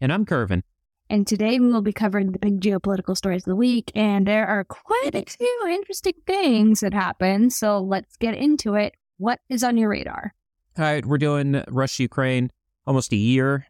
And 0.00 0.12
I'm 0.12 0.24
Kervin. 0.24 0.62
And 1.10 1.26
today 1.26 1.58
we 1.58 1.72
will 1.72 1.82
be 1.82 1.92
covering 1.92 2.32
the 2.32 2.38
big 2.38 2.60
geopolitical 2.60 3.16
stories 3.16 3.42
of 3.42 3.50
the 3.50 3.56
week. 3.56 3.90
And 3.94 4.26
there 4.26 4.46
are 4.46 4.64
quite 4.64 5.14
a 5.14 5.24
few 5.24 5.66
interesting 5.68 6.14
things 6.26 6.80
that 6.80 6.92
happen. 6.92 7.50
So 7.50 7.78
let's 7.78 8.16
get 8.16 8.34
into 8.34 8.74
it. 8.74 8.94
What 9.16 9.40
is 9.48 9.64
on 9.64 9.76
your 9.76 9.88
radar? 9.88 10.34
All 10.78 10.84
right, 10.84 11.04
we're 11.04 11.18
doing 11.18 11.64
Russia 11.68 12.04
Ukraine 12.04 12.50
almost 12.86 13.12
a 13.12 13.16
year 13.16 13.66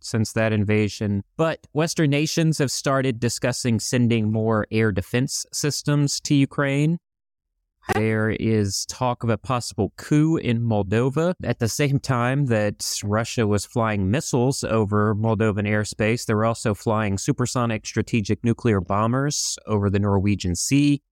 since 0.00 0.32
that 0.32 0.52
invasion. 0.52 1.24
But 1.36 1.66
Western 1.72 2.10
nations 2.10 2.58
have 2.58 2.70
started 2.70 3.18
discussing 3.18 3.80
sending 3.80 4.30
more 4.30 4.66
air 4.70 4.92
defense 4.92 5.46
systems 5.52 6.20
to 6.20 6.34
Ukraine. 6.34 6.98
There 7.94 8.30
is 8.30 8.84
talk 8.86 9.24
of 9.24 9.30
a 9.30 9.38
possible 9.38 9.92
coup 9.96 10.36
in 10.36 10.60
Moldova 10.60 11.34
at 11.42 11.58
the 11.58 11.68
same 11.68 11.98
time 11.98 12.46
that 12.46 12.86
Russia 13.02 13.46
was 13.46 13.64
flying 13.64 14.10
missiles 14.10 14.62
over 14.62 15.14
Moldovan 15.14 15.66
airspace. 15.66 16.26
They 16.26 16.34
were 16.34 16.44
also 16.44 16.74
flying 16.74 17.18
supersonic 17.18 17.86
strategic 17.86 18.44
nuclear 18.44 18.80
bombers 18.80 19.56
over 19.66 19.88
the 19.90 19.98
Norwegian 19.98 20.54
Sea. 20.54 21.02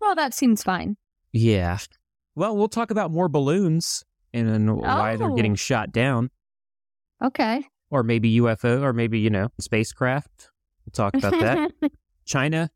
Well, 0.00 0.14
that 0.16 0.34
seems 0.34 0.62
fine. 0.62 0.96
Yeah. 1.32 1.78
Well, 2.34 2.56
we'll 2.56 2.68
talk 2.68 2.90
about 2.90 3.10
more 3.10 3.28
balloons 3.28 4.04
and 4.34 4.76
why 4.76 5.16
they're 5.16 5.30
Oh. 5.30 5.36
getting 5.36 5.54
shot 5.54 5.92
down, 5.92 6.30
Okay. 7.22 7.64
or 7.90 8.02
maybe 8.02 8.30
UFO, 8.40 8.82
or 8.82 8.92
maybe, 8.92 9.18
you 9.20 9.30
know, 9.30 9.48
spacecraft. 9.60 10.50
We'll 10.84 10.92
talk 10.92 11.14
about 11.14 11.32
that. 11.40 11.70
China 12.24 12.70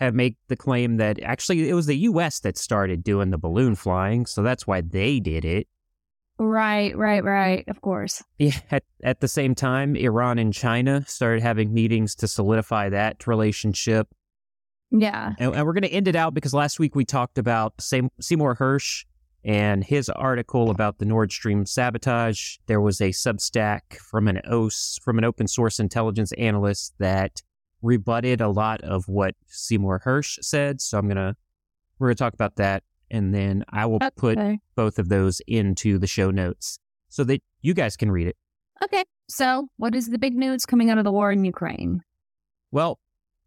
have 0.00 0.14
made 0.14 0.36
the 0.48 0.56
claim 0.56 0.96
that 0.96 1.22
actually 1.22 1.68
it 1.68 1.74
was 1.74 1.86
the 1.86 1.98
U.S. 1.98 2.40
that 2.40 2.56
started 2.56 3.04
doing 3.04 3.30
the 3.30 3.38
balloon 3.38 3.74
flying, 3.74 4.26
so 4.26 4.42
that's 4.42 4.66
why 4.66 4.80
they 4.80 5.20
did 5.20 5.44
it. 5.44 5.68
right, 6.38 6.96
right, 6.96 7.22
right. 7.22 7.64
Of 7.68 7.82
course. 7.82 8.22
Yeah, 8.38 8.58
at, 8.70 8.82
at 9.04 9.20
the 9.20 9.28
same 9.28 9.54
time, 9.54 9.94
Iran 9.94 10.38
and 10.38 10.54
China 10.54 11.04
started 11.06 11.42
having 11.42 11.72
meetings 11.74 12.14
to 12.16 12.28
solidify 12.28 12.88
that 12.88 13.26
relationship. 13.26 14.08
Yeah. 14.90 15.34
And, 15.38 15.54
and 15.54 15.66
we're 15.66 15.74
going 15.74 15.82
to 15.82 15.92
end 15.92 16.08
it 16.08 16.16
out 16.16 16.34
because 16.34 16.54
last 16.54 16.78
week 16.78 16.96
we 16.96 17.04
talked 17.04 17.38
about 17.38 17.74
Sam, 17.78 18.10
Seymour 18.20 18.56
Hersh 18.56 19.04
and 19.44 19.84
his 19.84 20.08
article 20.08 20.70
about 20.70 20.98
the 20.98 21.04
Nord 21.04 21.30
Stream 21.30 21.64
sabotage. 21.64 22.56
There 22.66 22.80
was 22.80 23.00
a 23.00 23.10
Substack 23.10 23.96
from 23.98 24.28
an 24.28 24.40
OS, 24.50 24.98
from 25.02 25.18
an 25.18 25.24
open 25.24 25.46
source 25.46 25.78
intelligence 25.78 26.32
analyst 26.32 26.94
that 26.98 27.42
rebutted 27.82 28.40
a 28.40 28.48
lot 28.48 28.80
of 28.82 29.08
what 29.08 29.34
Seymour 29.46 30.02
Hersh 30.04 30.38
said. 30.42 30.80
So 30.80 30.98
I'm 30.98 31.06
going 31.06 31.16
to, 31.16 31.34
we're 31.98 32.08
going 32.08 32.16
to 32.16 32.22
talk 32.24 32.34
about 32.34 32.56
that. 32.56 32.82
And 33.10 33.34
then 33.34 33.64
I 33.70 33.86
will 33.86 33.98
put 34.16 34.38
both 34.76 34.98
of 34.98 35.08
those 35.08 35.40
into 35.46 35.98
the 35.98 36.06
show 36.06 36.30
notes 36.30 36.78
so 37.08 37.24
that 37.24 37.42
you 37.60 37.74
guys 37.74 37.96
can 37.96 38.10
read 38.12 38.28
it. 38.28 38.36
Okay. 38.84 39.04
So, 39.28 39.68
what 39.76 39.94
is 39.94 40.08
the 40.08 40.18
big 40.18 40.34
news 40.36 40.64
coming 40.64 40.90
out 40.90 40.98
of 40.98 41.04
the 41.04 41.12
war 41.12 41.30
in 41.32 41.44
Ukraine? 41.44 42.02
Well, 42.72 42.98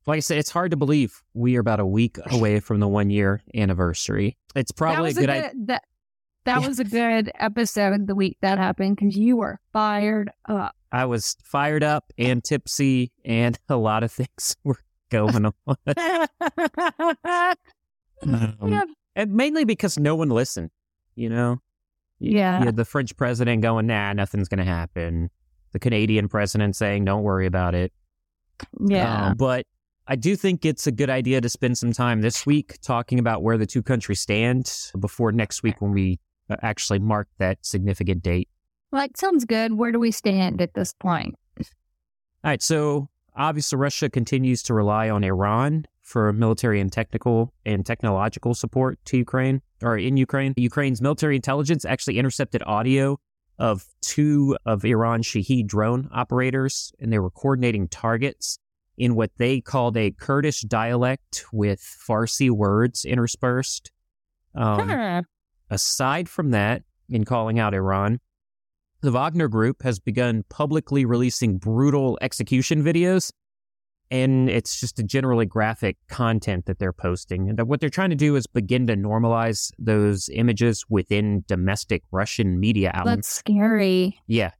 like 0.05 0.17
I 0.17 0.19
said, 0.19 0.37
it's 0.37 0.49
hard 0.51 0.71
to 0.71 0.77
believe 0.77 1.21
we 1.33 1.55
are 1.55 1.61
about 1.61 1.79
a 1.79 1.85
week 1.85 2.17
away 2.31 2.59
from 2.59 2.79
the 2.81 2.87
one 2.89 3.09
year 3.09 3.41
anniversary. 3.55 4.37
It's 4.55 4.71
probably 4.71 5.11
a 5.11 5.13
that 5.13 5.19
was 5.19 5.25
good 5.25 5.29
a 5.29 5.33
idea. 5.33 5.49
good, 5.53 5.67
that, 5.67 5.83
that 6.45 6.61
Yeah. 6.61 6.67
was 6.67 6.79
a 6.79 6.83
good 6.83 7.31
episode 7.35 8.05
the 8.07 8.15
week 8.15 8.37
that 8.41 8.57
happened 8.57 8.97
because 8.97 9.15
you 9.17 9.37
were 9.37 9.59
fired 9.71 10.29
up. 10.47 10.75
I 10.93 11.05
was 11.05 11.35
fired 11.43 11.83
up 11.83 12.13
and 12.17 12.43
tipsy, 12.43 13.11
and 13.25 13.57
a 13.69 13.75
lot 13.75 14.03
of 14.03 14.11
things 14.11 14.55
were 14.63 14.79
going 15.09 15.51
on. 15.67 15.77
Um, 18.25 18.95
and 19.17 19.33
mainly 19.33 19.65
because 19.65 19.99
no 19.99 20.15
one 20.15 20.29
listened, 20.29 20.69
you 21.15 21.27
know? 21.27 21.59
Yeah. 22.19 22.59
You 22.59 22.65
had 22.67 22.77
the 22.77 22.85
French 22.85 23.17
president 23.17 23.61
going, 23.61 23.85
nah, 23.85 24.13
nothing's 24.13 24.47
going 24.47 24.59
to 24.59 24.63
happen. 24.63 25.29
The 25.73 25.79
Canadian 25.79 26.29
president 26.29 26.77
saying, 26.77 27.03
don't 27.03 27.23
worry 27.23 27.45
about 27.45 27.75
it. 27.75 27.91
yeah. 28.79 29.27
Um, 29.27 29.35
but 29.35 29.65
I 30.07 30.15
do 30.15 30.37
think 30.37 30.63
it's 30.63 30.87
a 30.87 30.91
good 30.91 31.09
idea 31.09 31.41
to 31.41 31.49
spend 31.49 31.77
some 31.77 31.91
time 31.91 32.21
this 32.21 32.45
week 32.45 32.77
talking 32.81 33.19
about 33.19 33.43
where 33.43 33.57
the 33.57 33.65
two 33.65 33.83
countries 33.83 34.21
stand 34.21 34.71
before 34.97 35.33
next 35.33 35.63
week 35.63 35.81
when 35.81 35.91
we 35.91 36.19
uh, 36.49 36.55
actually 36.61 36.99
mark 36.99 37.27
that 37.39 37.57
significant 37.61 38.23
date. 38.23 38.47
Like, 38.93 39.17
sounds 39.17 39.45
good. 39.45 39.73
Where 39.73 39.91
do 39.91 39.99
we 39.99 40.11
stand 40.11 40.61
at 40.61 40.73
this 40.73 40.93
point? 40.93 41.35
All 41.59 41.65
right, 42.49 42.61
so 42.61 43.09
obviously 43.35 43.77
Russia 43.77 44.09
continues 44.09 44.61
to 44.63 44.73
rely 44.73 45.09
on 45.09 45.23
Iran 45.23 45.85
for 46.01 46.33
military 46.33 46.79
and 46.81 46.91
technical 46.91 47.53
and 47.65 47.85
technological 47.85 48.53
support 48.53 48.99
to 49.05 49.17
Ukraine 49.17 49.61
or 49.81 49.97
in 49.97 50.17
Ukraine. 50.17 50.53
Ukraine's 50.57 51.01
military 51.01 51.35
intelligence 51.35 51.85
actually 51.85 52.19
intercepted 52.19 52.61
audio 52.65 53.17
of 53.59 53.85
two 54.01 54.57
of 54.65 54.83
Iran's 54.83 55.25
Shahed 55.25 55.67
drone 55.67 56.09
operators, 56.11 56.91
and 56.99 57.13
they 57.13 57.19
were 57.19 57.29
coordinating 57.31 57.87
targets 57.87 58.59
in 58.97 59.15
what 59.15 59.31
they 59.37 59.61
called 59.61 59.95
a 59.95 60.11
Kurdish 60.11 60.61
dialect 60.61 61.45
with 61.53 61.79
Farsi 61.79 62.49
words 62.49 63.05
interspersed. 63.05 63.91
Um, 64.55 64.89
Huh. 64.89 65.21
Aside 65.69 66.29
from 66.29 66.51
that, 66.51 66.83
in 67.09 67.23
calling 67.25 67.57
out 67.57 67.73
Iran, 67.73 68.19
the 69.03 69.11
Wagner 69.11 69.49
Group 69.49 69.83
has 69.83 69.99
begun 69.99 70.43
publicly 70.49 71.05
releasing 71.05 71.57
brutal 71.57 72.17
execution 72.21 72.81
videos. 72.81 73.31
And 74.09 74.49
it's 74.49 74.79
just 74.79 74.99
a 74.99 75.03
generally 75.03 75.45
graphic 75.45 75.97
content 76.07 76.65
that 76.67 76.79
they're 76.79 76.93
posting. 76.93 77.49
And 77.49 77.67
what 77.67 77.79
they're 77.79 77.89
trying 77.89 78.11
to 78.11 78.15
do 78.15 78.35
is 78.35 78.47
begin 78.47 78.87
to 78.87 78.95
normalize 78.95 79.71
those 79.77 80.29
images 80.29 80.85
within 80.87 81.43
domestic 81.47 82.03
Russian 82.11 82.59
media 82.59 82.91
outlets. 82.93 83.15
That's 83.17 83.29
scary. 83.29 84.19
Yeah. 84.27 84.51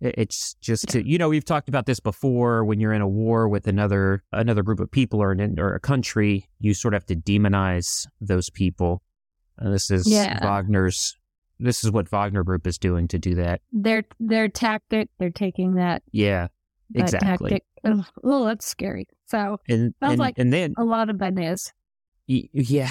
It's 0.00 0.54
just 0.54 0.88
to, 0.88 1.06
you 1.06 1.18
know, 1.18 1.28
we've 1.28 1.44
talked 1.44 1.68
about 1.68 1.86
this 1.86 2.00
before 2.00 2.64
when 2.64 2.80
you're 2.80 2.92
in 2.92 3.02
a 3.02 3.08
war 3.08 3.48
with 3.48 3.66
another 3.66 4.24
another 4.32 4.62
group 4.62 4.80
of 4.80 4.90
people 4.90 5.22
or 5.22 5.32
an, 5.32 5.60
or 5.60 5.74
a 5.74 5.80
country, 5.80 6.48
you 6.60 6.74
sort 6.74 6.94
of 6.94 7.02
have 7.02 7.06
to 7.06 7.16
demonize 7.16 8.06
those 8.20 8.50
people. 8.50 9.02
And 9.58 9.72
this 9.72 9.90
is 9.90 10.08
Yeah. 10.08 10.44
Wagner's 10.44 11.16
this 11.62 11.84
is 11.84 11.90
what 11.90 12.08
Wagner 12.08 12.42
Group 12.44 12.66
is 12.66 12.78
doing 12.78 13.08
to 13.08 13.18
do 13.18 13.34
that. 13.36 13.60
Their 13.72 14.04
their 14.20 14.48
tactic, 14.48 15.08
they're 15.18 15.30
taking 15.30 15.74
that, 15.74 16.02
Yeah. 16.12 16.48
that 16.90 17.02
Exactly. 17.02 17.50
tactic. 17.50 18.04
Oh, 18.22 18.44
that's 18.44 18.66
scary. 18.66 19.06
So, 19.26 19.58
And 19.68 19.94
Sounds 20.00 20.12
and, 20.12 20.18
like- 20.18 20.38
and 20.38 20.52
then 20.52 20.74
a 20.76 20.84
lot 20.84 21.10
of 21.10 21.18
bad 21.18 21.34
news. 21.34 21.72
y- 22.28 22.48
yeah. 22.52 22.90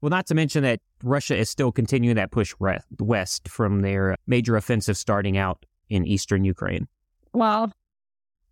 Well, 0.00 0.10
not 0.10 0.26
to 0.26 0.34
mention 0.34 0.62
that 0.62 0.80
Russia 1.02 1.36
is 1.36 1.48
still 1.50 1.72
continuing 1.72 2.16
that 2.16 2.30
push 2.30 2.54
re- 2.60 2.78
west 3.00 3.48
from 3.48 3.80
their 3.80 4.16
major 4.26 4.56
offensive 4.56 4.96
starting 4.96 5.36
out 5.38 5.64
in 5.88 6.06
eastern 6.06 6.44
Ukraine. 6.44 6.86
Well, 7.32 7.72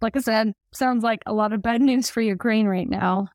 like 0.01 0.17
I 0.17 0.21
said, 0.21 0.53
sounds 0.73 1.05
like 1.05 1.21
a 1.27 1.33
lot 1.33 1.53
of 1.53 1.63
bad 1.63 1.81
news 1.83 2.11
for 2.11 2.21
Ukraine 2.21 2.67
right 2.67 2.89
now. 2.89 3.29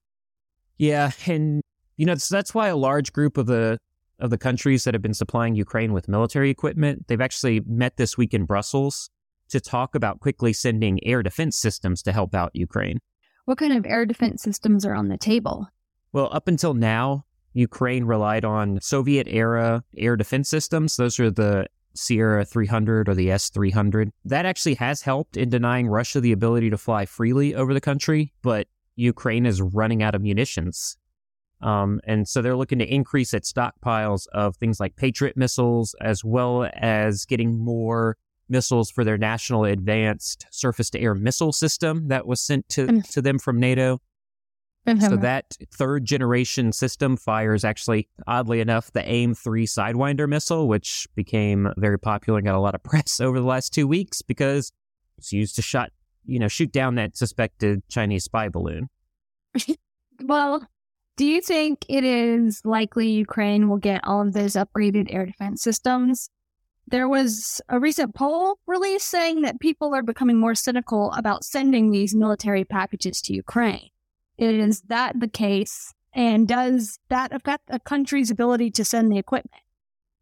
Yeah, 0.78 1.12
and 1.28 1.62
you 1.98 2.06
know 2.06 2.16
so 2.16 2.36
that's 2.36 2.54
why 2.54 2.68
a 2.70 2.76
large 2.78 3.12
group 3.14 3.38
of 3.38 3.46
the 3.46 3.78
of 4.20 4.30
the 4.30 4.38
countries 4.38 4.84
that 4.84 4.94
have 4.94 5.02
been 5.02 5.14
supplying 5.14 5.56
Ukraine 5.56 5.94
with 5.94 6.08
military 6.08 6.50
equipment, 6.50 7.08
they've 7.08 7.22
actually 7.22 7.62
met 7.66 7.98
this 7.98 8.18
week 8.18 8.34
in 8.34 8.46
Brussels 8.46 9.10
to 9.50 9.60
talk 9.60 9.96
about 9.96 10.20
quickly 10.20 10.54
sending 10.54 11.04
air 11.06 11.24
defense 11.24 11.58
systems 11.58 12.02
to 12.04 12.12
help 12.12 12.36
out 12.36 12.52
Ukraine. 12.54 13.00
What 13.46 13.58
kind 13.58 13.74
of 13.74 13.86
air 13.86 14.06
defense 14.06 14.44
systems 14.44 14.86
are 14.86 14.94
on 14.94 15.08
the 15.08 15.18
table? 15.18 15.68
Well, 16.14 16.30
up 16.32 16.48
until 16.48 16.74
now, 16.74 17.26
Ukraine 17.54 18.06
relied 18.06 18.46
on 18.46 18.80
Soviet 18.82 19.28
era 19.28 19.84
air 19.98 20.16
defense 20.16 20.50
systems. 20.50 20.98
Those 20.98 21.20
are 21.20 21.32
the 21.32 21.66
Sierra 21.96 22.46
300 22.46 23.10
or 23.10 23.16
the 23.16 23.32
S 23.32 23.50
300. 23.50 24.12
That 24.26 24.46
actually 24.46 24.76
has 24.76 25.02
helped 25.02 25.36
in 25.36 25.50
denying 25.50 25.88
Russia 25.88 26.22
the 26.22 26.32
ability 26.32 26.70
to 26.70 26.78
fly 26.78 27.06
freely 27.06 27.56
over 27.56 27.74
the 27.74 27.82
country, 27.82 28.34
but 28.44 28.68
Ukraine 28.96 29.46
is 29.46 29.62
running 29.62 30.04
out 30.04 30.14
of 30.14 30.22
munitions. 30.22 30.98
Um, 31.62 32.00
and 32.06 32.28
so 32.28 32.42
they're 32.42 32.56
looking 32.56 32.80
to 32.80 32.86
increase 32.86 33.34
its 33.34 33.52
stockpiles 33.52 34.28
of 34.34 34.56
things 34.56 34.80
like 34.80 34.96
Patriot 34.96 35.36
missiles, 35.36 35.96
as 36.02 36.24
well 36.24 36.70
as 36.74 37.26
getting 37.26 37.58
more 37.60 38.18
missiles 38.48 38.90
for 38.90 39.04
their 39.04 39.18
national 39.18 39.66
advanced 39.66 40.46
surface 40.52 40.90
to 40.92 41.00
air 41.00 41.14
missile 41.14 41.52
system 41.52 42.08
that 42.08 42.26
was 42.26 42.42
sent 42.42 42.68
to, 42.70 43.02
to 43.02 43.22
them 43.22 43.38
from 43.38 43.60
NATO. 43.60 44.02
So 45.02 45.18
that 45.18 45.56
third 45.72 46.06
generation 46.06 46.72
system 46.72 47.16
fires 47.16 47.64
actually, 47.64 48.08
oddly 48.26 48.60
enough, 48.60 48.92
the 48.92 49.08
AIM 49.08 49.36
3 49.36 49.68
Sidewinder 49.68 50.28
missile, 50.28 50.68
which 50.68 51.08
became 51.14 51.72
very 51.78 52.00
popular 52.00 52.40
and 52.40 52.48
got 52.48 52.56
a 52.56 52.60
lot 52.60 52.74
of 52.74 52.82
press 52.84 53.20
over 53.20 53.40
the 53.40 53.46
last 53.46 53.72
two 53.72 53.86
weeks 53.86 54.24
because 54.24 54.72
it's 55.20 55.32
used 55.32 55.56
to 55.58 55.62
shot 55.62 55.92
you 56.30 56.40
know, 56.40 56.48
shoot 56.48 56.72
down 56.72 56.96
that 56.96 57.18
suspected 57.18 57.82
Chinese 57.90 58.24
spy 58.24 58.50
balloon. 58.50 58.90
Well, 60.22 60.68
do 61.20 61.26
you 61.26 61.42
think 61.42 61.86
it 61.90 62.06
is 62.06 62.62
likely 62.64 63.10
Ukraine 63.10 63.68
will 63.68 63.76
get 63.76 64.00
all 64.08 64.22
of 64.22 64.32
those 64.32 64.54
upgraded 64.54 65.14
air 65.14 65.26
defense 65.26 65.62
systems? 65.62 66.30
There 66.88 67.10
was 67.10 67.60
a 67.68 67.78
recent 67.78 68.16
poll 68.16 68.58
released 68.66 69.10
saying 69.10 69.42
that 69.42 69.60
people 69.60 69.94
are 69.94 70.02
becoming 70.02 70.40
more 70.40 70.56
cynical 70.56 71.12
about 71.12 71.44
sending 71.44 71.92
these 71.92 72.16
military 72.16 72.64
packages 72.64 73.22
to 73.24 73.34
Ukraine. 73.34 73.90
Is 74.38 74.80
that 74.84 75.20
the 75.20 75.28
case? 75.28 75.94
And 76.14 76.48
does 76.48 77.00
that 77.10 77.34
affect 77.34 77.66
a 77.68 77.82
country's 77.82 78.32
ability 78.32 78.72
to 78.72 78.86
send 78.86 79.12
the 79.12 79.18
equipment? 79.18 79.62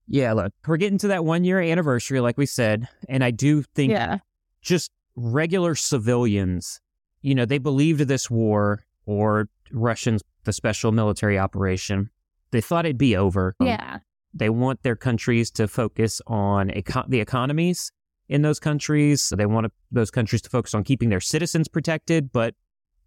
Yeah, 0.08 0.34
look, 0.34 0.52
we're 0.66 0.78
getting 0.78 0.98
to 0.98 1.10
that 1.10 1.24
one 1.24 1.44
year 1.44 1.62
anniversary, 1.62 2.22
like 2.22 2.40
we 2.40 2.48
said. 2.48 2.88
And 3.08 3.24
I 3.24 3.30
do 3.30 3.62
think 3.62 3.92
Yeah. 3.92 4.18
just 4.64 4.90
regular 5.16 5.76
civilians, 5.76 6.82
you 7.22 7.36
know, 7.36 7.46
they 7.46 7.60
believed 7.60 8.00
this 8.08 8.32
war 8.32 8.84
or 9.06 9.48
Russians, 9.72 10.22
the 10.44 10.54
special 10.54 10.92
military 10.92 11.38
operation. 11.38 12.10
They 12.52 12.62
thought 12.62 12.86
it'd 12.86 12.98
be 12.98 13.16
over. 13.16 13.56
Um, 13.60 13.68
Yeah. 13.68 14.00
They 14.34 14.50
want 14.50 14.84
their 14.84 14.96
countries 14.96 15.50
to 15.52 15.68
focus 15.68 16.22
on 16.28 16.68
the 17.08 17.20
economies 17.20 17.92
in 18.30 18.42
those 18.44 18.60
countries. 18.60 19.34
They 19.36 19.46
want 19.48 19.72
those 19.92 20.12
countries 20.12 20.42
to 20.44 20.50
focus 20.50 20.74
on 20.76 20.84
keeping 20.84 21.10
their 21.10 21.22
citizens 21.22 21.68
protected. 21.68 22.32
But 22.32 22.54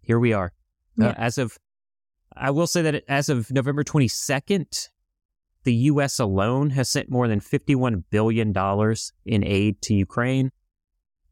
here 0.01 0.19
we 0.19 0.33
are. 0.33 0.51
Uh, 0.99 1.13
as 1.17 1.37
of, 1.37 1.57
I 2.35 2.51
will 2.51 2.67
say 2.67 2.81
that 2.81 3.03
as 3.07 3.29
of 3.29 3.49
November 3.49 3.83
22nd, 3.83 4.89
the 5.63 5.73
U.S. 5.73 6.19
alone 6.19 6.71
has 6.71 6.89
sent 6.89 7.09
more 7.09 7.27
than 7.27 7.39
$51 7.39 8.03
billion 8.09 8.51
in 9.25 9.43
aid 9.45 9.81
to 9.83 9.93
Ukraine. 9.93 10.51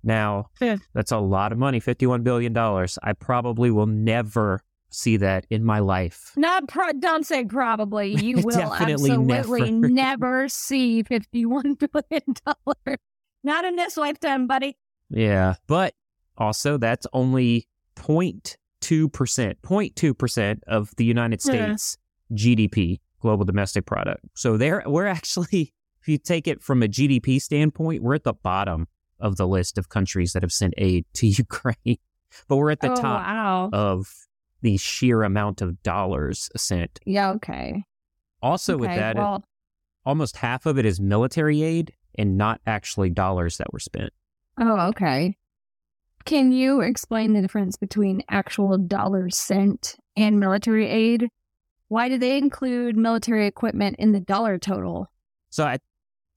Now, 0.03 0.45
Yeah. 0.61 0.77
that's 0.93 1.11
a 1.11 1.17
lot 1.17 1.51
of 1.51 1.57
money, 1.57 1.81
$51 1.81 2.23
billion. 2.23 2.55
I 2.57 3.13
probably 3.19 3.69
will 3.71 3.87
never 3.87 4.61
see 4.89 5.17
that 5.17 5.45
in 5.49 5.63
my 5.63 5.79
life. 5.79 6.31
Not 6.35 6.67
pro- 6.67 6.93
don't 6.93 7.25
say 7.25 7.45
probably. 7.45 8.15
You 8.23 8.37
will 8.37 8.57
Definitely 8.57 9.11
absolutely 9.11 9.71
never. 9.71 9.89
never 9.89 10.49
see 10.49 11.03
fifty-one 11.03 11.73
billion 11.93 12.23
dollars. 12.45 12.97
Not 13.43 13.65
in 13.65 13.75
this 13.75 13.97
lifetime, 13.97 14.47
buddy. 14.47 14.77
Yeah. 15.09 15.55
But 15.67 15.93
also, 16.37 16.77
that's 16.77 17.07
only 17.13 17.67
0.2%, 17.95 18.55
0.2% 18.81 20.59
of 20.67 20.91
the 20.97 21.05
United 21.05 21.39
Yeah. 21.45 21.51
States 21.75 21.97
GDP, 22.33 22.99
global 23.21 23.45
domestic 23.45 23.85
product. 23.85 24.21
So 24.35 24.57
there, 24.57 24.83
we're 24.85 25.07
actually, 25.07 25.73
if 26.01 26.07
you 26.07 26.17
take 26.17 26.47
it 26.47 26.61
from 26.61 26.83
a 26.83 26.87
GDP 26.87 27.41
standpoint, 27.41 28.03
we're 28.03 28.15
at 28.15 28.23
the 28.23 28.33
bottom 28.33 28.87
of 29.19 29.35
the 29.37 29.47
list 29.47 29.77
of 29.77 29.89
countries 29.89 30.33
that 30.33 30.43
have 30.43 30.51
sent 30.51 30.73
aid 30.77 31.05
to 31.15 31.27
Ukraine. 31.45 31.97
But 32.47 32.57
we're 32.57 32.71
at 32.71 32.81
the 32.81 32.91
oh 32.91 32.95
top 32.95 33.25
wow. 33.25 33.69
of 33.73 34.07
the 34.61 34.77
sheer 34.77 35.23
amount 35.23 35.61
of 35.61 35.81
dollars 35.83 36.49
sent. 36.57 36.99
yeah. 37.05 37.31
Okay. 37.31 37.83
Also, 38.41 38.77
with 38.77 38.89
that, 38.89 39.17
well, 39.17 39.43
almost 40.05 40.37
half 40.37 40.65
of 40.65 40.77
it 40.77 40.85
is 40.85 40.99
military 40.99 41.61
aid 41.61 41.93
and 42.17 42.37
not 42.37 42.61
actually 42.65 43.09
dollars 43.09 43.57
that 43.57 43.71
were 43.73 43.79
spent. 43.79 44.11
oh 44.59 44.87
okay. 44.89 45.35
Can 46.25 46.51
you 46.51 46.81
explain 46.81 47.33
the 47.33 47.41
difference 47.41 47.77
between 47.77 48.21
actual 48.29 48.77
dollars 48.77 49.37
sent 49.37 49.95
and 50.15 50.39
military 50.39 50.87
aid? 50.87 51.29
Why 51.87 52.07
do 52.09 52.17
they 52.17 52.37
include 52.37 52.95
military 52.97 53.47
equipment 53.47 53.95
in 53.99 54.11
the 54.11 54.19
dollar 54.19 54.57
total? 54.59 55.07
So 55.49 55.63
I, 55.65 55.79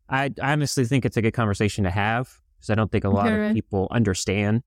I 0.08 0.30
honestly 0.40 0.84
think 0.86 1.04
it's 1.04 1.16
a 1.16 1.22
good 1.22 1.34
conversation 1.34 1.84
to 1.84 1.90
have 1.90 2.32
because 2.56 2.70
I 2.70 2.74
don't 2.74 2.90
think 2.90 3.04
a 3.04 3.10
lot 3.10 3.26
Okay. 3.26 3.48
of 3.48 3.54
people 3.54 3.88
understand 3.90 4.62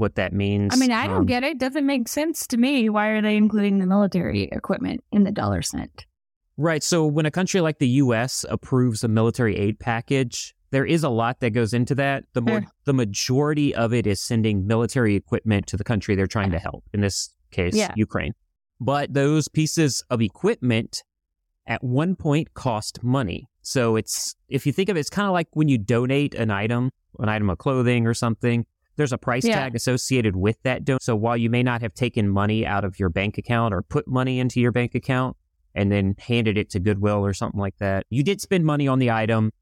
what 0.00 0.16
that 0.16 0.32
means. 0.32 0.72
I 0.74 0.76
mean, 0.76 0.90
I 0.90 1.06
don't 1.06 1.18
Um, 1.18 1.26
get 1.26 1.44
it. 1.44 1.58
Doesn't 1.58 1.86
make 1.86 2.08
sense 2.08 2.46
to 2.48 2.56
me. 2.56 2.88
Why 2.88 3.08
are 3.08 3.22
they 3.22 3.36
including 3.36 3.78
the 3.78 3.86
military 3.86 4.44
equipment 4.44 5.04
in 5.12 5.24
the 5.24 5.30
dollar 5.30 5.62
cent? 5.62 6.06
Right. 6.56 6.82
So 6.82 7.06
when 7.06 7.26
a 7.26 7.30
country 7.30 7.60
like 7.60 7.78
the 7.78 7.88
U.S. 8.04 8.44
approves 8.48 9.04
a 9.04 9.08
military 9.08 9.56
aid 9.56 9.78
package, 9.78 10.54
there 10.72 10.84
is 10.84 11.02
a 11.04 11.08
lot 11.08 11.40
that 11.40 11.50
goes 11.50 11.72
into 11.72 11.94
that. 11.96 12.24
The 12.34 12.42
more, 12.42 12.60
Sure. 12.60 12.70
the 12.84 12.92
majority 12.92 13.74
of 13.74 13.92
it 13.92 14.06
is 14.06 14.22
sending 14.22 14.66
military 14.66 15.14
equipment 15.16 15.66
to 15.68 15.76
the 15.76 15.84
country 15.84 16.14
they're 16.16 16.26
trying 16.26 16.50
to 16.50 16.58
help. 16.58 16.84
In 16.92 17.00
this 17.00 17.30
case, 17.50 17.74
Yeah. 17.76 17.92
Ukraine. 17.96 18.32
But 18.80 19.12
those 19.14 19.48
pieces 19.48 20.02
of 20.10 20.20
equipment 20.22 21.02
at 21.66 21.82
one 21.84 22.14
point 22.16 22.54
cost 22.54 23.02
money. 23.02 23.46
So 23.62 23.96
it's 23.96 24.34
if 24.48 24.66
you 24.66 24.72
think 24.72 24.88
of 24.88 24.96
it, 24.96 25.00
it's 25.00 25.10
kind 25.10 25.26
of 25.26 25.32
like 25.32 25.48
when 25.52 25.68
you 25.68 25.76
donate 25.78 26.34
an 26.34 26.50
item, 26.50 26.90
an 27.18 27.28
item 27.28 27.50
of 27.50 27.58
clothing 27.58 28.06
or 28.06 28.14
something. 28.14 28.64
There's 29.00 29.14
a 29.14 29.18
price 29.18 29.46
Yeah. 29.46 29.60
tag 29.60 29.74
associated 29.74 30.36
with 30.36 30.62
that. 30.62 30.84
Don- 30.84 31.00
so 31.00 31.16
while 31.16 31.38
you 31.38 31.48
may 31.48 31.62
not 31.62 31.80
have 31.80 31.94
taken 31.94 32.28
money 32.28 32.66
out 32.66 32.84
of 32.84 32.98
your 33.00 33.08
bank 33.08 33.38
account 33.38 33.72
or 33.72 33.80
put 33.80 34.06
money 34.06 34.38
into 34.38 34.60
your 34.60 34.72
bank 34.72 34.94
account 34.94 35.38
and 35.74 35.90
then 35.90 36.16
handed 36.18 36.58
it 36.58 36.68
to 36.70 36.80
Goodwill 36.80 37.24
or 37.24 37.32
something 37.32 37.58
like 37.58 37.78
that, 37.78 38.04
you 38.10 38.22
did 38.22 38.42
spend 38.42 38.66
money 38.66 38.86
on 38.86 38.98
the 38.98 39.10
item 39.10 39.52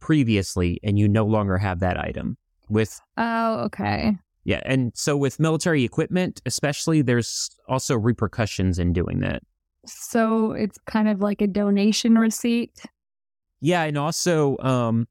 previously 0.00 0.80
and 0.82 0.98
you 0.98 1.06
no 1.08 1.24
longer 1.24 1.58
have 1.58 1.78
that 1.78 1.96
item. 1.96 2.36
With 2.68 3.00
Oh, 3.16 3.60
okay. 3.66 4.16
yeah, 4.42 4.62
and 4.64 4.90
so 4.96 5.16
with 5.16 5.38
military 5.38 5.84
equipment, 5.84 6.42
especially, 6.44 7.00
there's 7.00 7.50
also 7.68 7.96
repercussions 7.96 8.80
in 8.80 8.92
doing 8.92 9.20
that. 9.20 9.44
So 9.86 10.52
it's 10.52 10.76
kind 10.86 11.08
of 11.08 11.20
like 11.20 11.40
a 11.40 11.46
donation 11.46 12.16
receipt. 12.18 12.82
Yeah, 13.60 13.84
and 13.84 13.96
also, 13.96 14.58
um, 14.58 15.06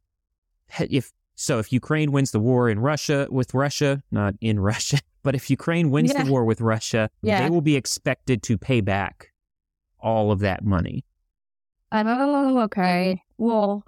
if 0.89 1.13
so, 1.39 1.60
if 1.60 1.72
Ukraine 1.72 2.12
wins 2.12 2.31
the 2.31 2.39
war 2.39 2.68
in 2.68 2.80
Russia 2.80 3.28
with 3.30 3.54
Russia, 3.54 4.01
not 4.12 4.34
in 4.42 4.60
Russia, 4.74 4.98
but 5.24 5.36
if 5.36 5.50
Ukraine 5.50 5.92
wins 5.92 6.12
Yeah. 6.13 6.24
the 6.24 6.31
war 6.31 6.44
with 6.44 6.60
Russia, 6.62 7.10
Yeah. 7.22 7.44
they 7.44 7.50
will 7.50 7.62
be 7.62 7.75
expected 7.75 8.42
to 8.44 8.57
pay 8.57 8.81
back 8.81 9.31
all 10.00 10.31
of 10.31 10.39
that 10.39 10.63
money. 10.66 11.06
Oh, 11.92 12.60
okay. 12.63 13.22
Well, 13.38 13.84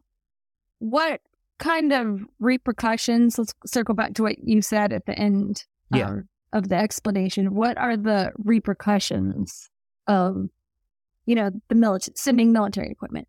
what 0.80 1.22
kind 1.58 1.92
of 1.92 2.22
repercussions? 2.40 3.38
Let's 3.38 3.54
circle 3.66 3.96
back 3.96 4.14
to 4.14 4.24
what 4.24 4.40
you 4.44 4.62
said 4.62 4.94
at 4.94 5.06
the 5.06 5.18
end 5.18 5.66
Yeah. 5.94 6.08
um, 6.10 6.30
of 6.54 6.70
the 6.70 6.76
explanation. 6.76 7.56
What 7.56 7.78
are 7.78 7.98
the 7.98 8.32
repercussions 8.38 9.70
of, 10.08 10.48
you 11.26 11.36
know, 11.36 11.50
the 11.68 11.76
military 11.76 12.14
sending 12.16 12.52
military 12.54 12.90
equipment? 12.92 13.28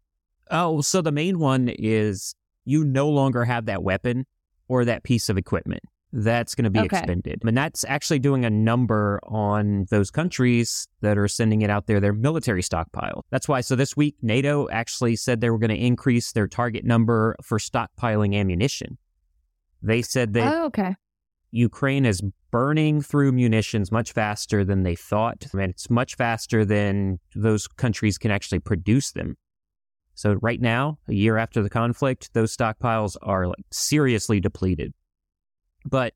Oh, 0.50 0.80
so 0.82 1.00
the 1.02 1.12
main 1.12 1.38
one 1.38 1.68
is 1.68 2.34
you 2.70 2.84
no 2.84 3.08
longer 3.08 3.44
have 3.44 3.66
that 3.66 3.82
weapon 3.82 4.24
or 4.68 4.84
that 4.84 5.02
piece 5.02 5.28
of 5.28 5.36
equipment. 5.36 5.82
That's 6.12 6.54
going 6.54 6.64
to 6.64 6.70
be 6.70 6.80
Okay. 6.80 6.98
expended. 6.98 7.42
And 7.44 7.56
that's 7.56 7.84
actually 7.84 8.18
doing 8.18 8.44
a 8.44 8.50
number 8.50 9.20
on 9.24 9.86
those 9.90 10.10
countries 10.10 10.88
that 11.02 11.16
are 11.16 11.28
sending 11.28 11.62
it 11.62 11.70
out 11.70 11.86
there, 11.86 12.00
their 12.00 12.12
military 12.12 12.62
stockpile. 12.62 13.24
That's 13.30 13.46
why. 13.48 13.60
So 13.60 13.76
this 13.76 13.96
week, 13.96 14.16
NATO 14.20 14.68
actually 14.70 15.16
said 15.16 15.40
they 15.40 15.50
were 15.50 15.58
going 15.58 15.70
to 15.70 15.76
increase 15.76 16.32
their 16.32 16.48
target 16.48 16.84
number 16.84 17.36
for 17.42 17.58
stockpiling 17.58 18.34
ammunition. 18.34 18.98
They 19.82 20.02
said 20.02 20.32
that 20.34 20.52
oh, 20.52 20.64
okay. 20.66 20.96
Ukraine 21.52 22.04
is 22.04 22.22
burning 22.50 23.02
through 23.02 23.32
munitions 23.32 23.92
much 23.92 24.12
faster 24.12 24.64
than 24.64 24.82
they 24.82 24.96
thought. 24.96 25.46
And 25.52 25.62
it's 25.62 25.88
much 25.90 26.16
faster 26.16 26.64
than 26.64 27.20
those 27.36 27.68
countries 27.68 28.18
can 28.18 28.30
actually 28.32 28.58
produce 28.60 29.12
them. 29.12 29.36
So 30.20 30.34
right 30.42 30.60
now, 30.60 30.98
a 31.08 31.14
year 31.14 31.38
after 31.38 31.62
the 31.62 31.70
conflict, 31.70 32.34
those 32.34 32.54
stockpiles 32.54 33.16
are 33.22 33.46
like 33.46 33.64
seriously 33.70 34.38
depleted. 34.38 34.92
But 35.86 36.12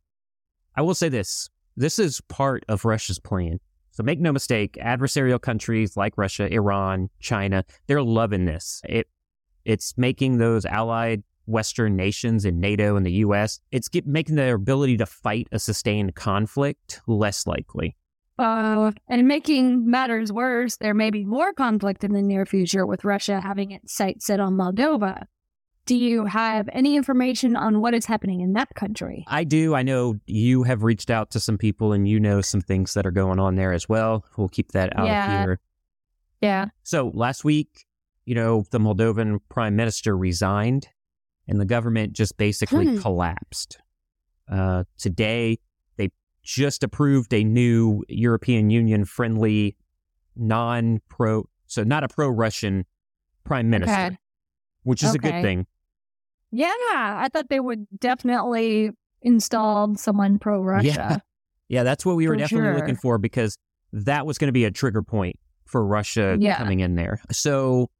I 0.77 0.83
will 0.83 0.95
say 0.95 1.09
this. 1.09 1.49
This 1.75 1.99
is 1.99 2.21
part 2.29 2.67
of 2.69 2.85
Russia's 2.85 3.19
plan. 3.19 3.61
So 3.93 4.03
make 4.03 4.21
no 4.21 4.31
mistake, 4.31 4.77
adversarial 4.79 5.41
countries 5.41 5.97
like 5.97 6.19
Russia, 6.19 6.53
Iran, 6.53 7.09
China, 7.21 7.65
they're 7.87 8.03
loving 8.03 8.45
this. 8.45 8.83
It 8.87 9.09
it's 9.65 9.97
making 9.97 10.37
those 10.37 10.67
allied 10.67 11.23
Western 11.47 11.97
nations 11.97 12.45
in 12.45 12.61
NATO 12.61 12.97
and 12.97 13.07
the 13.07 13.25
US, 13.25 13.59
it's 13.73 13.89
get, 13.89 14.07
making 14.07 14.35
their 14.35 14.57
ability 14.57 14.99
to 14.99 15.07
fight 15.07 15.49
a 15.51 15.59
sustained 15.59 16.15
conflict 16.15 17.01
less 17.07 17.47
likely. 17.47 17.97
Uh, 18.39 18.91
and 19.09 19.29
making 19.29 19.89
matters 19.89 20.33
worse, 20.33 20.77
there 20.79 20.95
may 20.95 21.11
be 21.11 21.25
more 21.25 21.53
conflict 21.53 22.03
in 22.03 22.13
the 22.13 22.23
near 22.23 22.45
future 22.45 22.85
with 22.85 23.05
Russia 23.05 23.41
having 23.41 23.71
its 23.71 23.95
sights 23.95 24.27
set 24.27 24.41
on 24.41 24.55
Moldova. 24.55 25.25
Do 25.87 25.95
you 25.97 26.25
have 26.25 26.69
any 26.73 26.97
information 26.97 27.57
on 27.57 27.81
what 27.81 27.93
is 27.95 28.07
happening 28.07 28.41
in 28.41 28.55
that 28.55 28.75
country? 28.75 29.25
I 29.29 29.45
do. 29.45 29.75
I 29.75 29.83
know 29.83 30.19
you 30.27 30.63
have 30.63 30.83
reached 30.83 31.11
out 31.11 31.31
to 31.33 31.41
some 31.41 31.59
people 31.59 31.93
and 31.93 32.09
you 32.09 32.19
know 32.19 32.41
some 32.41 32.63
things 32.63 32.95
that 32.95 33.07
are 33.07 33.11
going 33.11 33.39
on 33.39 33.57
there 33.57 33.73
as 33.73 33.89
well. 33.89 34.25
We'll 34.37 34.49
keep 34.49 34.73
that 34.73 34.99
out 34.99 35.07
Yeah. 35.07 35.43
here. 35.43 35.61
Yeah. 36.41 36.67
So 36.85 37.11
last 37.15 37.45
week, 37.45 37.85
you 38.25 38.35
know, 38.35 38.65
the 38.71 38.79
Moldovan 38.79 39.41
prime 39.51 39.77
minister 39.77 40.17
resigned 40.17 40.89
and 41.47 41.61
the 41.61 41.67
government 41.67 42.15
just 42.15 42.39
basically 42.39 42.87
Hmm. 42.87 42.97
collapsed. 42.99 43.77
Uh, 44.51 44.85
today, 44.99 45.59
just 46.45 46.83
approved 46.85 47.33
a 47.33 47.43
new 47.43 48.05
European 48.09 48.71
Union 48.71 49.05
friendly, 49.05 49.77
non 50.37 51.01
pro, 51.09 51.49
so 51.67 51.83
not 51.83 52.05
a 52.05 52.09
pro 52.09 52.29
Russian 52.29 52.85
prime 53.45 53.69
minister, 53.71 53.93
Okay. 54.07 54.19
which 54.85 55.03
is 55.03 55.15
a 55.15 55.19
good 55.19 55.43
thing. 55.43 55.67
Yeah, 56.53 56.71
I 56.93 57.29
thought 57.33 57.49
they 57.49 57.61
would 57.61 57.87
definitely 57.99 58.91
install 59.23 59.97
someone 59.97 60.39
pro 60.39 60.61
Russia. 60.61 60.87
Yeah. 60.87 61.17
yeah, 61.69 61.83
that's 61.83 62.07
what 62.07 62.17
we 62.17 62.29
were 62.29 62.35
For 62.35 62.39
definitely 62.39 62.69
sure. 62.69 62.77
looking 62.77 62.97
for 62.97 63.19
because 63.19 63.59
that 63.93 64.27
was 64.27 64.39
going 64.39 64.49
to 64.49 64.53
be 64.53 64.65
a 64.65 64.71
trigger 64.71 65.03
point 65.03 65.37
for 65.65 65.85
Russia 65.85 66.37
Yeah. 66.39 66.57
coming 66.57 66.81
in 66.81 66.95
there. 66.95 67.21
So 67.33 67.91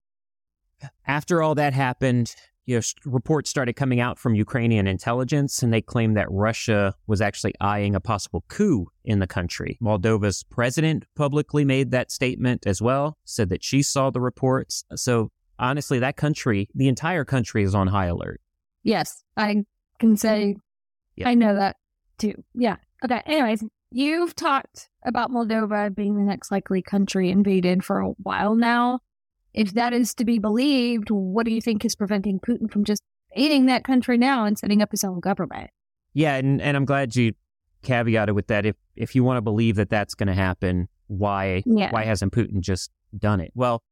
after 1.07 1.43
all 1.43 1.55
that 1.57 1.73
happened, 1.73 2.35
you 2.67 2.77
know, 2.77 2.83
reports 3.05 3.51
started 3.51 3.75
coming 3.75 4.01
out 4.01 4.19
from 4.19 4.35
Ukrainian 4.35 4.87
intelligence, 4.87 5.63
and 5.63 5.73
they 5.73 5.83
claimed 5.83 6.17
that 6.17 6.31
Russia 6.31 6.95
was 7.07 7.21
actually 7.21 7.55
eyeing 7.61 7.95
a 7.95 8.01
possible 8.01 8.45
coup 8.49 8.87
in 9.05 9.19
the 9.19 9.27
country. 9.27 9.79
Moldova's 9.83 10.45
president 10.45 11.05
publicly 11.15 11.65
made 11.65 11.91
that 11.91 12.11
statement 12.11 12.67
as 12.67 12.81
well, 12.81 13.19
said 13.25 13.51
that 13.51 13.63
she 13.63 13.83
saw 13.83 14.11
the 14.11 14.21
reports. 14.21 14.85
So 14.97 15.31
honestly, 15.59 15.99
that 15.99 16.17
country, 16.17 16.69
the 16.75 16.89
entire 16.89 17.25
country, 17.25 17.63
is 17.65 17.75
on 17.75 17.89
high 17.89 18.07
alert. 18.07 18.41
Yes, 18.83 19.23
I 19.37 19.65
can 19.99 20.17
say 20.17 20.57
Yeah. 21.17 21.29
I 21.29 21.35
know 21.35 21.55
that 21.55 21.77
too. 22.19 22.35
Yeah. 22.55 22.77
Okay. 23.05 23.23
Anyways, 23.27 23.63
you've 23.91 24.35
talked 24.35 24.89
about 25.05 25.31
Moldova 25.31 25.95
being 25.95 26.17
the 26.17 26.23
next 26.23 26.51
likely 26.51 26.83
country 26.83 27.31
invaded 27.31 27.85
for 27.85 28.01
a 28.01 28.11
while 28.23 28.55
now. 28.55 29.01
If 29.55 29.75
that 29.75 29.93
is 29.93 30.15
to 30.15 30.25
be 30.25 30.39
believed, 30.39 31.11
what 31.11 31.47
do 31.47 31.53
you 31.53 31.61
think 31.61 31.85
is 31.85 31.95
preventing 31.95 32.41
Putin 32.41 32.71
from 32.71 32.85
just 32.85 33.03
invading 33.33 33.67
that 33.67 33.85
country 33.85 34.19
now 34.19 34.45
and 34.45 34.59
setting 34.59 34.83
up 34.83 34.91
his 34.91 35.05
own 35.05 35.21
government? 35.21 35.71
Yeah, 36.13 36.35
and, 36.37 36.61
and 36.61 36.77
I'm 36.77 36.85
glad 36.85 37.15
you 37.17 37.33
caveated 37.83 38.35
with 38.35 38.49
that. 38.49 38.67
If 38.67 38.77
if 38.97 39.15
you 39.15 39.25
want 39.25 39.37
to 39.39 39.43
believe 39.43 39.77
that 39.77 39.91
that's 39.91 40.15
going 40.15 40.27
to 40.29 40.35
happen, 40.35 40.89
why 41.07 41.63
Yeah. 41.67 41.91
why 41.91 42.05
hasn't 42.05 42.33
Putin 42.33 42.61
just 42.61 42.91
done 43.17 43.41
it? 43.41 43.53
Well, 43.55 43.83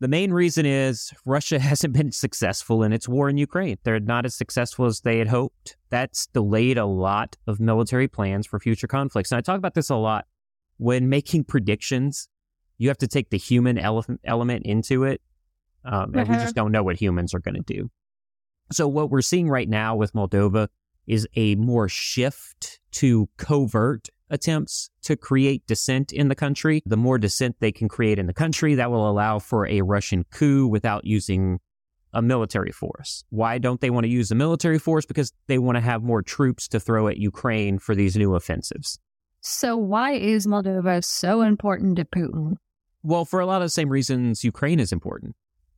the 0.00 0.08
main 0.08 0.32
reason 0.32 0.66
is 0.66 1.12
Russia 1.24 1.58
hasn't 1.70 1.92
been 1.94 2.12
successful 2.12 2.82
in 2.82 2.92
its 2.92 3.08
war 3.08 3.28
in 3.28 3.36
Ukraine. 3.36 3.76
They're 3.84 4.00
not 4.00 4.24
as 4.24 4.34
successful 4.36 4.86
as 4.86 5.00
they 5.00 5.18
had 5.18 5.28
hoped. 5.28 5.76
That's 5.90 6.26
delayed 6.28 6.78
a 6.78 6.86
lot 6.86 7.36
of 7.46 7.58
military 7.58 8.06
plans 8.08 8.46
for 8.46 8.60
future 8.60 8.86
conflicts. 8.86 9.32
And 9.32 9.38
I 9.38 9.40
talk 9.40 9.58
about 9.58 9.74
this 9.74 9.90
a 9.90 9.96
lot. 9.96 10.26
When 10.76 11.08
making 11.08 11.44
predictions, 11.44 12.28
you 12.78 12.88
have 12.88 12.98
to 12.98 13.08
take 13.08 13.30
the 13.30 13.38
human 13.38 13.78
ele- 13.78 14.04
element 14.24 14.64
into 14.64 15.04
it. 15.04 15.20
Um, 15.84 16.14
and 16.14 16.28
we 16.28 16.34
Uh-huh. 16.34 16.44
just 16.44 16.54
don't 16.54 16.72
know 16.72 16.82
what 16.82 16.96
humans 16.96 17.34
are 17.34 17.40
going 17.40 17.54
to 17.54 17.74
do. 17.74 17.90
So, 18.72 18.86
what 18.88 19.10
we're 19.10 19.22
seeing 19.22 19.48
right 19.48 19.68
now 19.68 19.96
with 19.96 20.12
Moldova 20.12 20.68
is 21.06 21.26
a 21.36 21.54
more 21.56 21.88
shift 21.88 22.80
to 22.92 23.28
covert 23.38 24.08
attempts 24.30 24.90
to 25.02 25.16
create 25.16 25.66
dissent 25.66 26.12
in 26.12 26.28
the 26.28 26.34
country. 26.34 26.82
The 26.84 26.98
more 26.98 27.16
dissent 27.16 27.56
they 27.60 27.72
can 27.72 27.88
create 27.88 28.18
in 28.18 28.26
the 28.26 28.34
country, 28.34 28.74
that 28.74 28.90
will 28.90 29.08
allow 29.08 29.38
for 29.38 29.66
a 29.66 29.80
Russian 29.80 30.24
coup 30.24 30.66
without 30.66 31.06
using 31.06 31.60
a 32.12 32.20
military 32.20 32.72
force. 32.72 33.24
Why 33.30 33.56
don't 33.58 33.80
they 33.80 33.88
want 33.90 34.04
to 34.04 34.10
use 34.10 34.30
a 34.30 34.34
military 34.34 34.78
force? 34.78 35.06
Because 35.06 35.32
they 35.46 35.58
want 35.58 35.76
to 35.76 35.80
have 35.80 36.02
more 36.02 36.20
troops 36.22 36.68
to 36.68 36.80
throw 36.80 37.08
at 37.08 37.16
Ukraine 37.16 37.78
for 37.78 37.94
these 37.94 38.16
new 38.16 38.34
offensives. 38.34 38.98
So, 39.40 39.76
why 39.78 40.12
is 40.12 40.46
Moldova 40.46 41.02
so 41.02 41.40
important 41.42 41.96
to 41.96 42.04
Putin? 42.04 42.56
Well, 43.08 43.24
for 43.24 43.40
a 43.40 43.46
lot 43.46 43.62
of 43.62 43.64
the 43.64 43.70
same 43.70 43.88
reasons 43.88 44.44
Ukraine 44.44 44.78
is 44.78 44.92
important. 44.92 45.34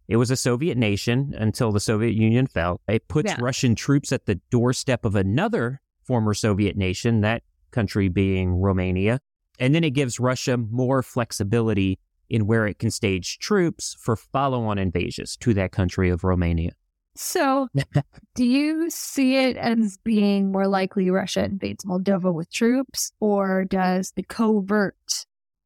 It 0.09 0.17
was 0.17 0.33
a 0.33 0.37
Soviet 0.37 0.77
nation 0.77 1.33
until 1.39 1.71
the 1.71 1.79
Soviet 1.79 2.15
Union 2.15 2.49
fell. 2.49 2.81
It 2.89 3.07
puts 3.07 3.31
Yeah. 3.31 3.39
Russian 3.41 3.77
troops 3.77 4.11
at 4.11 4.27
the 4.27 4.41
doorstep 4.51 5.05
of 5.05 5.15
another 5.15 5.81
former 6.03 6.35
Soviet 6.35 6.77
nation, 6.77 7.21
that 7.21 7.45
country 7.71 8.09
being 8.09 8.57
Romania. 8.57 9.21
And 9.61 9.77
then 9.77 9.85
it 9.85 9.91
gives 9.91 10.19
Russia 10.19 10.57
more 10.57 11.05
flexibility 11.05 12.01
in 12.29 12.49
where 12.49 12.67
it 12.67 12.81
can 12.81 12.91
stage 12.91 13.39
troops 13.39 13.97
for 14.01 14.17
follow 14.17 14.65
on 14.65 14.77
invasions 14.79 15.37
to 15.37 15.55
that 15.55 15.71
country 15.71 16.11
of 16.11 16.25
Romania. 16.25 16.73
So, 17.15 17.69
do 18.35 18.45
you 18.45 18.91
see 18.91 19.37
it 19.37 19.57
as 19.57 19.99
being 20.03 20.51
more 20.51 20.67
likely 20.67 21.11
Russia 21.11 21.45
invades 21.45 21.85
Moldova 21.85 22.35
with 22.35 22.51
troops, 22.51 23.13
or 23.21 23.65
does 23.67 24.13
the 24.17 24.25
covert 24.25 24.97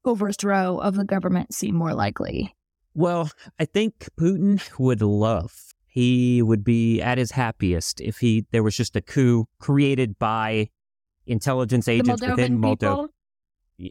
overthrow 0.04 0.78
of 0.78 0.94
the 0.94 1.04
government 1.04 1.54
seem 1.54 1.74
more 1.74 1.94
likely? 1.94 2.54
Well, 2.94 3.30
I 3.58 3.64
think 3.64 4.08
Putin 4.18 4.60
would 4.78 5.02
love. 5.02 5.52
He 5.86 6.42
would 6.42 6.64
be 6.64 7.00
at 7.00 7.18
his 7.18 7.32
happiest 7.32 8.00
if 8.00 8.18
he 8.18 8.46
there 8.50 8.62
was 8.62 8.76
just 8.76 8.96
a 8.96 9.00
coup 9.00 9.46
created 9.58 10.18
by 10.18 10.68
intelligence 11.26 11.88
agents 11.88 12.20
within 12.20 12.58
Moldova. 12.58 13.08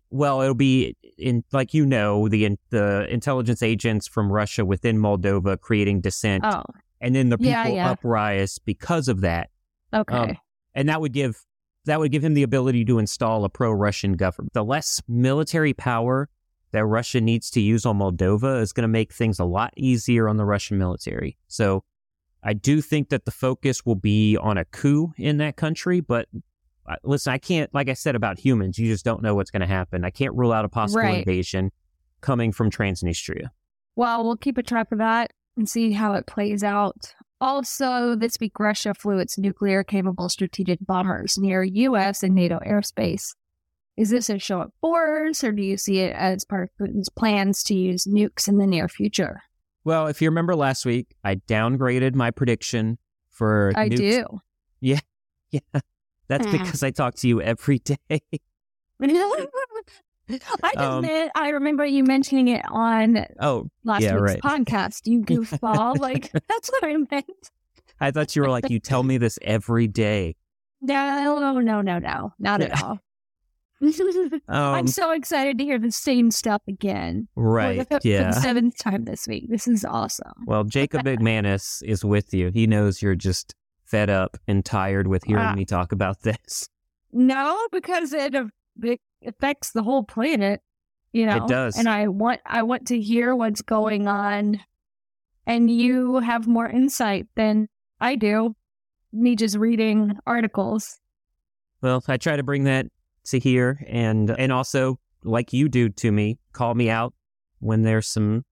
Well, 0.09 0.41
it'll 0.41 0.53
be 0.55 0.95
in 1.17 1.43
like 1.51 1.73
you 1.73 1.85
know 1.85 2.29
the 2.29 2.57
the 2.69 3.05
intelligence 3.09 3.61
agents 3.61 4.07
from 4.07 4.31
Russia 4.31 4.63
within 4.65 4.97
Moldova 4.97 5.59
creating 5.59 6.01
dissent, 6.01 6.43
Oh, 6.45 6.63
and 7.01 7.13
then 7.15 7.29
the 7.29 7.37
people 7.37 7.51
Yeah, 7.51 7.67
yeah. 7.67 7.89
uprise 7.91 8.59
because 8.59 9.07
of 9.09 9.21
that, 9.21 9.49
okay. 9.93 10.15
Um, 10.15 10.37
and 10.73 10.87
that 10.89 11.01
would 11.01 11.11
give 11.13 11.43
that 11.85 11.99
would 11.99 12.11
give 12.11 12.23
him 12.23 12.33
the 12.33 12.43
ability 12.43 12.85
to 12.85 12.99
install 12.99 13.43
a 13.45 13.49
pro-Russian 13.49 14.13
government. 14.13 14.53
The 14.53 14.63
less 14.63 15.01
military 15.07 15.73
power 15.73 16.29
that 16.71 16.85
Russia 16.85 17.21
needs 17.21 17.49
to 17.51 17.61
use 17.61 17.85
on 17.85 17.99
Moldova 17.99 18.61
is 18.61 18.73
going 18.73 18.83
to 18.83 18.87
make 18.87 19.13
things 19.13 19.39
a 19.39 19.45
lot 19.45 19.73
easier 19.77 20.27
on 20.27 20.37
the 20.37 20.45
Russian 20.45 20.77
military. 20.77 21.37
So, 21.47 21.83
I 22.45 22.53
do 22.53 22.81
think 22.81 23.07
that 23.09 23.23
the 23.25 23.31
focus 23.31 23.85
will 23.85 23.95
be 23.95 24.35
on 24.37 24.57
a 24.57 24.65
coup 24.65 25.13
in 25.17 25.37
that 25.37 25.55
country, 25.55 26.01
but. 26.01 26.27
uh, 26.85 26.95
Listen, 27.03 27.31
I 27.31 27.37
can't, 27.37 27.73
like 27.73 27.87
I 27.87 27.93
said 27.93 28.15
about 28.15 28.37
humans, 28.37 28.77
you 28.77 28.87
just 28.87 29.05
don't 29.05 29.21
know 29.21 29.35
what's 29.35 29.49
going 29.51 29.61
to 29.61 29.67
happen. 29.67 30.03
I 30.03 30.09
can't 30.09 30.33
rule 30.35 30.51
out 30.51 30.65
a 30.65 30.69
possible 30.69 31.01
Right. 31.03 31.19
invasion 31.19 31.71
coming 32.19 32.51
from 32.51 32.69
Transnistria. 32.69 33.47
Well, 33.95 34.23
we'll 34.25 34.35
keep 34.35 34.57
a 34.57 34.63
track 34.63 34.91
of 34.91 34.97
that 34.97 35.31
and 35.55 35.69
see 35.69 35.91
how 35.93 36.13
it 36.15 36.25
plays 36.27 36.63
out. 36.63 37.13
Also, 37.43 38.15
this 38.15 38.37
week, 38.39 38.57
Russia 38.57 38.93
flew 38.93 39.19
its 39.19 39.37
nuclear 39.37 39.83
capable 39.83 40.29
strategic 40.29 40.79
bombers 40.79 41.37
near 41.37 41.61
U.S. 41.61 42.23
and 42.23 42.33
NATO 42.33 42.57
airspace. 42.65 43.35
Is 43.97 44.11
this 44.11 44.29
a 44.29 44.39
show 44.39 44.61
of 44.61 44.71
force, 44.79 45.43
or 45.43 45.51
do 45.51 45.61
you 45.61 45.75
see 45.75 45.99
it 45.99 46.15
as 46.15 46.45
part 46.45 46.63
of 46.79 46.87
Putin's 46.87 47.09
plans 47.09 47.61
to 47.63 47.75
use 47.75 48.05
nukes 48.05 48.47
in 48.47 48.59
the 48.59 48.65
near 48.65 48.87
future? 48.87 49.41
Well, 49.83 50.07
if 50.07 50.21
you 50.21 50.29
remember 50.29 50.55
last 50.55 50.85
week, 50.85 51.15
I 51.25 51.35
downgraded 51.35 52.15
my 52.15 52.31
prediction 52.31 52.97
for 53.29 53.73
I 53.75 53.89
nukes. 53.89 53.97
do. 53.97 54.25
Yeah, 54.79 54.99
Yeah. 55.51 55.59
that's 56.29 56.45
Hmm. 56.45 56.51
because 56.53 56.81
I 56.81 56.91
talk 56.91 57.15
to 57.15 57.27
you 57.27 57.41
every 57.41 57.79
day. 57.79 57.97
I 60.29 60.37
just 60.73 60.77
Um, 60.77 61.01
meant, 61.01 61.31
I 61.35 61.49
remember 61.49 61.85
you 61.85 62.03
mentioning 62.03 62.47
it 62.49 62.63
on 62.69 63.25
Oh, 63.39 63.69
last 63.83 64.03
Yeah, 64.03 64.15
week's 64.15 64.21
right. 64.21 64.41
podcast. 64.65 65.01
You 65.05 65.21
goofball. 65.21 65.97
like, 65.99 66.31
that's 66.49 66.69
what 66.71 66.83
I 66.83 66.95
meant. 67.11 67.25
I 67.99 68.11
thought 68.11 68.35
you 68.35 68.41
were 68.41 68.49
like, 68.49 68.69
you 68.69 68.79
tell 68.79 69.03
me 69.03 69.17
this 69.17 69.37
every 69.41 69.87
day. 69.87 70.35
No, 70.81 71.39
no, 71.39 71.59
no, 71.59 71.81
no, 71.81 71.99
no. 71.99 72.33
Not 72.39 72.61
at 72.61 72.83
all. 72.83 72.99
I'm 73.81 74.79
Um, 74.79 74.87
so 74.87 75.11
excited 75.11 75.57
to 75.57 75.63
hear 75.63 75.77
the 75.77 75.91
same 75.91 76.31
stuff 76.31 76.61
again. 76.67 77.27
right. 77.35 77.87
The, 77.89 77.99
for 77.99 78.07
Yeah. 78.07 78.31
the 78.31 78.39
seventh 78.39 78.77
time 78.77 79.03
this 79.05 79.27
week. 79.27 79.49
This 79.49 79.67
is 79.67 79.83
awesome. 79.85 80.31
Well, 80.45 80.63
Jacob 80.63 81.03
McManus 81.03 81.83
is 81.83 82.03
with 82.05 82.33
you. 82.33 82.49
He 82.53 82.65
knows 82.67 83.01
you're 83.01 83.15
just 83.15 83.55
fed 83.85 84.09
up 84.09 84.37
and 84.47 84.63
tired 84.63 85.07
with 85.07 85.23
hearing 85.25 85.43
Ah. 85.45 85.55
me 85.55 85.65
talk 85.65 85.91
about 85.91 86.21
this. 86.21 86.69
No, 87.11 87.59
because 87.71 88.13
it, 88.13 88.33
it 88.81 89.01
affects 89.25 89.71
the 89.71 89.83
whole 89.83 90.03
planet. 90.03 90.61
You 91.11 91.25
know, 91.27 91.37
It 91.37 91.47
does. 91.47 91.77
and 91.77 91.87
I 91.87 92.07
want 92.07 92.41
I 92.45 92.63
want 92.63 92.87
to 92.87 92.99
hear 92.99 93.35
what's 93.35 93.61
going 93.61 94.07
on, 94.07 94.59
and 95.45 95.69
you 95.69 96.17
have 96.19 96.47
more 96.47 96.67
insight 96.67 97.27
than 97.35 97.67
I 97.99 98.15
do. 98.15 98.55
Me 99.11 99.35
just 99.35 99.55
reading 99.57 100.17
articles. 100.25 100.99
Well, 101.81 102.03
I 102.07 102.17
try 102.17 102.35
to 102.35 102.43
bring 102.43 102.63
that 102.63 102.87
to 103.25 103.37
here 103.39 103.85
and 103.87 104.29
and 104.31 104.51
also 104.51 104.97
like 105.23 105.53
you 105.53 105.69
do 105.69 105.89
to 105.89 106.11
me, 106.11 106.39
call 106.51 106.73
me 106.73 106.89
out 106.89 107.13
when 107.59 107.83
there's 107.83 108.07
some 108.07 108.43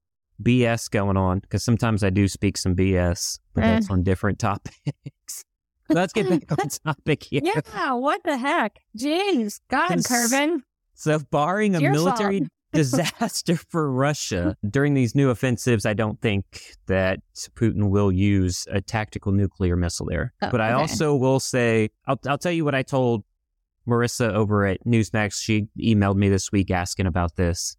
BS 0.41 0.89
going 0.89 1.17
on 1.17 1.39
because 1.39 1.63
sometimes 1.63 2.03
I 2.03 2.09
do 2.11 2.27
speak 2.27 2.57
some 2.57 2.75
BS, 2.75 3.39
but 3.53 3.63
Eh. 3.63 3.67
that's 3.73 3.89
on 3.89 4.03
different 4.03 4.37
topics. 4.47 4.75
Let's 5.93 6.13
get 6.13 6.29
back 6.29 6.51
on 6.61 6.69
topic 6.69 7.23
here. 7.23 7.41
Yeah, 7.43 7.93
what 7.93 8.21
the 8.23 8.37
heck? 8.37 8.79
Jeez, 8.97 9.59
God, 9.69 9.89
Kervin. 9.89 10.61
So, 10.93 11.19
barring 11.31 11.75
a 11.75 11.81
military 11.81 12.47
disaster 12.73 13.57
for 13.69 13.91
Russia 13.91 14.55
during 14.69 14.93
these 14.93 15.13
new 15.13 15.29
offensives, 15.29 15.85
I 15.85 15.93
don't 15.93 16.21
think 16.21 16.45
that 16.87 17.19
Putin 17.55 17.89
will 17.89 18.11
use 18.11 18.65
a 18.71 18.79
tactical 18.79 19.33
nuclear 19.33 19.75
missile 19.75 20.05
there. 20.05 20.33
Oh, 20.41 20.49
but 20.51 20.61
I 20.61 20.71
okay. 20.73 20.81
also 20.81 21.15
will 21.15 21.39
say, 21.41 21.89
I'll, 22.07 22.19
I'll 22.25 22.37
tell 22.37 22.51
you 22.51 22.63
what 22.63 22.75
I 22.75 22.83
told 22.83 23.23
Marissa 23.87 24.31
over 24.31 24.65
at 24.65 24.85
Newsmax. 24.85 25.33
She 25.41 25.67
emailed 25.77 26.15
me 26.15 26.29
this 26.29 26.51
week 26.51 26.71
asking 26.71 27.07
about 27.07 27.35
this. 27.35 27.75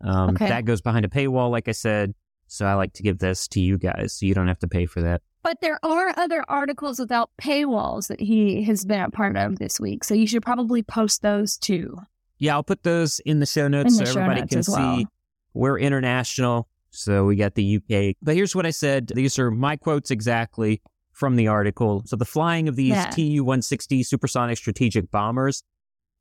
Um, 0.00 0.30
Okay. 0.30 0.48
That 0.48 0.64
goes 0.64 0.80
behind 0.80 1.04
a 1.04 1.08
paywall, 1.08 1.50
like 1.50 1.66
I 1.66 1.72
said. 1.72 2.14
So 2.46 2.66
I 2.66 2.74
like 2.74 2.92
to 2.94 3.02
give 3.02 3.18
this 3.18 3.46
to 3.48 3.60
you 3.60 3.78
guys 3.78 4.12
so 4.18 4.26
you 4.26 4.34
don't 4.34 4.48
have 4.48 4.58
to 4.60 4.68
pay 4.68 4.86
for 4.86 5.00
that. 5.02 5.22
But 5.42 5.60
there 5.62 5.78
are 5.82 6.12
other 6.16 6.44
articles 6.48 6.98
without 6.98 7.30
paywalls 7.40 8.08
that 8.08 8.20
he 8.20 8.62
has 8.64 8.84
been 8.84 9.00
a 9.00 9.10
part 9.10 9.36
of 9.36 9.58
this 9.58 9.80
week. 9.80 10.04
So 10.04 10.14
you 10.14 10.26
should 10.26 10.42
probably 10.42 10.82
post 10.82 11.22
those 11.22 11.56
too. 11.56 11.98
Yeah, 12.38 12.54
I'll 12.54 12.62
put 12.62 12.82
those 12.82 13.20
in 13.20 13.40
the 13.40 13.46
show 13.46 13.68
notes 13.68 13.98
the 13.98 14.06
so 14.06 14.12
show 14.12 14.20
everybody 14.20 14.40
notes 14.40 14.68
can 14.68 14.74
well. 14.74 14.96
see 14.96 15.06
we're 15.54 15.78
international. 15.78 16.68
So 16.90 17.24
we 17.24 17.36
got 17.36 17.54
the 17.54 17.76
UK. 17.76 18.16
But 18.22 18.34
here's 18.34 18.54
what 18.54 18.66
I 18.66 18.70
said. 18.70 19.12
These 19.14 19.38
are 19.38 19.50
my 19.50 19.76
quotes 19.76 20.10
exactly 20.10 20.82
from 21.12 21.36
the 21.36 21.48
article. 21.48 22.02
So 22.06 22.16
the 22.16 22.24
flying 22.24 22.68
of 22.68 22.76
these 22.76 22.90
Yeah. 22.90 23.10
Tu 23.10 23.44
160 23.44 24.02
supersonic 24.02 24.58
strategic 24.58 25.10
bombers 25.10 25.62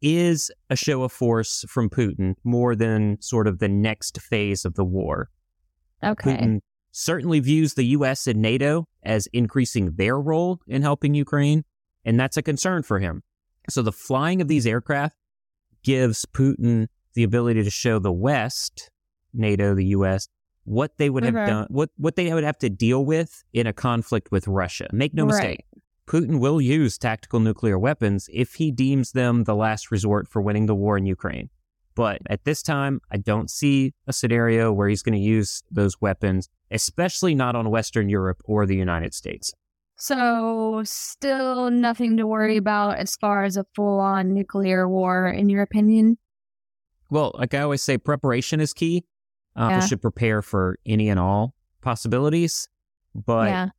is 0.02 0.52
a 0.70 0.76
show 0.76 1.04
of 1.04 1.12
force 1.12 1.66
from 1.68 1.90
Putin 1.90 2.36
more 2.44 2.76
than 2.76 3.18
sort 3.22 3.48
of 3.48 3.60
the 3.60 3.68
next 3.68 4.22
phase 4.22 4.66
of 4.66 4.76
the 4.76 4.86
war. 4.86 5.30
Okay. 6.04 6.38
Putin 6.38 6.60
certainly 6.92 7.40
views 7.40 7.74
the 7.74 7.86
U.S. 7.86 8.28
and 8.28 8.42
NATO 8.42 8.88
as 9.04 9.28
increasing 9.28 9.94
their 9.96 10.20
role 10.20 10.60
in 10.68 10.82
helping 10.82 11.14
Ukraine, 11.14 11.64
and 12.06 12.20
that's 12.20 12.38
a 12.38 12.42
concern 12.42 12.84
for 12.84 13.00
him. 13.00 13.24
So 13.70 13.82
the 13.82 13.92
flying 13.92 14.42
of 14.42 14.48
these 14.48 14.66
aircraft 14.66 15.16
gives 15.84 16.26
Putin 16.26 16.88
the 17.14 17.24
ability 17.24 17.64
to 17.64 17.70
show 17.70 18.00
the 18.00 18.12
West, 18.12 18.90
NATO, 19.34 19.76
the 19.76 19.86
U.S., 19.86 20.28
what 20.64 20.98
they 20.98 21.10
would 21.10 21.24
have 21.24 21.34
mm-hmm. 21.34 21.50
done, 21.50 21.68
what, 21.70 21.90
what 21.98 22.16
they 22.16 22.32
would 22.32 22.44
have 22.44 22.60
to 22.60 22.70
deal 22.70 23.04
with 23.04 23.44
in 23.54 23.66
a 23.66 23.74
conflict 23.74 24.32
with 24.32 24.48
Russia. 24.48 24.88
Make 24.92 25.14
no 25.14 25.26
mistake. 25.26 25.66
Putin 26.08 26.40
will 26.40 26.60
use 26.60 26.98
tactical 26.98 27.40
nuclear 27.40 27.78
weapons 27.78 28.30
if 28.34 28.56
he 28.56 28.72
deems 28.72 29.12
them 29.12 29.44
the 29.44 29.56
last 29.56 29.92
resort 29.92 30.28
for 30.28 30.42
winning 30.42 30.66
the 30.66 30.76
war 30.76 30.98
in 30.98 31.06
Ukraine. 31.06 31.50
But 32.00 32.22
at 32.30 32.46
this 32.46 32.64
time, 32.64 33.02
I 33.12 33.18
don't 33.18 33.50
see 33.50 33.94
a 34.08 34.14
scenario 34.14 34.72
where 34.72 34.88
he's 34.88 35.04
going 35.04 35.20
to 35.20 35.20
use 35.20 35.64
those 35.70 36.00
weapons, 36.00 36.48
especially 36.72 37.36
not 37.36 37.58
on 37.58 37.70
Western 37.70 38.08
Europe 38.08 38.42
or 38.46 38.66
the 38.66 38.78
United 38.78 39.14
States. 39.14 39.54
So, 39.98 40.82
still 40.86 41.70
nothing 41.70 42.16
to 42.16 42.26
worry 42.26 42.56
about 42.56 43.00
as 43.00 43.18
far 43.18 43.44
as 43.44 43.58
a 43.58 43.66
full 43.76 44.00
on 44.00 44.34
nuclear 44.34 44.88
war, 44.88 45.28
in 45.28 45.50
your 45.50 45.62
opinion? 45.62 46.18
Well, 47.10 47.34
like 47.38 47.54
I 47.54 47.60
always 47.60 47.84
say, 47.84 47.98
preparation 47.98 48.62
is 48.62 48.72
key. 48.72 49.04
Uh, 49.58 49.68
Yeah. 49.70 49.82
We 49.82 49.88
should 49.88 50.02
prepare 50.02 50.42
for 50.42 50.80
any 50.86 51.10
and 51.10 51.20
all 51.20 51.54
possibilities. 51.82 52.70
But 53.14 53.50
yeah. 53.50 53.70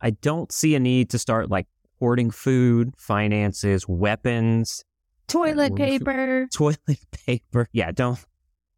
I 0.00 0.10
don't 0.10 0.52
see 0.52 0.76
a 0.76 0.78
need 0.78 1.10
to 1.10 1.18
start 1.18 1.50
like 1.50 1.66
hoarding 1.98 2.30
food, 2.30 2.94
finances, 2.96 3.88
weapons, 3.88 4.84
Toilet 5.28 5.76
paper. 5.76 6.48
toilet 6.54 6.98
paper. 7.26 7.68
Yeah, 7.72 7.92
don't 7.92 8.18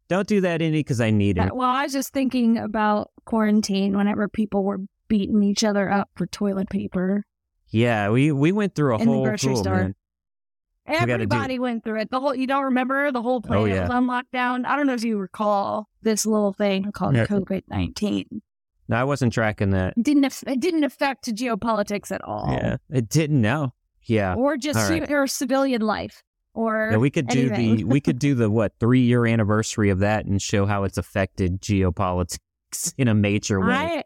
don't 0.09 0.27
do 0.27 0.41
that 0.41 0.61
any 0.61 0.79
because 0.79 0.99
I 1.01 1.09
need 1.09 1.37
it. 1.37 1.55
Well, 1.55 1.69
I 1.69 1.83
was 1.83 1.93
just 1.93 2.11
thinking 2.13 2.57
about 2.57 3.11
quarantine 3.25 3.95
whenever 3.97 4.27
people 4.27 4.63
were 4.63 4.79
beating 5.07 5.41
each 5.43 5.63
other 5.63 5.89
up 5.89 6.09
for 6.15 6.25
toilet 6.27 6.69
paper. 6.69 7.23
Yeah, 7.69 8.09
we 8.09 8.31
we 8.31 8.51
went 8.51 8.75
through 8.75 8.95
a 8.95 8.99
In 8.99 9.07
the 9.07 9.13
whole 9.13 9.23
grocery 9.23 9.53
tool, 9.53 9.63
store. 9.63 9.75
man. 9.75 9.87
do- 9.91 9.95
Everybody 10.93 11.59
went 11.59 11.83
through 11.83 12.01
it. 12.01 12.11
The 12.11 12.19
whole 12.19 12.35
you 12.35 12.47
don't 12.47 12.65
remember 12.65 13.11
the 13.11 13.21
whole 13.21 13.39
planet 13.41 13.61
Oh, 13.63 13.65
yeah. 13.65 13.81
was 13.83 13.89
on 13.91 14.07
lockdown. 14.07 14.65
I 14.65 14.75
don't 14.75 14.87
know 14.87 14.93
if 14.93 15.03
you 15.03 15.17
recall 15.17 15.87
this 16.01 16.25
little 16.25 16.53
thing 16.53 16.91
called 16.91 17.15
Yeah. 17.15 17.27
COVID 17.27 17.63
nineteen. 17.69 18.41
No, 18.89 18.97
I 18.97 19.05
wasn't 19.05 19.31
tracking 19.31 19.69
that. 19.69 19.93
Didn't 20.01 20.25
aff- 20.25 20.43
it 20.45 20.59
didn't 20.59 20.83
affect 20.83 21.33
geopolitics 21.33 22.11
at 22.11 22.21
all, 22.25 22.47
Yeah, 22.51 22.75
it 22.89 23.07
didn't. 23.07 23.39
know. 23.39 23.73
Yeah, 24.03 24.33
or 24.35 24.57
just 24.57 24.89
right. 24.89 25.07
your 25.09 25.27
civilian 25.27 25.81
life, 25.81 26.23
or 26.53 26.89
yeah. 26.91 26.97
We 26.97 27.09
could 27.09 27.27
do 27.27 27.49
the 27.49 27.83
we 27.83 28.01
could 28.01 28.19
do 28.19 28.35
the 28.35 28.49
what 28.49 28.73
three 28.79 29.01
year 29.01 29.25
anniversary 29.25 29.89
of 29.89 29.99
that 29.99 30.25
and 30.25 30.41
show 30.41 30.65
how 30.65 30.83
it's 30.83 30.97
affected 30.97 31.61
geopolitics 31.61 32.39
in 32.97 33.07
a 33.07 33.13
major 33.13 33.59
way. 33.59 33.73
I, 33.73 34.03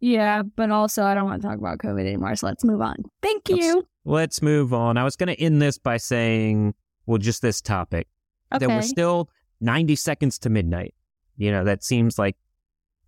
yeah, 0.00 0.42
but 0.42 0.70
also 0.70 1.04
I 1.04 1.14
don't 1.14 1.26
want 1.26 1.42
to 1.42 1.48
talk 1.48 1.58
about 1.58 1.78
COVID 1.78 2.00
anymore. 2.00 2.34
So 2.36 2.46
let's 2.46 2.64
move 2.64 2.80
on. 2.80 2.96
Thank 3.22 3.48
Let's- 3.48 3.64
you. 3.64 3.86
Let's 4.06 4.40
move 4.40 4.72
on. 4.72 4.96
I 4.96 5.04
was 5.04 5.14
going 5.14 5.28
to 5.28 5.38
end 5.38 5.60
this 5.60 5.76
by 5.76 5.98
saying, 5.98 6.74
well, 7.04 7.18
just 7.18 7.42
this 7.42 7.60
topic 7.60 8.08
okay. 8.52 8.64
that 8.64 8.74
we're 8.74 8.80
still 8.80 9.28
90 9.60 9.94
seconds 9.94 10.38
to 10.38 10.48
midnight. 10.48 10.94
You 11.36 11.50
know, 11.50 11.64
that 11.64 11.84
seems 11.84 12.18
like 12.18 12.36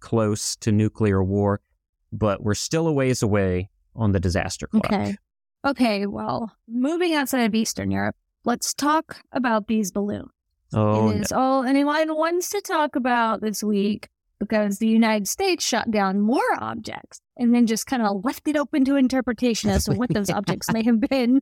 close 0.00 0.54
to 0.56 0.70
nuclear 0.70 1.24
war, 1.24 1.60
but 2.12 2.42
we're 2.42 2.54
still 2.54 2.86
a 2.86 2.92
ways 2.92 3.22
away 3.22 3.70
on 3.96 4.12
the 4.12 4.20
disaster 4.20 4.66
clock. 4.66 4.84
Okay. 4.86 5.16
Okay. 5.64 6.06
Well, 6.06 6.52
moving 6.68 7.14
outside 7.14 7.44
of 7.44 7.54
Eastern 7.54 7.90
Europe, 7.90 8.16
let's 8.44 8.74
talk 8.74 9.18
about 9.32 9.66
these 9.66 9.90
balloons. 9.90 10.30
Oh, 10.74 11.10
it 11.10 11.20
is 11.20 11.32
all 11.32 11.64
anyone 11.64 12.16
wants 12.16 12.48
to 12.50 12.60
talk 12.62 12.96
about 12.96 13.42
this 13.42 13.62
week 13.62 14.08
because 14.38 14.78
the 14.78 14.88
United 14.88 15.28
States 15.28 15.64
shot 15.64 15.90
down 15.90 16.20
more 16.20 16.40
objects 16.58 17.20
and 17.36 17.54
then 17.54 17.66
just 17.66 17.86
kind 17.86 18.02
of 18.02 18.24
left 18.24 18.48
it 18.48 18.56
open 18.56 18.84
to 18.86 18.96
interpretation 18.96 19.70
as 19.70 19.84
to 19.84 19.92
what 19.92 20.12
those 20.12 20.30
objects 20.30 20.72
may 20.72 20.82
have 20.82 21.00
been. 21.00 21.40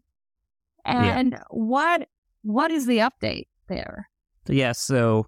Yeah. 0.84 1.18
And 1.18 1.38
what 1.50 2.08
what 2.42 2.70
is 2.70 2.86
the 2.86 2.98
update 2.98 3.46
there? 3.68 4.08
no. 4.48 4.54
yeah. 4.54 4.72
So 4.72 5.26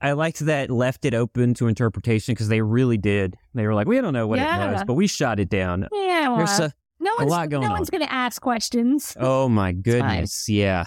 I 0.00 0.12
liked 0.12 0.40
that 0.40 0.70
left 0.70 1.04
it 1.04 1.14
open 1.14 1.54
to 1.54 1.66
interpretation 1.66 2.34
because 2.34 2.48
they 2.48 2.62
really 2.62 2.98
did. 2.98 3.36
They 3.54 3.66
were 3.66 3.74
like, 3.74 3.86
we 3.86 4.00
don't 4.00 4.12
know 4.12 4.26
what 4.26 4.38
it 4.38 4.44
was, 4.44 4.84
but 4.84 4.94
we 4.94 5.06
shot 5.06 5.38
it 5.40 5.48
down. 5.48 5.88
Yeah, 5.92 6.28
well, 6.28 6.38
There's 6.38 6.58
a, 6.60 6.72
no 7.00 7.12
a 7.18 7.24
lot 7.24 7.48
going 7.48 7.62
no 7.62 7.68
on. 7.68 7.74
one's 7.74 7.90
going 7.90 8.04
to 8.04 8.12
ask 8.12 8.40
questions. 8.40 9.16
oh 9.20 9.48
my 9.48 9.72
goodness. 9.72 10.48
Yeah. 10.48 10.86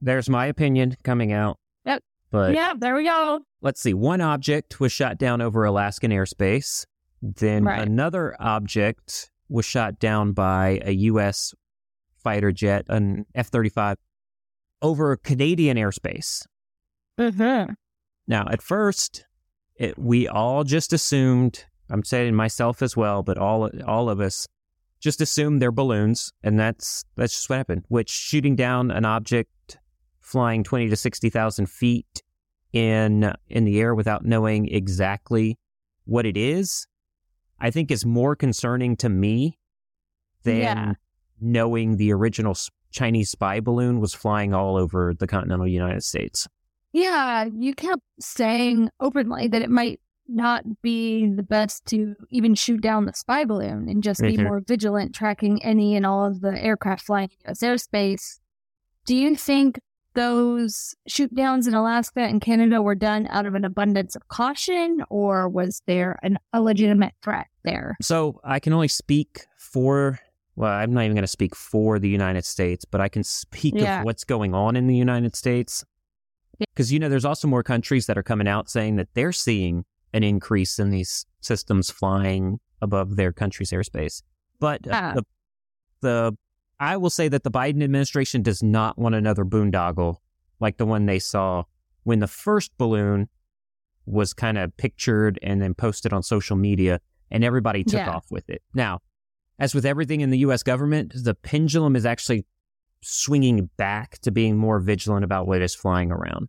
There's 0.00 0.28
my 0.28 0.46
opinion 0.46 0.96
coming 1.02 1.32
out. 1.32 1.58
Yep. 1.84 2.02
But 2.30 2.54
yeah, 2.54 2.74
there 2.78 2.94
we 2.94 3.04
go. 3.04 3.40
let's 3.62 3.80
see, 3.80 3.94
one 3.94 4.20
object 4.20 4.80
was 4.80 4.92
shot 4.92 5.18
down 5.18 5.40
over 5.40 5.64
Alaskan 5.64 6.10
airspace. 6.10 6.84
Then 7.22 7.64
Right. 7.64 7.80
another 7.86 8.36
object 8.38 9.30
was 9.48 9.64
shot 9.64 9.98
down 9.98 10.32
by 10.32 10.80
a 10.84 10.92
U.S. 10.92 11.52
fighter 12.22 12.52
jet, 12.52 12.84
an 12.88 13.24
F 13.34 13.48
35, 13.48 13.96
over 14.82 15.16
Canadian 15.16 15.76
airspace. 15.76 16.44
Mm-hmm. 17.18 17.72
Now, 18.28 18.46
at 18.50 18.62
first, 18.62 19.24
it, 19.74 19.98
we 19.98 20.28
all 20.28 20.62
just 20.64 20.92
assumed, 20.92 21.64
I'm 21.90 22.04
saying 22.04 22.34
myself 22.34 22.82
as 22.82 22.96
well, 22.96 23.22
but 23.22 23.38
all, 23.38 23.68
all 23.86 24.10
of 24.10 24.20
us 24.20 24.46
just 25.00 25.20
assumed 25.20 25.60
they're 25.62 25.72
balloons. 25.72 26.30
And 26.44 26.58
that's, 26.60 27.04
that's 27.16 27.32
just 27.34 27.50
what 27.50 27.56
happened, 27.56 27.84
which 27.88 28.10
shooting 28.10 28.54
down 28.54 28.90
an 28.90 29.04
object 29.04 29.78
flying 30.28 30.62
20 30.62 30.88
to 30.90 30.96
60,000 30.96 31.66
feet 31.68 32.22
in, 32.72 33.32
in 33.48 33.64
the 33.64 33.80
air 33.80 33.94
without 33.94 34.24
knowing 34.24 34.68
exactly 34.68 35.58
what 36.04 36.26
it 36.26 36.36
is, 36.36 36.86
I 37.58 37.70
think 37.70 37.90
is 37.90 38.04
more 38.04 38.36
concerning 38.36 38.96
to 38.98 39.08
me 39.08 39.58
than 40.42 40.58
Yeah. 40.58 40.92
knowing 41.40 41.96
the 41.96 42.12
original 42.12 42.54
Chinese 42.90 43.30
spy 43.30 43.60
balloon 43.60 44.00
was 44.00 44.14
flying 44.14 44.54
all 44.54 44.76
over 44.76 45.14
the 45.18 45.26
continental 45.26 45.66
United 45.66 46.02
States. 46.04 46.46
Yeah, 46.92 47.44
you 47.44 47.74
kept 47.74 48.02
saying 48.20 48.90
openly 49.00 49.48
that 49.48 49.62
it 49.62 49.70
might 49.70 50.00
not 50.26 50.82
be 50.82 51.26
the 51.26 51.42
best 51.42 51.86
to 51.86 52.14
even 52.30 52.54
shoot 52.54 52.82
down 52.82 53.06
the 53.06 53.12
spy 53.14 53.44
balloon 53.46 53.88
and 53.88 54.02
just 54.02 54.20
be 54.20 54.36
Mhm. 54.36 54.44
more 54.44 54.60
vigilant 54.60 55.14
tracking 55.14 55.62
any 55.62 55.96
and 55.96 56.04
all 56.04 56.26
of 56.26 56.40
the 56.42 56.62
aircraft 56.62 57.02
flying 57.06 57.30
in 57.30 57.38
U.S. 57.46 57.60
airspace. 57.62 58.40
Do 59.06 59.16
you 59.16 59.36
think 59.36 59.80
those 60.14 60.94
shoot 61.06 61.34
downs 61.34 61.66
in 61.66 61.74
Alaska 61.74 62.20
and 62.20 62.40
Canada 62.40 62.82
were 62.82 62.94
done 62.94 63.26
out 63.30 63.46
of 63.46 63.54
an 63.54 63.64
abundance 63.64 64.16
of 64.16 64.26
caution, 64.28 65.02
or 65.10 65.48
was 65.48 65.82
there 65.86 66.18
an, 66.22 66.38
a 66.52 66.60
legitimate 66.60 67.14
threat 67.22 67.46
there? 67.62 67.96
So 68.00 68.40
I 68.42 68.58
can 68.58 68.72
only 68.72 68.88
speak 68.88 69.46
for, 69.58 70.18
well, 70.56 70.72
I'm 70.72 70.92
not 70.92 71.04
even 71.04 71.14
going 71.14 71.22
to 71.22 71.28
speak 71.28 71.54
for 71.54 71.98
the 71.98 72.08
United 72.08 72.44
States, 72.44 72.84
but 72.84 73.00
I 73.00 73.08
can 73.08 73.22
speak 73.22 73.74
Yeah. 73.76 74.00
of 74.00 74.04
what's 74.04 74.24
going 74.24 74.54
on 74.54 74.76
in 74.76 74.86
the 74.86 74.96
United 74.96 75.36
States. 75.36 75.84
Yeah. 76.58 76.66
Because, 76.74 76.92
you 76.92 76.98
know, 76.98 77.08
there's 77.08 77.24
also 77.24 77.46
more 77.46 77.62
countries 77.62 78.06
that 78.06 78.18
are 78.18 78.22
coming 78.22 78.48
out 78.48 78.68
saying 78.68 78.96
that 78.96 79.08
they're 79.14 79.32
seeing 79.32 79.84
an 80.12 80.24
increase 80.24 80.78
in 80.78 80.90
these 80.90 81.26
systems 81.40 81.90
flying 81.90 82.58
above 82.80 83.16
their 83.16 83.32
country's 83.32 83.70
airspace. 83.70 84.22
But 84.58 84.88
uh, 84.88 85.14
the, 85.14 85.22
the, 86.00 86.36
I 86.80 86.96
will 86.96 87.10
say 87.10 87.28
that 87.28 87.42
the 87.42 87.50
Biden 87.50 87.82
administration 87.82 88.42
does 88.42 88.62
not 88.62 88.98
want 88.98 89.14
another 89.14 89.44
boondoggle 89.44 90.16
like 90.60 90.76
the 90.76 90.86
one 90.86 91.06
they 91.06 91.18
saw 91.18 91.64
when 92.04 92.20
the 92.20 92.26
first 92.26 92.76
balloon 92.78 93.28
was 94.06 94.32
kind 94.32 94.56
of 94.58 94.76
pictured 94.76 95.38
and 95.42 95.60
then 95.60 95.74
posted 95.74 96.12
on 96.12 96.22
social 96.22 96.56
media 96.56 97.00
and 97.30 97.44
everybody 97.44 97.84
took 97.84 98.00
Yeah. 98.00 98.10
off 98.10 98.26
with 98.30 98.48
it. 98.48 98.62
Now, 98.74 99.00
as 99.58 99.74
with 99.74 99.84
everything 99.84 100.20
in 100.20 100.30
the 100.30 100.38
US 100.38 100.62
government, 100.62 101.12
the 101.14 101.34
pendulum 101.34 101.94
is 101.96 102.06
actually 102.06 102.46
swinging 103.02 103.68
back 103.76 104.18
to 104.20 104.30
being 104.30 104.56
more 104.56 104.80
vigilant 104.80 105.24
about 105.24 105.46
what 105.46 105.60
is 105.62 105.74
flying 105.74 106.10
around. 106.10 106.48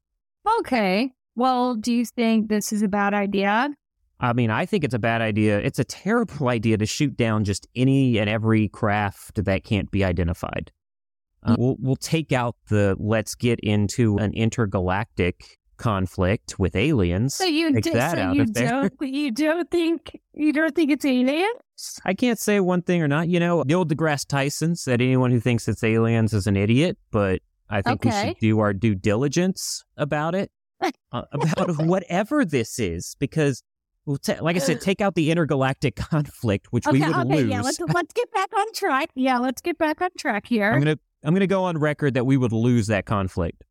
Okay. 0.60 1.12
Well, 1.36 1.76
do 1.76 1.94
you 1.94 2.06
think 2.06 2.50
this 2.50 2.72
is 2.72 2.82
a 2.82 2.88
bad 2.88 3.14
idea? 3.14 3.70
I 4.20 4.34
mean, 4.34 4.50
I 4.50 4.66
think 4.66 4.84
it's 4.84 4.94
a 4.94 5.00
bad 5.00 5.22
idea. 5.22 5.60
It's 5.60 5.80
a 5.80 5.84
terrible 5.84 6.50
idea 6.50 6.78
to 6.78 6.86
shoot 6.86 7.16
down 7.16 7.46
just 7.46 7.68
any 7.76 8.18
and 8.20 8.30
every 8.30 8.68
craft 8.68 9.44
that 9.44 9.64
can't 9.64 9.90
be 9.92 10.04
identified. 10.04 10.72
Uh, 11.42 11.56
we'll 11.58 11.78
we'll 11.80 11.96
take 11.96 12.34
out 12.34 12.56
the 12.70 12.98
let's 13.00 13.34
get 13.34 13.60
into 13.62 14.18
an 14.18 14.34
intergalactic 14.34 15.58
conflict 15.78 16.60
with 16.60 16.76
aliens. 16.76 17.36
So 17.36 17.46
you 17.46 17.72
Take 17.74 17.86
d- 17.86 17.90
that 17.92 18.18
so 18.18 18.22
out 18.22 18.36
you 18.36 18.46
don't 18.46 18.94
you 19.02 19.32
don't 19.32 19.72
think 19.72 20.20
you 20.34 20.52
don't 20.52 20.76
think 20.76 20.92
it's 20.92 21.06
aliens? 21.06 22.00
I 22.04 22.14
can't 22.14 22.38
say 22.38 22.60
one 22.60 22.82
thing 22.82 23.02
or 23.02 23.08
not. 23.08 23.30
You 23.30 23.40
know, 23.40 23.64
Neil 23.64 23.86
deGrasse 23.86 24.28
Tyson 24.28 24.76
said 24.76 25.02
anyone 25.02 25.32
who 25.32 25.40
thinks 25.40 25.68
it's 25.68 25.84
aliens 25.84 26.34
is 26.34 26.46
an 26.46 26.58
idiot, 26.58 26.98
but 27.10 27.42
I 27.70 27.82
think 27.82 28.04
we 28.04 28.12
should 28.12 28.38
do 28.40 28.60
our 28.60 28.74
due 28.74 28.96
diligence 28.96 29.84
about 29.96 30.36
it, 30.36 30.52
uh, 31.12 31.24
about 31.32 31.78
whatever 31.86 32.44
this 32.44 32.80
is, 32.80 33.16
because, 33.20 33.64
we'll 34.10 34.18
ta- 34.18 34.42
like 34.42 34.56
I 34.56 34.60
said, 34.60 34.82
take 34.90 35.00
out 35.02 35.14
the 35.16 35.30
intergalactic 35.32 35.96
conflict, 36.12 36.68
which 36.74 36.86
we 36.88 37.00
Okay, 37.02 37.08
would 37.08 37.28
okay, 37.28 37.42
lose. 37.44 37.50
yeah. 37.50 37.62
Let's 37.62 37.80
let's 37.94 38.14
get 38.14 38.32
back 38.34 38.50
on 38.58 38.74
track. 38.74 39.10
Yeah, 39.16 39.38
let's 39.38 39.62
get 39.62 39.78
back 39.78 40.02
on 40.02 40.10
track 40.18 40.48
here. 40.48 40.72
I'm 40.74 40.80
gonna 40.80 40.98
I'm 41.24 41.34
gonna 41.34 41.48
go 41.48 41.64
on 41.64 41.78
record 41.78 42.16
that 42.16 42.26
we 42.26 42.36
would 42.38 42.52
lose 42.52 42.88
that 42.88 43.06
conflict. 43.06 43.64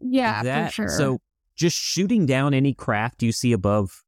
yeah, 0.00 0.42
that, 0.44 0.66
for 0.68 0.72
sure. 0.72 0.88
So 0.88 1.18
just 1.56 1.76
shooting 1.76 2.26
down 2.26 2.54
any 2.54 2.72
craft 2.74 3.22
you 3.22 3.32
see 3.32 3.52
above 3.52 4.04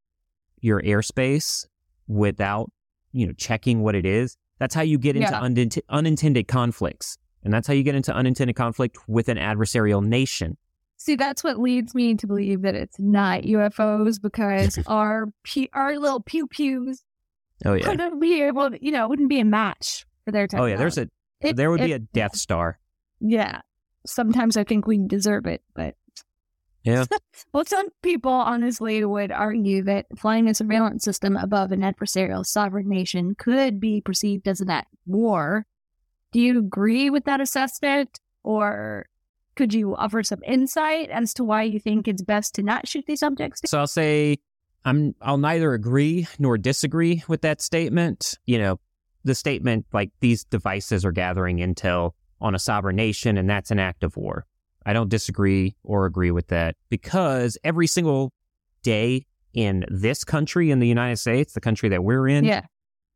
your 0.60 0.80
airspace 0.82 1.66
without, 2.06 2.70
you 3.12 3.26
know, 3.26 3.32
checking 3.34 3.82
what 3.82 3.94
it 3.94 4.04
is, 4.06 4.36
that's 4.58 4.74
how 4.74 4.82
you 4.82 4.98
get 4.98 5.16
into 5.16 5.28
Yeah. 5.30 5.40
unint- 5.40 5.80
unintended 5.88 6.46
conflicts. 6.48 7.16
And 7.44 7.54
that's 7.54 7.66
how 7.66 7.72
you 7.74 7.82
get 7.84 7.94
into 7.94 8.12
unintended 8.14 8.56
conflict 8.56 8.98
with 9.08 9.28
an 9.28 9.38
adversarial 9.38 10.04
nation. 10.04 10.56
See, 10.98 11.14
that's 11.16 11.42
what 11.44 11.58
leads 11.58 11.94
me 11.94 12.14
to 12.16 12.26
believe 12.26 12.62
that 12.62 12.74
it's 12.74 12.98
not 12.98 13.42
UFOs 13.42 14.20
because 14.20 14.78
our 14.86 15.26
pu- 15.44 15.68
our 15.72 15.98
little 15.98 16.20
pew 16.20 16.46
pews 16.46 17.02
Oh 17.64 17.74
yeah. 17.74 17.84
couldn't 17.84 18.20
be 18.20 18.42
able, 18.42 18.70
to, 18.70 18.84
you 18.84 18.90
know, 18.92 19.04
it 19.04 19.08
wouldn't 19.08 19.28
be 19.28 19.40
a 19.40 19.44
match 19.44 20.04
for 20.24 20.32
their 20.32 20.44
Oh 20.44 20.46
technology. 20.46 20.72
yeah, 20.72 20.76
there's 20.78 20.98
a 20.98 21.08
It- 21.40 21.56
there 21.56 21.70
would 21.70 21.80
be 21.80 21.92
a 21.92 21.98
Death 21.98 22.36
Star. 22.46 22.78
Yeah. 23.20 23.60
Sometimes 24.06 24.56
I 24.56 24.64
think 24.64 24.86
we 24.86 24.98
deserve 25.06 25.46
it, 25.46 25.62
but 25.74 25.94
Yeah. 26.84 27.04
well, 27.52 27.64
some 27.64 27.88
people 28.02 28.32
honestly 28.32 29.04
would 29.04 29.30
argue 29.32 29.82
that 29.84 30.06
flying 30.16 30.48
a 30.48 30.54
surveillance 30.54 31.04
system 31.04 31.36
above 31.36 31.72
an 31.72 31.80
adversarial 31.82 32.44
sovereign 32.46 32.88
nation 32.88 33.34
could 33.36 33.78
be 33.80 34.00
perceived 34.00 34.46
as 34.48 34.60
an 34.60 34.70
act 34.70 34.92
of 34.92 34.98
war. 35.06 35.66
Do 36.32 36.40
you 36.40 36.58
agree 36.58 37.08
with 37.10 37.24
that 37.24 37.40
assessment, 37.40 38.20
or 38.44 39.06
could 39.58 39.74
you 39.74 39.96
offer 39.96 40.22
some 40.22 40.38
insight 40.46 41.10
as 41.10 41.34
to 41.34 41.42
why 41.42 41.64
you 41.64 41.80
think 41.80 42.06
it's 42.06 42.22
best 42.22 42.54
to 42.54 42.62
not 42.62 42.86
shoot 42.86 43.04
these 43.08 43.24
objects? 43.24 43.60
So 43.66 43.80
I'll 43.80 43.88
say 43.88 44.38
I'm 44.84 45.16
I'll 45.20 45.36
neither 45.36 45.74
agree 45.74 46.28
nor 46.38 46.56
disagree 46.56 47.24
with 47.26 47.42
that 47.42 47.60
statement. 47.60 48.38
You 48.46 48.58
know, 48.60 48.80
the 49.24 49.34
statement 49.34 49.84
like 49.92 50.12
these 50.20 50.44
devices 50.44 51.04
are 51.04 51.10
gathering 51.10 51.58
intel 51.58 52.12
on 52.40 52.54
a 52.54 52.58
sovereign 52.60 52.94
nation 52.94 53.36
and 53.36 53.50
that's 53.50 53.72
an 53.72 53.80
act 53.80 54.04
of 54.04 54.16
war. 54.16 54.46
I 54.86 54.92
don't 54.92 55.10
disagree 55.10 55.74
or 55.82 56.06
agree 56.06 56.30
with 56.30 56.46
that 56.48 56.76
because 56.88 57.58
every 57.64 57.88
single 57.88 58.32
day 58.84 59.26
in 59.54 59.84
this 59.88 60.22
country 60.22 60.70
in 60.70 60.78
the 60.78 60.86
United 60.86 61.16
States, 61.16 61.52
the 61.52 61.60
country 61.60 61.88
that 61.88 62.04
we're 62.04 62.28
in, 62.28 62.44
Yeah. 62.44 62.62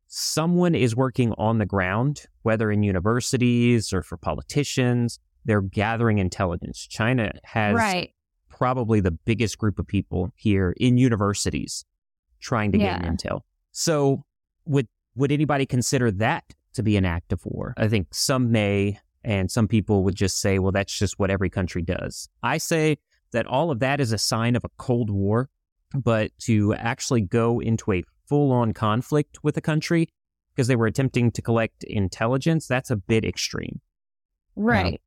someone 0.07 0.75
is 0.75 0.93
working 0.93 1.33
on 1.37 1.57
the 1.59 1.65
ground, 1.65 2.25
whether 2.41 2.69
in 2.69 2.83
universities 2.83 3.93
or 3.93 4.03
for 4.03 4.17
politicians, 4.17 5.19
they're 5.45 5.61
gathering 5.61 6.17
intelligence. 6.19 6.85
China 6.87 7.31
has 7.43 7.75
Right. 7.75 8.13
probably 8.49 8.99
the 8.99 9.11
biggest 9.11 9.57
group 9.57 9.79
of 9.79 9.87
people 9.87 10.31
here 10.35 10.73
in 10.77 10.97
universities 10.97 11.85
trying 12.39 12.71
to 12.71 12.77
Yeah. 12.79 12.99
gain 13.01 13.15
intel. 13.17 13.41
So 13.71 14.23
would 14.65 14.87
would 15.15 15.31
anybody 15.31 15.65
consider 15.67 16.09
that 16.09 16.43
to 16.73 16.81
be 16.81 16.97
an 16.97 17.05
act 17.05 17.31
of 17.31 17.45
war? 17.45 17.75
I 17.77 17.87
think 17.87 18.07
some 18.15 18.51
may, 18.51 18.97
and 19.23 19.51
some 19.51 19.67
people 19.67 20.03
would 20.03 20.15
just 20.15 20.39
say, 20.41 20.57
well, 20.57 20.71
that's 20.71 20.97
just 20.97 21.19
what 21.19 21.29
every 21.29 21.51
country 21.51 21.83
does. 21.83 22.29
I 22.41 22.57
say 22.57 22.97
that 23.31 23.45
all 23.45 23.69
of 23.69 23.77
that 23.79 23.99
is 24.01 24.11
a 24.11 24.17
sign 24.17 24.55
of 24.55 24.63
a 24.63 24.69
Cold 24.77 25.11
War, 25.11 25.49
but 25.93 26.31
to 26.39 26.73
actually 26.73 27.21
go 27.21 27.59
into 27.59 27.91
a 27.91 28.03
full 28.27 28.51
on 28.51 28.73
conflict 28.73 29.43
with 29.43 29.55
a 29.55 29.61
country 29.61 30.09
because 30.55 30.67
they 30.67 30.75
were 30.75 30.87
attempting 30.87 31.29
to 31.33 31.41
collect 31.43 31.83
intelligence, 31.83 32.65
that's 32.65 32.89
a 32.89 32.95
bit 32.95 33.23
extreme 33.23 33.79
Right. 34.55 34.99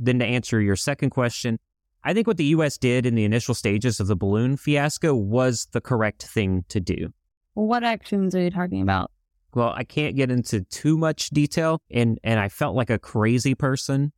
Then 0.00 0.18
to 0.18 0.24
answer 0.24 0.60
your 0.60 0.76
second 0.76 1.10
question, 1.10 1.58
I 2.02 2.14
think 2.14 2.26
what 2.26 2.38
the 2.38 2.44
U.S. 2.46 2.78
did 2.78 3.04
in 3.04 3.14
the 3.14 3.24
initial 3.24 3.54
stages 3.54 4.00
of 4.00 4.06
the 4.06 4.16
balloon 4.16 4.56
fiasco 4.56 5.14
was 5.14 5.68
the 5.72 5.80
correct 5.80 6.22
thing 6.22 6.64
to 6.68 6.80
do. 6.80 7.12
what 7.54 7.84
actions 7.84 8.34
are 8.34 8.40
you 8.40 8.50
talking 8.50 8.80
about? 8.80 9.10
Well, 9.54 9.74
I 9.76 9.84
can't 9.84 10.16
get 10.16 10.30
into 10.30 10.62
too 10.62 10.96
much 10.96 11.30
detail, 11.30 11.82
and, 11.90 12.18
and 12.24 12.40
I 12.40 12.48
felt 12.48 12.76
like 12.76 12.88
a 12.88 12.98
crazy 12.98 13.54
person 13.54 14.12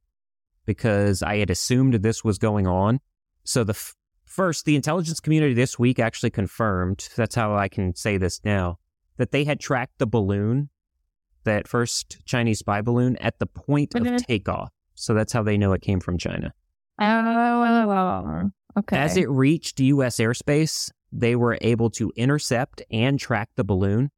because 0.66 1.22
I 1.22 1.38
had 1.38 1.50
assumed 1.50 1.94
this 1.94 2.22
was 2.22 2.38
going 2.38 2.66
on. 2.66 3.00
So 3.44 3.64
the 3.64 3.72
f- 3.72 3.96
first, 4.26 4.64
the 4.64 4.76
intelligence 4.76 5.20
community 5.20 5.54
this 5.54 5.78
week 5.78 5.98
actually 5.98 6.30
confirmed. 6.30 7.08
That's 7.16 7.34
how 7.34 7.56
I 7.56 7.68
can 7.68 7.94
say 7.96 8.16
this 8.16 8.40
now 8.44 8.78
that 9.16 9.32
they 9.32 9.44
had 9.44 9.58
tracked 9.58 9.98
the 9.98 10.06
balloon, 10.06 10.68
that 11.44 11.66
first 11.66 12.24
Chinese 12.24 12.60
spy 12.60 12.80
balloon, 12.80 13.16
at 13.16 13.38
the 13.38 13.46
point 13.46 13.94
of 13.94 14.26
takeoff. 14.26 14.70
So 14.94 15.14
that's 15.14 15.32
how 15.32 15.42
they 15.42 15.56
know 15.56 15.72
it 15.72 15.82
came 15.82 16.00
from 16.00 16.18
China. 16.18 16.52
Oh, 16.98 18.50
okay. 18.78 18.96
As 18.96 19.16
it 19.16 19.28
reached 19.28 19.80
U.S. 19.80 20.16
airspace, 20.18 20.90
they 21.10 21.36
were 21.36 21.58
able 21.60 21.90
to 21.90 22.12
intercept 22.16 22.82
and 22.90 23.18
track 23.18 23.50
the 23.56 23.64
balloon, 23.64 24.10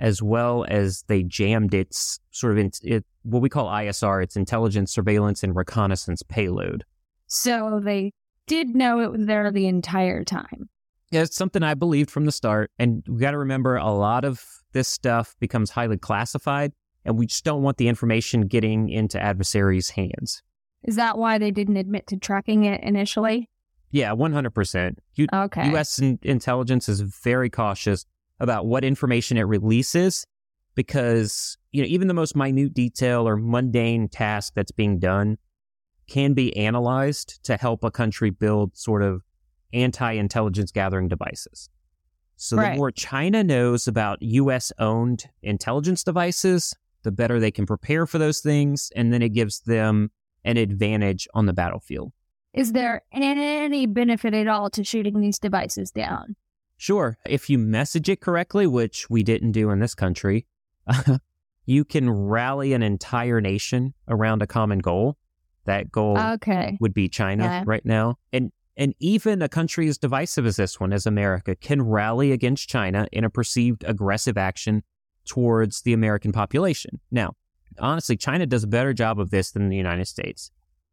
as 0.00 0.22
well 0.22 0.64
as 0.68 1.04
they 1.08 1.22
jammed 1.22 1.74
its 1.74 2.18
sort 2.30 2.58
of 2.58 2.72
it, 2.82 3.04
what 3.22 3.42
we 3.42 3.48
call 3.48 3.68
ISR, 3.68 4.22
its 4.22 4.36
intelligence, 4.36 4.92
surveillance, 4.92 5.42
and 5.42 5.54
reconnaissance 5.54 6.22
payload. 6.22 6.84
so 7.26 7.80
they 7.82 8.12
did 8.46 8.74
know 8.74 9.00
it 9.00 9.10
was 9.10 9.26
there 9.26 9.50
the 9.50 9.66
entire 9.66 10.24
time. 10.24 10.68
Yeah, 11.10 11.22
it's 11.22 11.36
something 11.36 11.62
I 11.62 11.74
believed 11.74 12.10
from 12.10 12.24
the 12.24 12.32
start, 12.32 12.70
and 12.78 13.04
we 13.08 13.20
got 13.20 13.30
to 13.30 13.38
remember 13.38 13.76
a 13.76 13.92
lot 13.92 14.24
of 14.24 14.44
this 14.72 14.88
stuff 14.88 15.34
becomes 15.38 15.70
highly 15.70 15.96
classified, 15.96 16.72
and 17.04 17.18
we 17.18 17.26
just 17.26 17.44
don't 17.44 17.62
want 17.62 17.76
the 17.76 17.88
information 17.88 18.42
getting 18.42 18.88
into 18.88 19.20
adversaries' 19.20 19.90
hands. 19.90 20.42
Is 20.82 20.96
that 20.96 21.16
why 21.18 21.38
they 21.38 21.50
didn't 21.50 21.76
admit 21.76 22.06
to 22.08 22.16
tracking 22.16 22.64
it 22.64 22.82
initially? 22.82 23.48
Yeah, 23.90 24.12
one 24.12 24.32
hundred 24.32 24.54
percent. 24.54 24.98
Okay. 25.32 25.68
U.S. 25.70 25.98
in- 25.98 26.18
intelligence 26.22 26.88
is 26.88 27.00
very 27.00 27.48
cautious 27.50 28.04
about 28.40 28.66
what 28.66 28.84
information 28.84 29.36
it 29.36 29.42
releases 29.42 30.26
because 30.74 31.56
you 31.70 31.80
know 31.82 31.86
even 31.88 32.08
the 32.08 32.14
most 32.14 32.34
minute 32.34 32.74
detail 32.74 33.28
or 33.28 33.36
mundane 33.36 34.08
task 34.08 34.52
that's 34.56 34.72
being 34.72 34.98
done 34.98 35.38
can 36.08 36.34
be 36.34 36.54
analyzed 36.56 37.42
to 37.44 37.56
help 37.56 37.84
a 37.84 37.90
country 37.90 38.30
build 38.30 38.76
sort 38.76 39.02
of 39.02 39.22
anti-intelligence 39.72 40.70
gathering 40.72 41.08
devices. 41.08 41.68
So 42.36 42.56
Right. 42.56 42.72
the 42.72 42.76
more 42.76 42.90
China 42.90 43.42
knows 43.44 43.86
about 43.88 44.20
U.S. 44.20 44.72
owned 44.78 45.24
intelligence 45.42 46.02
devices, 46.04 46.74
the 47.04 47.12
better 47.12 47.38
they 47.38 47.50
can 47.50 47.66
prepare 47.66 48.06
for 48.06 48.18
those 48.18 48.40
things, 48.40 48.90
and 48.96 49.12
then 49.12 49.22
it 49.22 49.30
gives 49.30 49.60
them 49.60 50.10
an 50.44 50.56
advantage 50.56 51.28
on 51.34 51.46
the 51.46 51.52
battlefield. 51.52 52.12
Is 52.52 52.72
there 52.72 53.02
any 53.12 53.86
benefit 53.86 54.34
at 54.34 54.46
all 54.48 54.70
to 54.70 54.84
shooting 54.84 55.20
these 55.20 55.38
devices 55.38 55.90
down? 55.90 56.36
Sure. 56.76 57.16
If 57.26 57.48
you 57.48 57.58
message 57.58 58.08
it 58.08 58.20
correctly, 58.20 58.66
which 58.66 59.08
we 59.08 59.22
didn't 59.22 59.52
do 59.52 59.70
in 59.70 59.78
this 59.78 59.94
country, 59.94 60.46
you 61.66 61.84
can 61.84 62.10
rally 62.10 62.72
an 62.72 62.82
entire 62.82 63.40
nation 63.40 63.94
around 64.08 64.42
a 64.42 64.46
common 64.46 64.80
goal. 64.80 65.16
That 65.66 65.90
goal 65.90 66.18
Okay. 66.18 66.76
would 66.80 66.92
be 66.92 67.08
China 67.08 67.44
Yeah. 67.44 67.64
right 67.66 67.84
now. 67.84 68.18
And 68.32 68.52
and 68.76 68.92
even 68.98 69.40
a 69.40 69.48
country 69.48 69.86
as 69.88 69.98
divisive 69.98 70.44
as 70.46 70.56
this 70.56 70.80
one, 70.80 70.92
as 70.92 71.06
America, 71.06 71.54
can 71.54 71.80
rally 71.80 72.32
against 72.32 72.68
China 72.68 73.06
in 73.12 73.22
a 73.22 73.30
perceived 73.30 73.84
aggressive 73.86 74.36
action 74.36 74.82
towards 75.24 75.82
the 75.82 75.92
American 75.92 76.32
population. 76.32 77.00
Now, 77.10 77.34
honestly, 77.78 78.16
China 78.16 78.46
does 78.46 78.64
a 78.64 78.68
better 78.68 78.92
job 78.92 79.18
of 79.18 79.30
this 79.30 79.50
than 79.52 79.68
the 79.68 79.76
United 79.76 80.06
States. 80.06 80.50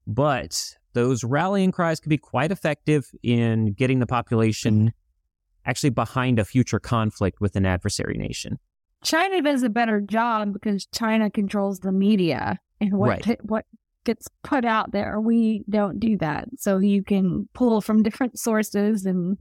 But 0.08 0.78
those 0.94 1.24
rallying 1.24 1.72
cries 1.72 2.00
can 2.00 2.10
be 2.10 2.18
quite 2.18 2.52
effective 2.52 3.12
in 3.24 3.74
getting 3.74 4.00
the 4.00 4.08
population 4.08 4.76
mm-hmm. 4.76 5.70
actually 5.70 5.92
behind 5.92 6.40
a 6.40 6.46
future 6.46 6.80
conflict 6.80 7.40
with 7.40 7.56
an 7.56 7.66
adversary 7.66 8.18
nation. 8.18 8.60
China 9.04 9.42
does 9.42 9.64
a 9.64 9.70
better 9.70 10.00
job 10.00 10.54
because 10.54 10.86
China 10.88 11.30
controls 11.30 11.80
the 11.80 11.92
media 11.92 12.60
and 12.80 12.94
what 12.94 13.10
Right. 13.10 13.24
pi- 13.24 13.38
what 13.42 13.66
gets 14.04 14.28
put 14.44 14.66
out 14.66 14.92
there. 14.92 15.20
We 15.20 15.64
don't 15.70 16.00
do 16.00 16.18
that, 16.18 16.50
so 16.58 16.80
you 16.80 17.04
can 17.04 17.48
pull 17.54 17.82
from 17.82 18.04
different 18.04 18.40
sources 18.40 19.06
and 19.06 19.38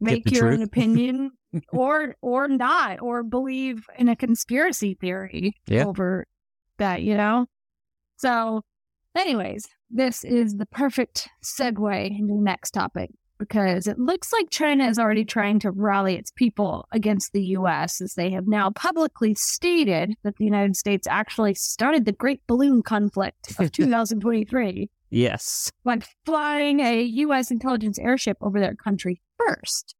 make 0.00 0.30
your 0.30 0.52
own 0.52 0.62
opinion, 0.70 1.30
or 1.72 2.14
or 2.22 2.48
not, 2.48 3.00
or 3.00 3.22
believe 3.22 3.84
in 3.98 4.08
a 4.08 4.16
conspiracy 4.16 4.94
theory 5.00 5.54
Yeah. 5.66 5.86
over 5.86 6.26
that. 6.78 7.02
You 7.02 7.16
know. 7.16 7.46
So, 8.16 8.62
anyways, 9.16 9.66
this 9.90 10.24
is 10.24 10.56
the 10.56 10.66
perfect 10.66 11.28
segue 11.44 12.10
into 12.18 12.34
the 12.34 12.40
next 12.42 12.70
topic. 12.72 13.10
because 13.38 13.86
it 13.86 13.98
looks 13.98 14.34
like 14.34 14.50
China 14.50 14.86
is 14.86 14.98
already 14.98 15.24
trying 15.24 15.58
to 15.58 15.70
rally 15.70 16.14
its 16.16 16.30
people 16.30 16.86
against 16.92 17.32
the 17.32 17.42
U.S. 17.56 17.98
as 18.02 18.12
they 18.12 18.28
have 18.32 18.46
now 18.46 18.68
publicly 18.70 19.34
stated 19.34 20.12
that 20.22 20.36
the 20.36 20.44
United 20.44 20.76
States 20.76 21.06
actually 21.06 21.54
started 21.54 22.04
the 22.04 22.12
Great 22.12 22.42
Balloon 22.46 22.82
Conflict 22.82 23.58
of 23.58 23.72
2023 23.72 24.90
Yes. 25.10 25.70
Like 25.84 26.06
flying 26.24 26.80
a 26.80 27.02
U.S. 27.02 27.50
intelligence 27.50 27.98
airship 27.98 28.38
over 28.40 28.60
their 28.60 28.74
country 28.74 29.20
first. 29.38 29.94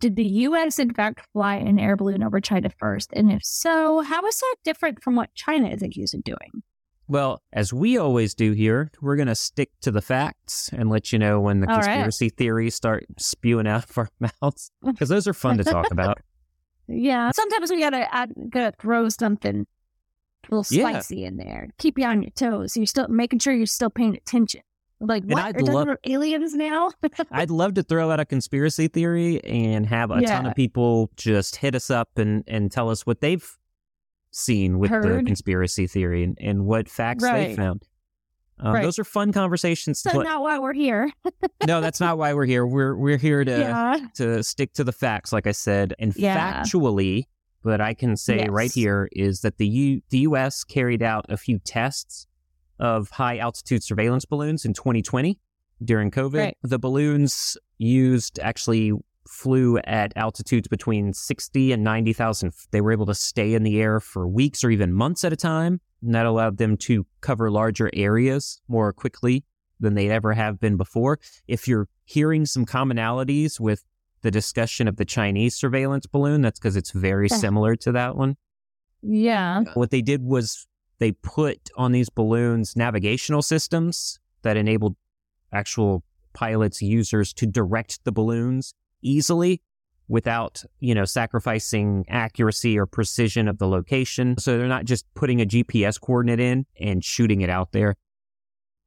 Did 0.00 0.16
the 0.16 0.24
U.S. 0.24 0.78
in 0.78 0.94
fact 0.94 1.26
fly 1.32 1.56
an 1.56 1.78
air 1.78 1.96
balloon 1.96 2.22
over 2.22 2.40
China 2.40 2.70
first? 2.78 3.10
And 3.12 3.30
if 3.30 3.44
so, 3.44 4.00
how 4.00 4.24
is 4.26 4.38
that 4.38 4.56
different 4.64 5.02
from 5.02 5.14
what 5.14 5.34
China 5.34 5.68
is 5.68 5.82
accused 5.82 6.14
of 6.14 6.24
doing? 6.24 6.62
Well, 7.06 7.42
as 7.52 7.72
we 7.72 7.98
always 7.98 8.34
do 8.34 8.52
here, 8.52 8.90
we're 9.02 9.16
going 9.16 9.28
to 9.28 9.34
stick 9.34 9.70
to 9.80 9.90
the 9.90 10.00
facts 10.00 10.70
and 10.72 10.88
let 10.88 11.12
you 11.12 11.18
know 11.18 11.40
when 11.40 11.60
the 11.60 11.68
All 11.68 11.76
right. 11.76 11.84
conspiracy 11.84 12.28
theories 12.28 12.76
start 12.76 13.04
spewing 13.18 13.66
out 13.66 13.90
of 13.90 13.98
our 13.98 14.08
mouths 14.42 14.70
because 14.84 15.08
those 15.08 15.26
are 15.26 15.34
fun 15.34 15.58
to 15.58 15.64
talk 15.64 15.90
about. 15.90 16.18
Yeah, 16.92 17.30
sometimes 17.30 17.70
we 17.70 17.78
gotta 17.78 18.12
add, 18.12 18.32
gotta 18.48 18.74
throw 18.80 19.08
something 19.10 19.64
a 20.50 20.54
little 20.56 20.76
Yeah. 20.76 20.90
spicy 20.90 21.24
in 21.24 21.36
there, 21.36 21.68
keep 21.78 21.98
you 21.98 22.04
on 22.04 22.22
your 22.22 22.30
toes. 22.32 22.76
You're 22.76 22.86
still 22.86 23.08
making 23.08 23.38
sure 23.40 23.52
you're 23.54 23.66
still 23.66 23.90
paying 23.90 24.16
attention. 24.16 24.62
Like, 25.02 25.22
And 25.22 25.32
what? 25.32 25.44
I'd 25.44 25.56
Are 25.56 25.58
talking 25.60 25.74
love- 25.74 25.88
about 25.88 25.98
aliens 26.04 26.54
now? 26.54 26.90
I'd 27.30 27.50
love 27.50 27.74
to 27.74 27.82
throw 27.82 28.10
out 28.10 28.20
a 28.20 28.24
conspiracy 28.26 28.86
theory 28.88 29.42
and 29.44 29.86
have 29.86 30.10
a 30.10 30.20
ton 30.20 30.46
of 30.46 30.54
people 30.54 31.10
just 31.16 31.56
hit 31.56 31.74
us 31.74 31.90
up 31.90 32.18
and, 32.18 32.44
and 32.46 32.70
tell 32.70 32.90
us 32.90 33.06
what 33.06 33.20
they've 33.22 33.48
seen 34.30 34.78
with 34.78 34.90
the 34.90 34.96
Heard. 34.96 35.26
conspiracy 35.26 35.86
theory 35.86 36.22
and, 36.22 36.36
and 36.40 36.66
what 36.66 36.88
facts 36.88 37.24
they 37.24 37.54
found. 37.56 37.82
Um, 38.62 38.74
Right. 38.74 38.82
Those 38.82 38.98
are 38.98 39.04
fun 39.04 39.32
conversations. 39.32 40.02
but- 40.04 40.22
not 40.22 40.42
why 40.42 40.58
we're 40.58 40.74
here. 40.74 41.10
no, 41.66 41.80
that's 41.80 41.98
not 41.98 42.18
why 42.18 42.34
we're 42.34 42.44
here. 42.44 42.66
We're 42.66 42.94
we're 42.94 43.16
here 43.16 43.42
to 43.42 43.50
yeah. 43.50 43.96
to 44.16 44.42
stick 44.42 44.74
to 44.74 44.84
the 44.84 44.92
facts, 44.92 45.32
like 45.32 45.46
I 45.46 45.52
said, 45.52 45.94
and 45.98 46.14
Yeah. 46.14 46.62
factually. 46.62 47.24
But 47.62 47.80
I 47.80 47.94
can 47.94 48.16
say 48.16 48.46
right 48.48 48.72
here 48.72 49.08
is 49.12 49.42
that 49.42 49.58
the 49.58 49.68
U- 49.68 50.00
the 50.10 50.20
U.S. 50.20 50.64
carried 50.64 51.02
out 51.02 51.26
a 51.28 51.36
few 51.36 51.58
tests 51.58 52.26
of 52.78 53.10
high 53.10 53.38
altitude 53.38 53.82
surveillance 53.82 54.24
balloons 54.24 54.64
in 54.64 54.72
2020 54.72 55.38
during 55.84 56.10
COVID. 56.10 56.38
Right. 56.38 56.56
The 56.62 56.78
balloons 56.78 57.56
used 57.78 58.38
actually 58.40 58.92
flew 59.28 59.78
at 59.78 60.12
altitudes 60.16 60.68
between 60.68 61.12
60 61.12 61.72
and 61.72 61.84
90,000. 61.84 62.52
They 62.72 62.80
were 62.80 62.92
able 62.92 63.06
to 63.06 63.14
stay 63.14 63.54
in 63.54 63.62
the 63.62 63.80
air 63.80 64.00
for 64.00 64.26
weeks 64.26 64.64
or 64.64 64.70
even 64.70 64.92
months 64.92 65.24
at 65.24 65.32
a 65.32 65.36
time. 65.36 65.80
And 66.02 66.14
that 66.14 66.26
allowed 66.26 66.56
them 66.56 66.76
to 66.78 67.06
cover 67.20 67.50
larger 67.50 67.90
areas 67.92 68.60
more 68.68 68.92
quickly 68.92 69.44
than 69.78 69.94
they 69.94 70.10
ever 70.10 70.32
have 70.32 70.58
been 70.58 70.76
before. 70.76 71.18
If 71.46 71.68
you're 71.68 71.88
hearing 72.04 72.46
some 72.46 72.66
commonalities 72.66 73.60
with 73.60 73.84
the 74.22 74.30
discussion 74.30 74.88
of 74.88 74.96
the 74.96 75.04
Chinese 75.04 75.56
surveillance 75.56 76.06
balloon, 76.06 76.42
that's 76.42 76.58
because 76.58 76.76
it's 76.76 76.90
very 76.90 77.28
similar 77.28 77.76
to 77.76 77.92
that 77.92 78.16
one. 78.16 78.36
Yeah. 79.02 79.64
What 79.74 79.90
they 79.90 80.02
did 80.02 80.22
was 80.22 80.66
they 80.98 81.12
put 81.12 81.70
on 81.76 81.92
these 81.92 82.10
balloons 82.10 82.76
navigational 82.76 83.42
systems 83.42 84.18
that 84.42 84.56
enabled 84.56 84.96
actual 85.52 86.04
pilots, 86.32 86.80
users 86.80 87.32
to 87.34 87.46
direct 87.46 88.04
the 88.04 88.12
balloons 88.12 88.74
easily 89.02 89.62
without, 90.08 90.62
you 90.80 90.94
know, 90.94 91.04
sacrificing 91.04 92.04
accuracy 92.08 92.78
or 92.78 92.86
precision 92.86 93.48
of 93.48 93.58
the 93.58 93.66
location. 93.66 94.36
So 94.38 94.58
they're 94.58 94.68
not 94.68 94.84
just 94.84 95.06
putting 95.14 95.40
a 95.40 95.46
GPS 95.46 96.00
coordinate 96.00 96.40
in 96.40 96.66
and 96.80 97.04
shooting 97.04 97.40
it 97.40 97.50
out 97.50 97.72
there. 97.72 97.96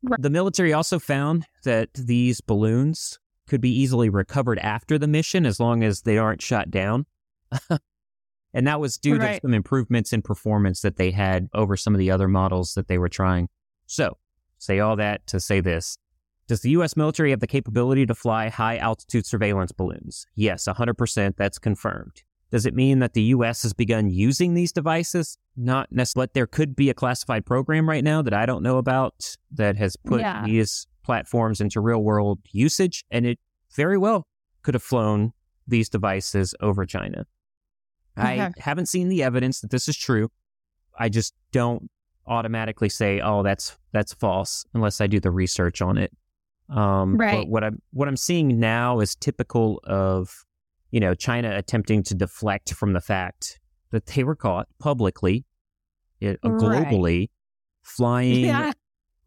Right. 0.04 0.22
The 0.22 0.30
military 0.30 0.74
also 0.74 1.00
found 1.00 1.46
that 1.64 1.90
these 1.94 2.42
balloons 2.42 3.20
could 3.54 3.62
be 3.62 3.70
easily 3.70 4.10
recovered 4.10 4.58
after 4.58 4.98
the 4.98 5.06
mission 5.06 5.46
as 5.46 5.60
long 5.60 5.84
as 5.84 6.02
they 6.02 6.18
aren't 6.18 6.42
shot 6.42 6.72
down. 6.72 7.06
and 8.52 8.66
that 8.66 8.80
was 8.80 8.98
due 8.98 9.20
to 9.20 9.40
some 9.44 9.54
improvements 9.54 10.12
in 10.12 10.24
performance 10.24 10.82
that 10.82 10.98
they 10.98 11.12
had 11.12 11.50
over 11.54 11.78
some 11.78 11.94
of 11.94 12.00
the 12.00 12.10
other 12.10 12.28
models 12.28 12.74
that 12.74 12.88
they 12.88 12.98
were 12.98 13.10
trying. 13.10 13.48
So, 13.86 14.18
say 14.58 14.80
all 14.80 14.96
that 14.96 15.28
to 15.28 15.40
say 15.40 15.60
this. 15.60 16.00
Does 16.48 16.62
the 16.62 16.72
U.S. 16.72 16.98
military 16.98 17.30
have 17.30 17.42
the 17.42 17.46
capability 17.48 18.08
to 18.08 18.16
fly 18.16 18.50
high 18.50 18.78
altitude 18.78 19.28
surveillance 19.28 19.72
balloons? 19.72 20.26
Yes, 20.34 20.66
100%. 20.68 21.36
That's 21.38 21.60
confirmed. 21.60 22.24
Does 22.50 22.66
it 22.66 22.74
mean 22.74 22.98
that 23.00 23.14
the 23.14 23.22
U.S. 23.36 23.62
has 23.62 23.74
begun 23.74 24.10
using 24.10 24.56
these 24.56 24.72
devices? 24.72 25.38
Not 25.56 25.92
necessarily, 25.92 26.26
but 26.26 26.34
there 26.34 26.48
could 26.48 26.76
be 26.76 26.90
a 26.90 26.96
classified 26.96 27.46
program 27.46 27.88
right 27.88 28.04
now 28.04 28.24
that 28.24 28.34
I 28.34 28.48
don't 28.48 28.64
know 28.64 28.80
about 28.80 29.36
that 29.52 29.76
has 29.78 29.96
put 29.96 30.22
Yeah. 30.22 30.44
these 30.44 30.88
platforms 31.04 31.62
into 31.62 31.80
real 31.82 32.02
world 32.04 32.40
usage, 32.52 33.04
and 33.12 33.26
it 33.26 33.40
very 33.76 33.98
well 33.98 34.28
could 34.62 34.74
have 34.74 34.84
flown 34.84 35.34
these 35.68 35.90
devices 35.90 36.56
over 36.62 36.86
China. 36.86 37.26
I 38.16 38.52
haven't 38.58 38.88
seen 38.88 39.10
the 39.10 39.24
evidence 39.24 39.62
that 39.62 39.72
this 39.72 39.88
is 39.88 39.98
true. 39.98 40.30
I 40.98 41.10
just 41.10 41.34
don't 41.52 41.90
automatically 42.28 42.90
say, 42.90 43.20
"Oh, 43.20 43.42
that's 43.44 43.78
that's 43.92 44.14
false," 44.14 44.66
unless 44.74 45.02
I 45.02 45.08
do 45.08 45.20
the 45.20 45.32
research 45.32 45.82
on 45.82 45.98
it. 45.98 46.12
Um, 46.70 47.18
Right. 47.18 47.40
But 47.40 47.48
what 47.50 47.64
I'm 47.64 47.82
what 47.92 48.08
I'm 48.08 48.18
seeing 48.18 48.60
now 48.60 49.00
is 49.00 49.16
typical 49.16 49.80
of, 49.86 50.46
you 50.92 51.00
know, 51.00 51.14
China 51.16 51.56
attempting 51.58 52.04
to 52.04 52.14
deflect 52.16 52.74
from 52.74 52.94
the 52.94 53.02
fact 53.02 53.60
that 53.90 54.06
they 54.06 54.24
were 54.24 54.36
caught 54.36 54.68
publicly, 54.80 55.46
it, 56.20 56.40
uh, 56.44 56.50
Right. 56.50 56.88
globally, 56.88 57.30
flying 57.82 58.46
Yeah. 58.46 58.72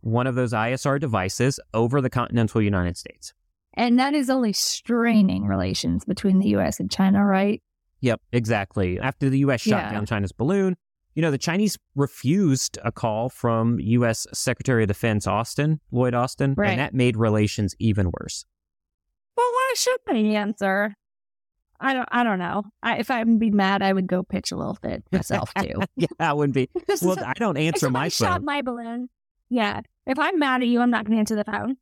One 0.07 0.27
of 0.27 0.35
those 0.37 0.53
ISR 0.53 1.01
devices 1.01 1.59
over 1.75 2.01
the 2.01 2.09
continental 2.11 2.63
United 2.63 2.97
States. 2.97 3.33
And 3.75 3.99
that 3.99 4.15
is 4.15 4.31
only 4.31 4.53
straining 4.53 5.45
relations 5.45 6.05
between 6.05 6.39
the 6.39 6.49
U.S. 6.51 6.79
and 6.81 6.91
China, 6.91 7.25
right? 7.25 7.61
Yep, 8.01 8.21
exactly. 8.33 8.99
After 9.01 9.29
the 9.29 9.41
U.S. 9.41 9.61
shot 9.63 9.83
Yeah. 9.85 9.91
down 9.93 10.07
China's 10.07 10.33
balloon, 10.33 10.77
you 11.15 11.23
know, 11.23 11.31
the 11.31 11.39
Chinese 11.39 11.77
refused 11.95 12.79
a 12.85 12.93
call 12.93 13.29
from 13.29 13.79
U.S. 13.81 14.27
Secretary 14.33 14.85
of 14.85 14.89
Defense 14.89 15.27
Austin, 15.27 15.81
Lloyd 15.91 16.15
Austin, 16.15 16.55
Right. 16.57 16.71
and 16.71 16.79
that 16.81 16.95
made 16.95 17.17
relations 17.17 17.75
even 17.79 18.11
worse. 18.21 18.45
Well, 19.37 19.51
why 19.51 19.73
should 19.77 19.99
they 20.07 20.37
answer? 20.37 20.95
I 21.81 21.93
don't. 21.93 22.09
I 22.11 22.23
don't 22.23 22.39
know. 22.39 22.63
I, 22.83 22.99
if 22.99 23.11
I'm 23.11 23.37
be 23.39 23.51
mad, 23.51 23.83
I 23.83 23.93
would 23.93 24.07
go 24.07 24.23
pitch 24.23 24.51
a 24.51 24.57
little 24.57 24.79
bit 24.81 25.05
myself 25.13 25.53
too. 25.55 25.81
yeah, 25.97 26.07
that 26.19 26.37
wouldn't 26.37 26.55
be. 26.55 26.71
Well, 27.03 27.19
I 27.23 27.35
don't 27.35 27.59
answer 27.59 27.91
my 27.91 28.09
somebody 28.09 28.11
shot 28.35 28.43
my 28.43 28.63
balloon, 28.63 29.09
yeah. 29.49 29.81
If 30.07 30.19
I'm 30.19 30.39
mad 30.39 30.63
at 30.63 30.69
you, 30.69 30.81
I'm 30.81 30.91
not 30.91 31.05
going 31.05 31.17
to 31.17 31.21
answer 31.21 31.35
the 31.37 31.45
phone. 31.45 31.77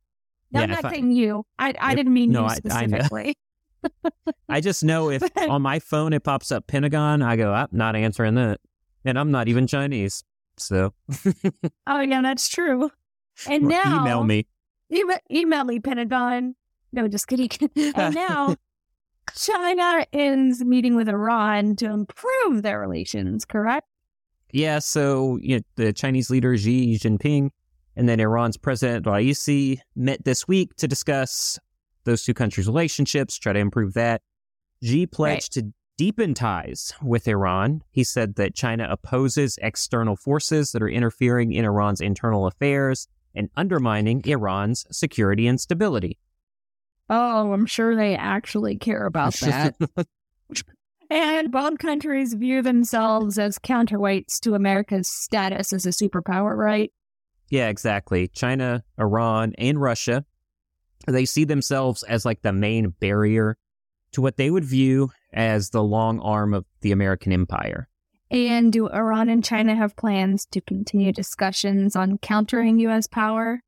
No, 0.51 0.59
Yeah, 0.59 0.63
I'm 0.65 0.71
if 0.71 0.83
not 0.83 0.85
I- 0.85 0.91
saying 0.95 1.11
you. 1.11 1.45
I, 1.59 1.73
I 1.79 1.89
Yep. 1.89 1.97
didn't 1.97 2.13
mean 2.13 2.31
No, 2.31 2.41
you 2.41 2.45
I- 2.47 2.49
I 2.51 2.55
specifically. 2.55 3.37
I 4.49 4.61
just 4.61 4.83
know 4.83 5.09
if 5.11 5.21
on 5.37 5.61
my 5.61 5.79
phone 5.79 6.13
it 6.13 6.23
pops 6.23 6.51
up 6.51 6.65
Pentagon, 6.67 7.21
I 7.21 7.35
go, 7.35 7.53
I'm 7.53 7.67
not 7.71 7.95
answering 7.95 8.35
that, 8.35 8.59
and 9.03 9.19
I'm 9.19 9.29
not 9.31 9.47
even 9.47 9.67
Chinese, 9.67 10.23
so 10.57 10.93
oh 11.87 11.99
yeah, 11.99 12.21
that's 12.23 12.49
true. 12.49 12.89
And 13.47 13.65
now 13.65 14.01
email 14.01 14.23
me. 14.23 14.47
Email, 14.91 15.17
email 15.31 15.63
me, 15.65 15.79
Pentagon. 15.79 16.55
No, 16.93 17.07
just 17.07 17.27
kidding. 17.27 17.49
and 17.95 18.15
now 18.15 18.55
China 19.35 20.05
is 20.13 20.63
meeting 20.63 20.95
with 20.95 21.09
Iran 21.09 21.75
to 21.77 21.85
improve 21.87 22.63
their 22.63 22.79
relations, 22.79 23.45
correct? 23.45 23.87
Yeah, 24.51 24.79
so 24.79 25.37
you 25.41 25.57
know, 25.57 25.63
the 25.75 25.93
Chinese 25.93 26.29
leader 26.29 26.55
Xi 26.57 26.97
Jinping 26.97 27.49
and 27.95 28.09
then 28.09 28.19
Iran's 28.19 28.57
President 28.57 29.05
Raisi 29.05 29.79
met 29.95 30.23
this 30.25 30.47
week 30.47 30.75
to 30.77 30.87
discuss 30.87 31.59
those 32.03 32.23
two 32.23 32.33
countries' 32.33 32.67
relationships, 32.67 33.37
try 33.37 33.53
to 33.53 33.59
improve 33.59 33.93
that. 33.93 34.21
Xi 34.83 35.07
pledged 35.07 35.53
to 35.53 35.73
deepen 35.97 36.33
ties 36.33 36.93
with 37.01 37.27
Iran. 37.27 37.81
He 37.91 38.03
said 38.03 38.35
that 38.35 38.53
China 38.53 38.87
opposes 38.89 39.57
external 39.61 40.15
forces 40.15 40.71
that 40.71 40.81
are 40.81 40.89
interfering 40.89 41.53
in 41.53 41.65
Iran's 41.65 42.01
internal 42.01 42.47
affairs 42.47 43.07
and 43.33 43.49
undermining 43.55 44.21
Iran's 44.25 44.85
security 44.91 45.47
and 45.47 45.59
stability. 45.59 46.17
Oh, 47.09 47.53
I'm 47.53 47.65
sure 47.65 47.95
they 47.95 48.15
actually 48.15 48.77
care 48.77 49.05
about 49.05 49.33
that. 49.41 49.75
and 51.09 51.51
both 51.51 51.77
countries 51.77 52.33
view 52.33 52.61
themselves 52.61 53.37
as 53.37 53.59
counterweights 53.59 54.39
to 54.41 54.55
America's 54.55 55.09
status 55.09 55.73
as 55.73 55.85
a 55.85 55.89
superpower, 55.89 56.55
right? 56.55 56.91
Yeah, 57.49 57.69
exactly. 57.69 58.27
China, 58.27 58.83
Iran, 58.99 59.53
and 59.57 59.79
Russia, 59.79 60.25
they 61.07 61.25
see 61.25 61.43
themselves 61.43 62.03
as 62.03 62.25
like 62.25 62.41
the 62.41 62.53
main 62.53 62.89
barrier 62.99 63.57
to 64.13 64.21
what 64.21 64.37
they 64.37 64.49
would 64.49 64.65
view 64.65 65.11
as 65.33 65.69
the 65.69 65.83
long 65.83 66.19
arm 66.19 66.53
of 66.53 66.65
the 66.81 66.91
American 66.91 67.31
empire. 67.31 67.87
And 68.31 68.73
do 68.73 68.89
Iran 68.89 69.29
and 69.29 69.43
China 69.43 69.75
have 69.75 69.95
plans 69.95 70.45
to 70.47 70.61
continue 70.61 71.11
discussions 71.11 71.95
on 71.95 72.17
countering 72.17 72.79
U.S. 72.79 73.07
power? 73.07 73.61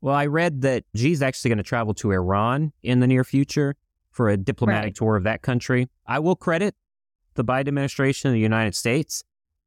Well, 0.00 0.14
I 0.14 0.26
read 0.26 0.62
that 0.62 0.84
Xi's 0.96 1.22
actually 1.22 1.50
going 1.50 1.58
to 1.58 1.64
travel 1.64 1.94
to 1.94 2.12
Iran 2.12 2.72
in 2.82 3.00
the 3.00 3.06
near 3.06 3.24
future 3.24 3.76
for 4.16 4.30
a 4.30 4.36
diplomatic 4.38 4.84
Right. 4.88 4.94
tour 4.94 5.16
of 5.16 5.24
that 5.24 5.42
country. 5.42 5.88
I 6.06 6.18
will 6.20 6.36
credit 6.36 6.74
the 7.34 7.44
Biden 7.44 7.68
administration 7.68 8.28
of 8.30 8.32
the 8.32 8.40
United 8.40 8.74
States. 8.74 9.22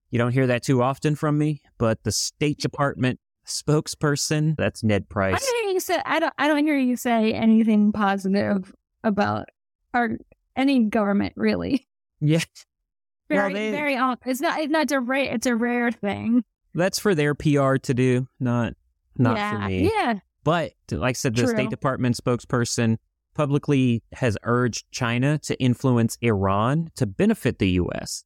You 0.10 0.18
don't 0.18 0.32
hear 0.32 0.48
that 0.48 0.64
too 0.64 0.82
often 0.82 1.14
from 1.16 1.38
me, 1.38 1.62
but 1.78 2.04
the 2.04 2.12
State 2.12 2.58
Department 2.58 3.20
spokesperson, 3.46 4.56
that's 4.58 4.84
Ned 4.84 5.08
Price. 5.08 5.36
I 5.36 5.38
don't 5.38 5.64
hear 5.66 5.74
you 5.74 5.80
say. 5.80 6.02
I 6.04 6.20
don't. 6.20 6.34
I 6.40 6.48
don't 6.48 6.64
hear 6.66 6.78
you 6.78 6.98
say 6.98 7.32
anything 7.32 7.92
positive 7.92 8.74
about 9.04 9.50
our 9.94 10.18
any 10.56 10.86
government 10.86 11.34
really. 11.36 11.88
Yeah. 12.20 12.40
Very, 13.30 13.54
Well, 13.54 13.62
they- 13.62 13.72
very. 13.72 13.96
off. 13.96 14.18
It's 14.26 14.42
not. 14.42 14.60
It's 14.60 14.72
not 14.72 14.92
a 14.92 15.00
rare. 15.00 15.32
It's 15.36 15.46
a 15.46 15.56
rare 15.56 15.92
thing. 15.92 16.44
That's 16.74 16.98
for 16.98 17.14
their 17.14 17.36
PR 17.36 17.76
to 17.76 17.94
do, 17.94 18.28
not 18.40 18.74
not 19.16 19.38
yeah. 19.38 19.52
for 19.54 19.68
me. 19.68 19.92
Yeah. 19.94 20.20
But 20.44 20.74
like 20.92 21.10
I 21.10 21.14
said, 21.14 21.36
the 21.36 21.44
True. 21.44 21.52
State 21.54 21.70
Department 21.70 22.18
spokesperson 22.18 22.98
publicly 23.40 24.04
has 24.12 24.38
urged 24.44 24.86
China 24.92 25.38
to 25.38 25.58
influence 25.62 26.18
Iran 26.22 26.90
to 26.98 27.06
benefit 27.06 27.58
the 27.58 27.70
U.S. 27.84 28.26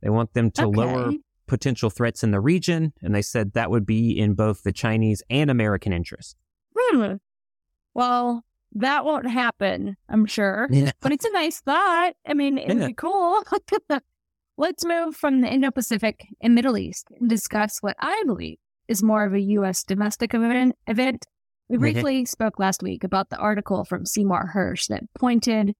They 0.00 0.08
want 0.08 0.32
them 0.32 0.50
to 0.52 0.66
lower 0.66 1.12
potential 1.46 1.90
threats 1.90 2.24
in 2.24 2.30
the 2.30 2.40
region, 2.40 2.94
and 3.02 3.14
they 3.14 3.20
said 3.20 3.52
that 3.52 3.70
would 3.70 3.84
be 3.84 4.18
in 4.18 4.32
both 4.32 4.62
the 4.62 4.72
Chinese 4.72 5.22
and 5.28 5.50
American 5.50 5.92
interest. 5.92 6.38
Hmm. 6.74 7.16
Well, 7.92 8.42
that 8.72 9.04
won't 9.04 9.28
happen. 9.28 9.98
I'm 10.08 10.24
sure. 10.24 10.66
Yeah. 10.72 10.92
But 11.02 11.12
it's 11.12 11.26
a 11.26 11.32
nice 11.32 11.60
thought. 11.60 12.14
I 12.26 12.32
mean, 12.32 12.56
it 12.56 12.68
would 12.68 12.78
Yeah. 12.78 12.86
be 12.86 12.94
cool. 12.94 13.42
Let's 14.56 14.82
move 14.86 15.14
from 15.14 15.42
the 15.42 15.48
Indo 15.52 15.72
Pacific 15.72 16.26
and 16.40 16.54
Middle 16.54 16.78
East 16.78 17.08
and 17.20 17.28
discuss 17.28 17.80
what 17.82 17.96
I 18.00 18.22
believe 18.24 18.56
is 18.88 19.02
more 19.02 19.26
of 19.26 19.34
a 19.34 19.40
U.S. 19.40 19.84
domestic 19.84 20.32
event. 20.32 20.74
event. 20.86 21.26
We 21.68 21.76
Mhm. 21.76 21.80
briefly 21.80 22.24
spoke 22.26 22.58
last 22.58 22.82
week 22.82 23.04
about 23.04 23.30
the 23.30 23.38
article 23.38 23.84
from 23.84 24.04
Seymour 24.06 24.52
Hersh 24.54 24.86
that 24.88 25.02
pointed 25.14 25.74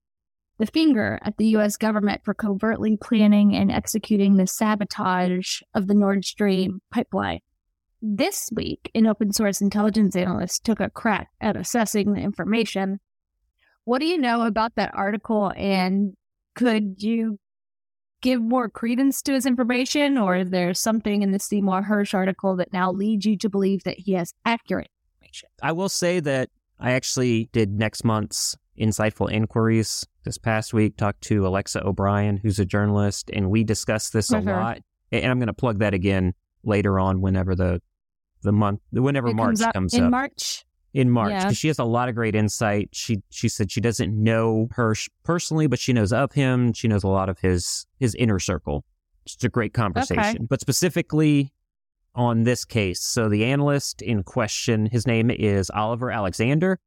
the 0.57 0.65
finger 0.65 1.19
at 1.21 1.37
the 1.37 1.47
U.S. 1.49 1.75
government 1.77 2.23
for 2.23 2.33
covertly 2.33 2.97
planning 2.97 3.53
and 3.55 3.71
executing 3.71 4.37
the 4.37 4.47
sabotage 4.47 5.61
of 5.73 5.87
the 5.87 5.93
Nord 5.93 6.25
Stream 6.25 6.81
pipeline. 6.91 7.39
This 8.01 8.49
week, 8.55 8.89
an 8.95 9.05
open 9.05 9.31
source 9.33 9.61
intelligence 9.61 10.15
analyst 10.15 10.63
took 10.63 10.79
a 10.79 10.89
crack 10.89 11.29
at 11.41 11.55
assessing 11.55 12.13
the 12.13 12.21
information. 12.21 12.99
What 13.83 13.99
do 13.99 14.05
you 14.07 14.17
know 14.17 14.43
about 14.43 14.75
that 14.75 14.91
article, 14.93 15.51
and 15.55 16.15
could 16.55 17.03
you 17.03 17.37
give 18.21 18.41
more 18.41 18.69
credence 18.69 19.21
to 19.23 19.33
his 19.33 19.45
information, 19.45 20.17
or 20.17 20.35
is 20.37 20.49
there 20.49 20.73
something 20.73 21.21
in 21.21 21.31
the 21.31 21.39
Seymour 21.39 21.83
Hersh 21.83 22.13
article 22.13 22.55
that 22.55 22.73
now 22.73 22.91
leads 22.91 23.25
you 23.25 23.37
to 23.37 23.49
believe 23.49 23.83
that 23.83 23.99
he 23.99 24.13
has 24.13 24.33
accurate 24.45 24.89
I 25.61 25.71
will 25.71 25.89
say 25.89 26.19
that 26.21 26.49
I 26.79 26.91
actually 26.91 27.49
did 27.53 27.71
next 27.77 28.03
month's 28.03 28.55
insightful 28.79 29.31
inquiries 29.31 30.05
this 30.23 30.37
past 30.37 30.73
week. 30.73 30.97
Talked 30.97 31.21
to 31.23 31.47
Alexa 31.47 31.85
O'Brien, 31.85 32.37
who's 32.37 32.59
a 32.59 32.65
journalist, 32.65 33.29
and 33.33 33.49
we 33.49 33.63
discussed 33.63 34.11
this 34.13 34.31
a 34.31 34.35
Mhm. 34.39 34.45
lot. 34.47 34.79
And 35.11 35.25
I'm 35.31 35.39
going 35.39 35.47
to 35.47 35.53
plug 35.53 35.79
that 35.79 35.93
again 35.93 36.33
later 36.63 36.99
on, 36.99 37.21
whenever 37.21 37.55
the 37.55 37.81
the 38.41 38.51
month, 38.51 38.79
whenever 38.91 39.29
It 39.29 39.35
March 39.35 39.47
comes 39.47 39.61
up 39.63 39.73
comes 39.73 39.93
in 39.95 40.03
up 40.03 40.11
March. 40.11 40.65
in 40.93 41.09
March, 41.09 41.31
Yeah. 41.31 41.51
she 41.51 41.67
has 41.67 41.79
a 41.79 41.83
lot 41.83 42.09
of 42.09 42.15
great 42.15 42.35
insight. 42.35 42.89
She 42.91 43.23
she 43.31 43.49
said 43.49 43.71
she 43.71 43.81
doesn't 43.81 44.13
know 44.15 44.67
Hersh 44.75 45.09
personally, 45.23 45.65
but 45.65 45.79
she 45.79 45.93
knows 45.93 46.13
of 46.13 46.33
him. 46.33 46.71
She 46.73 46.87
knows 46.87 47.03
a 47.03 47.07
lot 47.07 47.27
of 47.29 47.39
his 47.39 47.87
his 47.99 48.13
inner 48.15 48.37
circle. 48.39 48.85
It's 49.25 49.43
a 49.43 49.49
great 49.49 49.73
conversation. 49.73 50.45
But 50.47 50.61
specifically 50.61 51.51
on 52.15 52.43
this 52.43 52.65
case, 52.65 53.01
so 53.03 53.29
the 53.29 53.45
analyst 53.45 54.01
in 54.01 54.23
question, 54.23 54.85
his 54.87 55.05
name 55.05 55.29
is 55.29 55.69
Oliver 55.69 56.09
Alexander. 56.11 56.79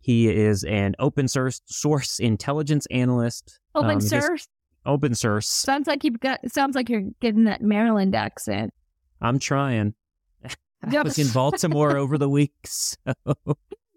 He 0.00 0.28
is 0.28 0.64
an 0.64 0.94
open 0.98 1.28
source 1.28 1.60
source 1.66 2.18
intelligence 2.18 2.86
analyst. 2.90 3.60
Open 3.74 3.90
Um, 3.92 4.00
source 4.00 4.48
Open 4.84 5.14
source. 5.14 5.46
sounds 5.46 5.86
like 5.86 6.02
you've 6.02 6.18
got. 6.18 6.40
Sounds 6.50 6.74
like 6.74 6.88
you're 6.90 7.04
getting 7.20 7.44
that 7.44 7.62
Maryland 7.62 8.16
accent. 8.16 8.72
I'm 9.20 9.38
trying. 9.38 9.94
I 10.82 11.02
was 11.02 11.18
in 11.20 11.28
Baltimore 11.28 11.96
over 11.96 12.18
the 12.18 12.28
week, 12.28 12.52
so 12.66 12.96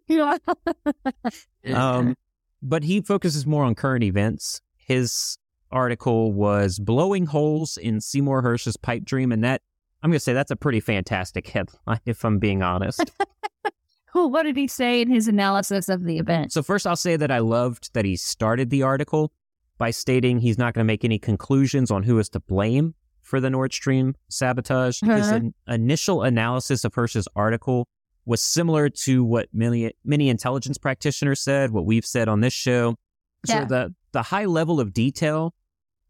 Yeah. 0.07 0.37
Um, 1.73 2.15
but 2.61 2.83
he 2.83 3.01
focuses 3.01 3.47
more 3.47 3.63
on 3.63 3.73
current 3.73 4.03
events. 4.03 4.61
His 4.77 5.37
article 5.71 6.31
was 6.31 6.77
blowing 6.77 7.25
holes 7.25 7.77
in 7.77 7.99
Seymour 8.01 8.43
Hersh's 8.43 8.77
pipe 8.77 9.03
dream, 9.03 9.31
and 9.31 9.43
that 9.43 9.63
I'm 10.05 10.11
going 10.11 10.17
to 10.17 10.23
say 10.23 10.33
that's 10.33 10.51
a 10.51 10.55
pretty 10.55 10.79
fantastic 10.81 11.47
headline, 11.47 11.99
if 12.05 12.23
I'm 12.23 12.37
being 12.37 12.61
honest. 12.61 13.11
Cool. 14.13 14.29
What 14.31 14.43
did 14.43 14.55
he 14.55 14.67
say 14.69 15.01
in 15.01 15.09
his 15.09 15.27
analysis 15.27 15.89
of 15.89 16.05
the 16.05 16.19
event? 16.19 16.53
so 16.53 16.63
first, 16.63 16.87
I'll 16.87 16.95
say 16.95 17.17
that 17.17 17.31
I 17.31 17.39
loved 17.39 17.93
that 17.95 18.05
he 18.05 18.15
started 18.15 18.69
the 18.69 18.81
article 18.81 19.33
by 19.77 19.91
stating 19.91 20.39
he's 20.39 20.57
not 20.57 20.73
going 20.73 20.85
to 20.85 20.87
make 20.87 21.03
any 21.03 21.19
conclusions 21.19 21.91
on 21.91 22.03
who 22.03 22.17
is 22.17 22.29
to 22.29 22.39
blame 22.39 22.95
for 23.23 23.41
the 23.41 23.49
Nord 23.49 23.73
Stream 23.73 24.15
sabotage. 24.29 25.01
His 25.01 25.09
Uh-huh. 25.27 25.35
in- 25.35 25.53
initial 25.67 26.23
analysis 26.23 26.85
of 26.85 26.93
Hersh's 26.93 27.27
article 27.35 27.89
was 28.25 28.41
similar 28.41 28.87
to 29.03 29.21
what 29.25 29.49
many 29.51 29.91
many 30.05 30.29
intelligence 30.29 30.77
practitioners 30.77 31.41
said, 31.41 31.71
what 31.71 31.85
we've 31.85 32.05
said 32.05 32.29
on 32.29 32.39
this 32.39 32.53
show. 32.53 32.95
So 33.45 33.53
Yeah. 33.53 33.65
the 33.65 33.95
the 34.13 34.21
high 34.21 34.45
level 34.45 34.79
of 34.79 34.93
detail 34.93 35.53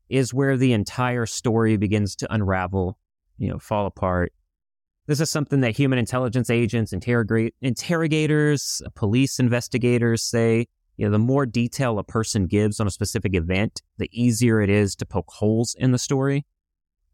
is 0.09 0.31
where 0.31 0.57
the 0.57 0.73
entire 0.73 1.25
story 1.25 1.75
begins 1.75 2.15
to 2.17 2.31
unravel, 2.31 2.99
you 3.37 3.49
know, 3.49 3.59
fall 3.59 3.85
apart. 3.85 4.31
This 5.07 5.19
is 5.19 5.29
something 5.29 5.61
that 5.61 5.75
human 5.77 5.99
intelligence 5.99 6.49
agents, 6.49 6.91
interrogate 6.91 7.53
interrogators, 7.61 8.81
police 8.95 9.39
investigators 9.39 10.23
say. 10.23 10.67
You 10.97 11.05
know, 11.05 11.11
the 11.11 11.19
more 11.19 11.45
detail 11.45 11.99
a 11.99 12.03
person 12.03 12.47
gives 12.47 12.79
on 12.79 12.87
a 12.87 12.91
specific 12.91 13.35
event, 13.35 13.81
the 13.97 14.09
easier 14.13 14.61
it 14.61 14.69
is 14.69 14.95
to 14.95 15.05
poke 15.05 15.29
holes 15.29 15.75
in 15.77 15.91
the 15.91 15.99
story. 15.99 16.45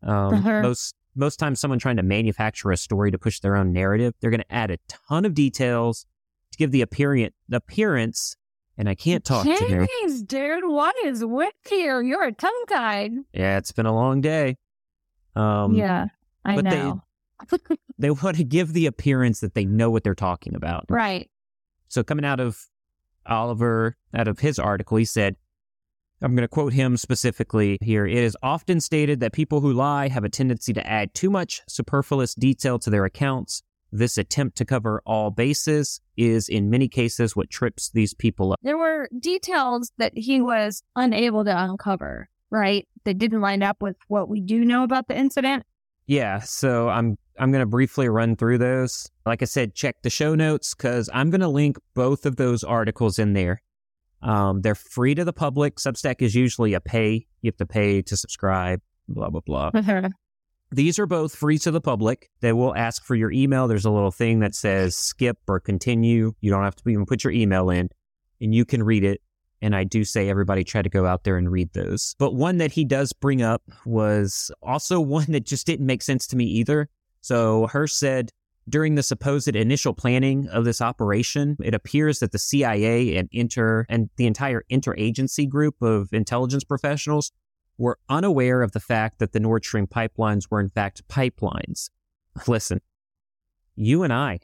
Um, 0.04 0.36
Uh-huh. 0.36 0.62
Most 0.62 0.96
most 1.14 1.38
times, 1.38 1.60
someone 1.60 1.80
trying 1.80 1.98
to 1.98 2.04
manufacture 2.04 2.72
a 2.72 2.78
story 2.78 3.12
to 3.12 3.18
push 3.18 3.42
their 3.42 3.58
own 3.58 3.74
narrative, 3.74 4.14
they're 4.22 4.30
going 4.30 4.40
to 4.42 4.54
add 4.54 4.72
a 4.72 4.78
ton 4.88 5.26
of 5.26 5.34
details 5.34 6.06
to 6.52 6.58
give 6.58 6.72
the 6.72 6.82
appearance. 6.82 7.34
appearance 7.52 8.38
and 8.78 8.88
I 8.88 8.96
can't 8.96 9.26
talk. 9.26 9.46
Jeez, 9.46 10.26
dude, 10.26 10.64
what 10.66 10.96
is 11.04 11.26
with 11.26 11.54
you? 11.70 12.00
You're 12.00 12.24
a 12.24 12.32
tongue 12.32 12.64
tied. 12.70 13.12
Yeah, 13.34 13.58
it's 13.58 13.72
been 13.74 13.86
a 13.86 13.94
long 13.94 14.22
day. 14.22 14.58
Um, 15.36 15.74
yeah, 15.74 16.08
I 16.46 16.56
but 16.56 16.66
they- 16.66 16.78
know. 16.78 17.04
they 17.98 18.12
want 18.12 18.38
to 18.38 18.44
give 18.44 18.74
the 18.74 18.86
appearance 18.86 19.40
that 19.40 19.56
they 19.56 19.66
know 19.66 19.90
what 19.90 20.04
they're 20.04 20.14
talking 20.14 20.54
about. 20.56 20.86
right. 20.90 21.30
So 21.88 22.04
coming 22.04 22.24
out 22.24 22.40
of 22.40 22.68
Oliver, 23.26 23.98
out 24.14 24.28
of 24.28 24.40
his 24.40 24.58
article, 24.60 24.98
he 24.98 25.06
said, 25.06 25.36
I'm 26.22 26.36
going 26.36 26.44
to 26.44 26.48
quote 26.48 26.72
him 26.74 26.96
specifically 26.98 27.78
here. 27.82 28.06
It 28.06 28.16
is 28.18 28.38
often 28.44 28.80
stated 28.80 29.20
that 29.20 29.34
people 29.34 29.60
who 29.60 29.74
lie 29.74 30.08
have 30.08 30.24
a 30.24 30.30
tendency 30.30 30.72
to 30.74 30.88
add 30.88 31.14
too 31.14 31.30
much 31.30 31.62
superfluous 31.68 32.34
detail 32.36 32.78
to 32.80 32.90
their 32.90 33.06
accounts. 33.06 33.64
This 33.92 34.18
attempt 34.18 34.56
to 34.58 34.66
cover 34.66 35.02
all 35.06 35.32
bases 35.32 36.00
is, 36.16 36.48
in 36.48 36.70
many 36.70 36.88
cases, 36.88 37.36
what 37.36 37.50
trips 37.50 37.90
these 37.90 38.14
people 38.14 38.54
up. 38.54 38.60
There 38.62 38.78
were 38.78 39.10
details 39.20 39.92
that 39.98 40.14
he 40.16 40.40
was 40.42 40.82
unable 40.96 41.44
to 41.44 41.52
uncover, 41.64 42.30
right? 42.52 42.88
That 43.06 43.18
didn't 43.18 43.42
line 43.42 43.64
up 43.64 43.82
with 43.82 43.96
what 44.08 44.30
we 44.30 44.42
do 44.42 44.64
know 44.64 44.84
about 44.84 45.08
the 45.08 45.18
incident. 45.18 45.64
Yeah, 46.06 46.40
so 46.40 46.90
I'm 46.90 47.18
I'm 47.40 47.52
going 47.52 47.62
to 47.62 47.68
briefly 47.68 48.10
run 48.10 48.36
through 48.36 48.58
those. 48.58 49.10
Like 49.26 49.42
I 49.42 49.46
said, 49.46 49.74
check 49.74 50.02
the 50.04 50.10
show 50.10 50.36
notes 50.36 50.76
because 50.76 51.10
I'm 51.14 51.30
going 51.30 51.42
to 51.42 51.48
link 51.48 51.78
both 51.96 52.26
of 52.26 52.36
those 52.36 52.64
articles 52.64 53.18
in 53.18 53.34
there. 53.34 53.62
Um, 54.22 54.62
they're 54.62 54.76
free 54.76 55.16
to 55.16 55.24
the 55.24 55.34
public. 55.34 55.78
Substack 55.78 56.22
is 56.22 56.36
usually 56.36 56.74
a 56.74 56.82
pay. 56.82 57.26
You 57.42 57.48
have 57.48 57.58
to 57.58 57.66
pay 57.66 58.02
to 58.04 58.18
subscribe. 58.18 58.82
Blah 59.08 59.30
blah 59.30 59.42
blah. 59.46 59.72
These 60.74 61.00
are 61.00 61.06
both 61.06 61.36
free 61.36 61.58
to 61.60 61.72
the 61.72 61.82
public. 61.82 62.30
They 62.40 62.54
will 62.54 62.74
ask 62.76 63.04
for 63.04 63.16
your 63.16 63.32
email. 63.32 63.68
There's 63.68 63.84
a 63.84 63.92
little 63.92 64.12
thing 64.12 64.40
that 64.40 64.56
says 64.56 64.96
skip 64.96 65.38
or 65.48 65.60
continue. 65.60 66.34
You 66.40 66.50
don't 66.50 66.64
have 66.64 66.78
to 66.78 66.90
even 66.90 67.06
put 67.06 67.24
your 67.24 67.34
email 67.34 67.70
in, 67.70 67.90
and 68.40 68.56
you 68.56 68.64
can 68.64 68.84
read 68.84 69.04
it. 69.04 69.22
And 69.62 69.76
I 69.76 69.84
do 69.84 70.04
say 70.04 70.30
everybody 70.30 70.64
try 70.64 70.82
to 70.82 70.90
go 70.90 71.06
out 71.06 71.24
there 71.24 71.38
and 71.38 71.52
read 71.52 71.72
those. 71.74 72.16
But 72.18 72.34
one 72.34 72.58
that 72.58 72.72
he 72.72 72.84
does 72.84 73.14
bring 73.14 73.42
up 73.42 73.62
was 73.86 74.52
also 74.62 75.00
one 75.00 75.32
that 75.32 75.46
just 75.46 75.66
didn't 75.66 75.86
make 75.86 76.02
sense 76.02 76.28
to 76.28 76.36
me 76.36 76.46
either. 76.46 76.90
So 77.22 77.68
Hersh 77.72 77.92
said 77.92 78.32
during 78.70 78.96
the 78.96 79.04
supposed 79.04 79.56
initial 79.56 79.94
planning 79.94 80.48
of 80.48 80.66
this 80.66 80.82
operation, 80.82 81.58
it 81.64 81.74
appears 81.74 82.20
that 82.20 82.32
the 82.32 82.40
CIA 82.40 83.16
and 83.18 83.28
inter 83.32 83.86
and 83.90 84.10
the 84.18 84.28
entire 84.28 84.64
interagency 84.72 85.48
group 85.48 85.82
of 85.82 86.10
intelligence 86.14 86.64
professionals 86.64 87.32
were 87.78 87.98
unaware 88.10 88.62
of 88.62 88.72
the 88.72 88.80
fact 88.80 89.20
that 89.20 89.34
the 89.34 89.40
Nord 89.40 89.66
Stream 89.66 89.88
pipelines 89.88 90.44
were 90.50 90.60
in 90.60 90.70
fact 90.70 91.08
pipelines. 91.08 91.90
Listen, 92.48 92.82
you 93.76 94.04
and 94.04 94.14
I 94.14 94.40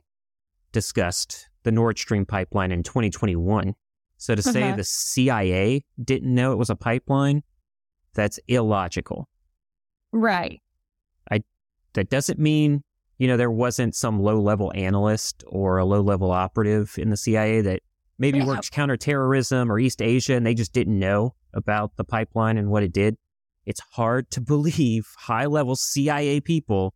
discussed 0.71 1.47
the 1.63 1.71
Nord 1.71 1.97
Stream 1.97 2.25
pipeline 2.25 2.71
in 2.71 2.83
2021. 2.83 3.75
So 4.17 4.35
to 4.35 4.41
say 4.41 4.63
Uh-huh. 4.63 4.75
the 4.77 4.83
CIA 4.83 5.83
didn't 6.03 6.33
know 6.33 6.51
it 6.51 6.57
was 6.57 6.69
a 6.69 6.75
pipeline, 6.75 7.43
that's 8.13 8.39
illogical. 8.47 9.29
right. 10.11 10.61
That 11.93 12.09
doesn't 12.11 12.37
mean, 12.37 12.83
you 13.17 13.27
know, 13.27 13.37
there 13.37 13.49
wasn't 13.49 13.95
some 13.95 14.19
low 14.21 14.39
level 14.39 14.71
analyst 14.75 15.43
or 15.47 15.79
a 15.79 15.85
low 15.85 16.01
level 16.01 16.29
operative 16.29 16.93
in 16.99 17.09
the 17.09 17.17
CIA 17.17 17.61
that 17.61 17.81
maybe 18.19 18.37
Yeah. 18.37 18.45
works 18.45 18.69
counterterrorism 18.69 19.71
or 19.71 19.79
East 19.79 19.99
Asia 19.99 20.35
and 20.35 20.45
they 20.45 20.53
just 20.53 20.73
didn't 20.73 20.99
know 20.99 21.33
about 21.53 21.95
the 21.95 22.03
pipeline 22.03 22.55
and 22.59 22.69
what 22.69 22.83
it 22.83 22.93
did. 22.93 23.17
It's 23.65 23.79
hard 23.93 24.29
to 24.31 24.41
believe 24.53 25.07
high 25.17 25.45
level 25.47 25.75
CIA 25.75 26.39
people 26.39 26.93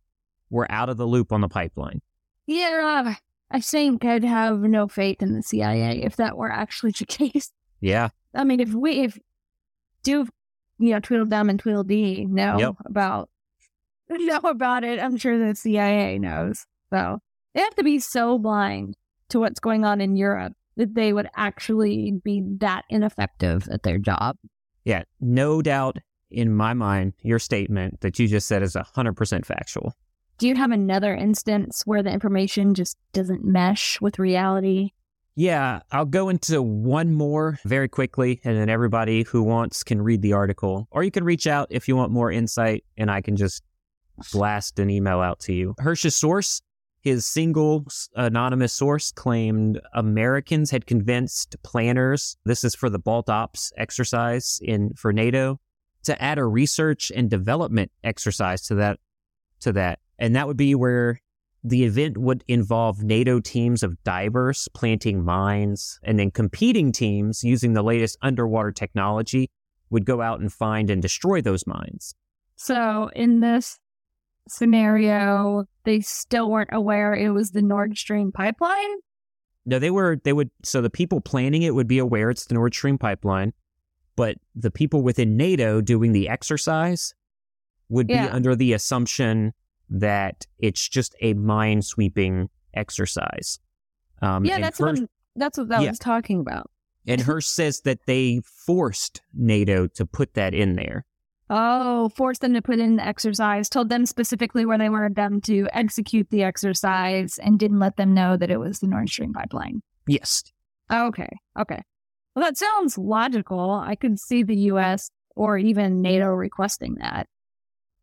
were 0.50 0.70
out 0.70 0.88
of 0.88 0.98
the 0.98 1.06
loop 1.06 1.32
on 1.32 1.40
the 1.40 1.48
pipeline. 1.48 2.00
Yeah, 2.46 3.14
I 3.52 3.60
think 3.60 4.04
I'd 4.04 4.24
have 4.24 4.60
no 4.60 4.88
faith 4.88 5.22
in 5.22 5.34
the 5.34 5.42
CIA 5.42 6.02
if 6.02 6.16
that 6.16 6.36
were 6.36 6.50
actually 6.50 6.92
the 6.92 7.04
case. 7.06 7.52
Yeah. 7.80 8.08
I 8.34 8.44
mean, 8.44 8.60
if 8.60 8.72
we 8.72 9.00
if 9.00 9.18
do 10.02 10.26
you 10.78 10.90
know 10.90 11.00
Tweedledum 11.00 11.50
and 11.50 11.60
Tweedledee 11.60 12.24
know 12.24 12.58
Yep. 12.58 12.74
about 12.86 13.28
know 14.10 14.40
about 14.44 14.84
it, 14.84 14.98
I'm 14.98 15.16
sure 15.16 15.38
the 15.38 15.54
CIA 15.54 16.18
knows. 16.18 16.64
So 16.90 17.18
they 17.54 17.60
have 17.60 17.74
to 17.76 17.84
be 17.84 17.98
so 17.98 18.38
blind 18.38 18.96
to 19.28 19.38
what's 19.38 19.60
going 19.60 19.84
on 19.84 20.00
in 20.00 20.16
Europe 20.16 20.54
that 20.76 20.94
they 20.94 21.12
would 21.12 21.28
actually 21.36 22.12
be 22.24 22.42
that 22.58 22.84
ineffective 22.88 23.68
at 23.70 23.82
their 23.82 23.98
job. 23.98 24.36
Yeah, 24.84 25.02
no 25.20 25.60
doubt 25.62 25.98
in 26.30 26.54
my 26.54 26.72
mind, 26.72 27.12
your 27.20 27.38
statement 27.38 28.00
that 28.00 28.18
you 28.18 28.26
just 28.26 28.48
said 28.48 28.62
is 28.62 28.74
100% 28.74 29.44
factual. 29.44 29.94
Do 30.42 30.48
you 30.48 30.56
have 30.56 30.72
another 30.72 31.14
instance 31.14 31.82
where 31.84 32.02
the 32.02 32.10
information 32.10 32.74
just 32.74 32.96
doesn't 33.12 33.44
mesh 33.44 34.00
with 34.00 34.18
reality? 34.18 34.90
Yeah, 35.36 35.82
I'll 35.92 36.04
go 36.04 36.30
into 36.30 36.60
one 36.60 37.14
more 37.14 37.60
very 37.64 37.86
quickly, 37.86 38.40
and 38.42 38.56
then 38.56 38.68
everybody 38.68 39.22
who 39.22 39.44
wants 39.44 39.84
can 39.84 40.02
read 40.02 40.20
the 40.20 40.32
article. 40.32 40.88
Or 40.90 41.04
you 41.04 41.12
can 41.12 41.22
reach 41.22 41.46
out 41.46 41.68
if 41.70 41.86
you 41.86 41.94
want 41.94 42.10
more 42.10 42.32
insight, 42.32 42.82
and 42.96 43.08
I 43.08 43.20
can 43.20 43.36
just 43.36 43.62
blast 44.32 44.80
an 44.80 44.90
email 44.90 45.20
out 45.20 45.38
to 45.42 45.52
you. 45.52 45.76
Hersh's 45.78 46.16
source, 46.16 46.60
his 47.02 47.24
single 47.24 47.86
anonymous 48.16 48.72
source, 48.72 49.12
claimed 49.12 49.80
Americans 49.94 50.72
had 50.72 50.86
convinced 50.86 51.54
planners, 51.62 52.36
this 52.44 52.64
is 52.64 52.74
for 52.74 52.90
the 52.90 52.98
Balt 52.98 53.30
Ops 53.30 53.72
exercise 53.76 54.58
in 54.60 54.92
for 54.96 55.12
NATO, 55.12 55.60
to 56.02 56.20
add 56.20 56.38
a 56.38 56.44
research 56.44 57.12
and 57.14 57.30
development 57.30 57.92
exercise 58.02 58.62
to 58.62 58.74
that 58.74 58.98
to 59.60 59.70
that. 59.74 60.00
And 60.18 60.36
that 60.36 60.46
would 60.46 60.56
be 60.56 60.74
where 60.74 61.20
the 61.64 61.84
event 61.84 62.18
would 62.18 62.44
involve 62.48 63.02
NATO 63.02 63.40
teams 63.40 63.82
of 63.82 64.02
divers 64.02 64.68
planting 64.74 65.24
mines, 65.24 66.00
and 66.02 66.18
then 66.18 66.30
competing 66.30 66.90
teams 66.90 67.44
using 67.44 67.72
the 67.72 67.82
latest 67.82 68.18
underwater 68.22 68.72
technology 68.72 69.50
would 69.90 70.04
go 70.04 70.20
out 70.20 70.40
and 70.40 70.52
find 70.52 70.90
and 70.90 71.00
destroy 71.00 71.40
those 71.40 71.66
mines. 71.66 72.14
So 72.56 73.10
in 73.14 73.40
this 73.40 73.78
scenario, 74.48 75.66
they 75.84 76.00
still 76.00 76.50
weren't 76.50 76.70
aware 76.72 77.14
it 77.14 77.30
was 77.30 77.52
the 77.52 77.62
Nord 77.62 77.96
Stream 77.96 78.32
pipeline. 78.32 78.96
No, 79.64 79.78
they 79.78 79.90
were, 79.90 80.18
they 80.24 80.32
would, 80.32 80.50
so 80.64 80.80
the 80.80 80.90
people 80.90 81.20
planning 81.20 81.62
it 81.62 81.74
would 81.74 81.86
be 81.86 81.98
aware 81.98 82.30
it's 82.30 82.46
the 82.46 82.54
Nord 82.54 82.74
Stream 82.74 82.98
pipeline, 82.98 83.52
but 84.16 84.36
the 84.56 84.72
people 84.72 85.02
within 85.02 85.36
NATO 85.36 85.80
doing 85.80 86.12
the 86.12 86.28
exercise 86.28 87.14
would 87.88 88.08
be 88.08 88.14
under 88.14 88.56
the 88.56 88.72
assumption 88.72 89.52
that 90.00 90.46
it's 90.58 90.88
just 90.88 91.14
a 91.20 91.34
mind 91.34 91.84
sweeping 91.84 92.48
exercise. 92.74 93.58
Um, 94.20 94.44
yeah, 94.44 94.58
that's 94.60 94.80
what 94.80 94.96
I'm, 94.98 95.08
that's 95.36 95.58
what 95.58 95.68
that 95.68 95.82
Yeah. 95.82 95.90
was 95.90 95.98
talking 95.98 96.40
about. 96.40 96.70
And 97.06 97.20
Hersh 97.20 97.44
says 97.46 97.80
that 97.82 97.98
they 98.06 98.40
forced 98.44 99.20
NATO 99.34 99.86
to 99.88 100.06
put 100.06 100.34
that 100.34 100.54
in 100.54 100.76
there. 100.76 101.04
Oh, 101.50 102.08
forced 102.10 102.40
them 102.40 102.54
to 102.54 102.62
put 102.62 102.78
in 102.78 102.96
the 102.96 103.06
exercise, 103.06 103.68
told 103.68 103.90
them 103.90 104.06
specifically 104.06 104.64
where 104.64 104.78
they 104.78 104.88
wanted 104.88 105.16
them 105.16 105.40
to 105.42 105.68
execute 105.72 106.30
the 106.30 106.42
exercise, 106.44 107.38
and 107.42 107.58
didn't 107.58 107.80
let 107.80 107.96
them 107.96 108.14
know 108.14 108.36
that 108.38 108.50
it 108.50 108.58
was 108.58 108.78
the 108.78 108.86
Nord 108.86 109.10
Stream 109.10 109.32
pipeline. 109.34 109.82
Yes. 110.06 110.44
Okay, 110.90 111.28
okay. 111.58 111.82
Well, 112.34 112.44
that 112.46 112.56
sounds 112.56 112.96
logical. 112.96 113.70
I 113.72 113.96
could 113.96 114.18
see 114.18 114.42
the 114.42 114.56
U.S. 114.56 115.10
or 115.36 115.58
even 115.58 116.00
NATO 116.00 116.28
requesting 116.28 116.94
that. 117.00 117.26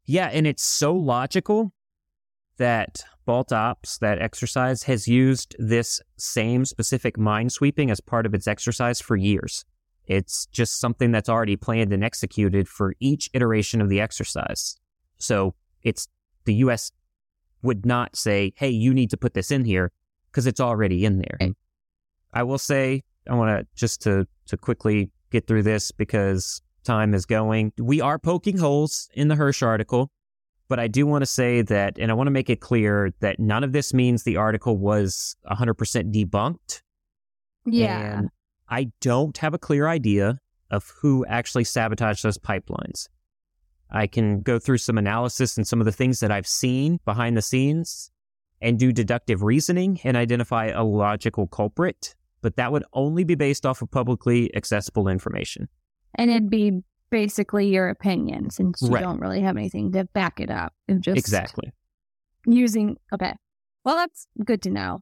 Yeah, 0.05 0.27
and 0.27 0.45
it's 0.45 0.63
so 0.63 0.93
logical 0.93 1.71
that 2.59 3.03
Balt 3.25 3.51
Ops, 3.51 3.97
that 3.97 4.21
exercise, 4.21 4.83
has 4.83 5.07
used 5.07 5.55
this 5.59 6.01
same 6.17 6.63
specific 6.63 7.17
mine 7.17 7.49
sweeping 7.49 7.91
as 7.91 7.99
part 7.99 8.25
of 8.25 8.33
its 8.33 8.47
exercise 8.47 9.01
for 9.01 9.15
years. 9.15 9.65
It's 10.05 10.45
just 10.47 10.79
something 10.79 11.11
that's 11.11 11.29
already 11.29 11.55
planned 11.55 11.93
and 11.93 12.03
executed 12.03 12.67
for 12.67 12.95
each 12.99 13.29
iteration 13.33 13.81
of 13.81 13.89
the 13.89 14.01
exercise. 14.01 14.77
So 15.17 15.55
it's 15.83 16.07
the 16.45 16.55
US 16.55 16.91
would 17.61 17.85
not 17.85 18.15
say, 18.15 18.53
hey, 18.55 18.69
you 18.69 18.93
need 18.93 19.09
to 19.11 19.17
put 19.17 19.33
this 19.33 19.51
in 19.51 19.65
here 19.65 19.91
because 20.31 20.47
it's 20.47 20.59
already 20.59 21.05
in 21.05 21.17
there. 21.17 21.37
Okay. 21.41 21.53
I 22.33 22.43
will 22.43 22.57
say, 22.57 23.03
I 23.29 23.35
want 23.35 23.59
to 23.59 23.67
just 23.75 24.01
to, 24.03 24.27
to 24.47 24.57
quickly 24.57 25.11
get 25.31 25.47
through 25.47 25.63
this 25.63 25.91
because 25.91 26.61
time 26.83 27.13
is 27.13 27.25
going. 27.25 27.73
We 27.77 28.01
are 28.01 28.17
poking 28.17 28.57
holes 28.57 29.09
in 29.13 29.27
the 29.27 29.35
Hersh 29.35 29.61
article, 29.61 30.11
but 30.69 30.79
I 30.79 30.87
do 30.87 31.05
want 31.05 31.23
to 31.23 31.25
say 31.25 31.63
that, 31.63 31.97
and 31.97 32.11
I 32.11 32.13
want 32.13 32.27
to 32.27 32.31
make 32.31 32.49
it 32.49 32.61
clear 32.61 33.11
that 33.19 33.39
none 33.39 33.63
of 33.63 33.73
this 33.73 33.93
means 33.93 34.23
the 34.23 34.37
article 34.37 34.77
was 34.77 35.35
100% 35.51 36.13
debunked. 36.13 36.81
Yeah. 37.65 38.19
And 38.19 38.29
I 38.69 38.91
don't 39.01 39.37
have 39.39 39.53
a 39.53 39.57
clear 39.57 39.87
idea 39.87 40.39
of 40.71 40.93
who 41.01 41.25
actually 41.25 41.63
sabotaged 41.63 42.23
those 42.23 42.37
pipelines. 42.37 43.09
I 43.91 44.05
can 44.05 44.41
go 44.41 44.59
through 44.59 44.77
some 44.77 44.99
analysis 44.99 45.57
and 45.57 45.67
some 45.67 45.79
of 45.79 45.85
the 45.85 45.91
things 45.91 46.19
that 46.19 46.31
I've 46.31 46.47
seen 46.47 46.99
behind 47.03 47.35
the 47.35 47.41
scenes 47.41 48.11
and 48.61 48.77
do 48.77 48.91
deductive 48.91 49.41
reasoning 49.41 49.99
and 50.03 50.15
identify 50.15 50.67
a 50.67 50.83
logical 50.83 51.47
culprit, 51.47 52.15
but 52.41 52.57
that 52.57 52.71
would 52.71 52.83
only 52.93 53.23
be 53.23 53.33
based 53.33 53.65
off 53.65 53.81
of 53.81 53.89
publicly 53.89 54.55
accessible 54.55 55.07
information. 55.07 55.67
And 56.13 56.29
it'd 56.29 56.51
be 56.51 56.83
basically 57.09 57.67
your 57.69 57.89
opinion 57.89 58.49
since 58.49 58.81
you 58.81 58.89
Right. 58.89 59.01
don't 59.01 59.19
really 59.19 59.41
have 59.41 59.57
anything 59.57 59.91
to 59.93 60.05
back 60.05 60.39
it 60.39 60.49
up. 60.49 60.73
Just 60.99 61.17
Exactly. 61.17 61.71
using. 62.45 62.97
Okay. 63.13 63.33
Well, 63.83 63.95
that's 63.95 64.27
good 64.45 64.61
to 64.63 64.69
know. 64.69 64.99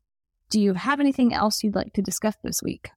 Do 0.50 0.62
you 0.62 0.74
have 0.74 1.00
anything 1.00 1.34
else 1.34 1.64
you'd 1.64 1.76
like 1.76 1.94
to 1.94 2.02
discuss 2.02 2.36
this 2.44 2.62
week? 2.64 2.90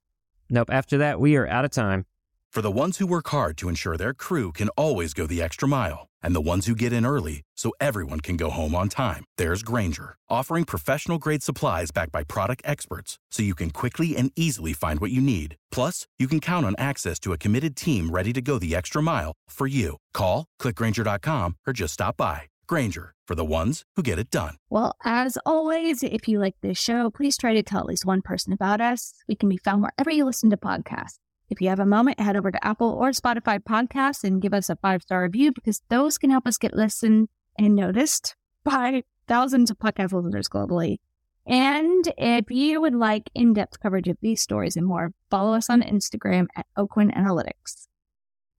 Nope. 0.49 0.69
After 0.71 0.99
that, 0.99 1.21
we 1.21 1.37
are 1.37 1.47
out 1.49 1.65
of 1.65 1.71
time. 1.71 2.07
For 2.53 2.63
the 2.63 2.79
ones 2.79 2.99
who 2.99 3.07
work 3.07 3.29
hard 3.29 3.57
to 3.59 3.69
ensure 3.69 3.97
their 3.97 4.13
crew 4.13 4.51
can 4.51 4.71
always 4.71 5.15
go 5.15 5.25
the 5.25 5.41
extra 5.41 5.69
mile, 5.69 6.09
and 6.21 6.35
the 6.35 6.41
ones 6.41 6.67
who 6.67 6.75
get 6.75 6.93
in 6.93 7.07
early 7.07 7.43
so 7.57 7.71
everyone 7.81 8.19
can 8.19 8.37
go 8.37 8.51
home 8.51 8.75
on 8.75 8.89
time, 8.89 9.25
there's 9.39 9.63
Grainger, 9.63 10.17
offering 10.29 10.65
professional 10.65 11.17
grade 11.17 11.45
supplies 11.45 11.93
backed 11.93 12.11
by 12.11 12.25
product 12.25 12.63
experts 12.65 13.21
so 13.31 13.45
you 13.45 13.55
can 13.55 13.71
quickly 13.71 14.17
and 14.17 14.33
easily 14.35 14.73
find 14.73 14.99
what 14.99 15.13
you 15.13 15.21
need. 15.21 15.55
Plus, 15.71 16.09
you 16.19 16.27
can 16.27 16.41
count 16.41 16.67
on 16.67 16.75
access 16.77 17.21
to 17.21 17.33
a 17.33 17.39
committed 17.39 17.77
team 17.77 18.11
ready 18.11 18.33
to 18.33 18.43
go 18.43 18.59
the 18.59 18.75
extra 18.75 19.01
mile 19.01 19.33
for 19.49 19.69
you. 19.69 19.99
Call, 20.13 20.47
clickgrainger.com, 20.61 21.55
or 21.69 21.73
just 21.73 21.95
stop 21.95 22.17
by. 22.17 22.43
Grainger, 22.67 23.15
for 23.29 23.37
the 23.37 23.45
ones 23.45 23.85
who 23.95 24.03
get 24.03 24.19
it 24.19 24.31
done. 24.31 24.57
Well, 24.71 24.97
as 25.05 25.39
always, 25.47 26.03
if 26.03 26.27
you 26.27 26.41
like 26.41 26.57
this 26.63 26.79
show, 26.79 27.11
please 27.11 27.37
try 27.37 27.55
to 27.55 27.63
tell 27.63 27.83
at 27.83 27.87
least 27.87 28.05
one 28.05 28.23
person 28.23 28.53
about 28.53 28.81
us. 28.81 29.15
We 29.29 29.37
can 29.37 29.49
be 29.49 29.57
found 29.57 29.83
wherever 29.83 30.11
you 30.11 30.25
listen 30.25 30.51
to 30.51 30.57
podcasts. 30.57 31.19
If 31.51 31.61
you 31.61 31.69
have 31.69 31.81
a 31.81 31.87
moment, 31.87 32.21
head 32.21 32.37
over 32.37 32.53
to 32.53 32.65
Apple 32.65 32.91
or 32.91 33.11
Spotify 33.11 33.59
podcasts 33.59 34.23
and 34.23 34.41
give 34.41 34.55
us 34.55 34.71
a 34.71 34.77
five 34.77 35.03
star 35.03 35.23
review 35.23 35.53
because 35.53 35.83
those 35.89 36.17
can 36.17 36.31
help 36.31 36.47
us 36.47 36.57
get 36.57 36.75
listened 36.75 37.29
and 37.59 37.75
noticed 37.75 38.37
by 38.65 39.03
thousands 39.27 39.71
of 39.71 39.79
podcast 39.79 40.13
listeners 40.13 40.49
globally. 40.49 40.99
And 41.47 42.13
if 42.17 42.51
you 42.51 42.81
would 42.81 42.95
like 42.95 43.29
in 43.35 43.53
depth 43.53 43.81
coverage 43.81 44.07
of 44.07 44.17
these 44.21 44.41
stories 44.41 44.77
and 44.77 44.87
more, 44.87 45.13
follow 45.31 45.55
us 45.55 45.69
on 45.69 45.83
Instagram 45.83 46.47
at 46.55 46.67
Aucoin 46.79 47.13
Analytics. 47.17 47.89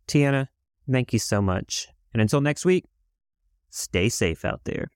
Tiana, 0.08 0.48
thank 0.92 1.14
you 1.14 1.20
so 1.20 1.42
much. 1.42 1.88
And 2.14 2.22
until 2.22 2.42
next 2.42 2.66
week, 2.66 2.86
stay 3.70 4.10
safe 4.10 4.44
out 4.44 4.62
there. 4.66 4.90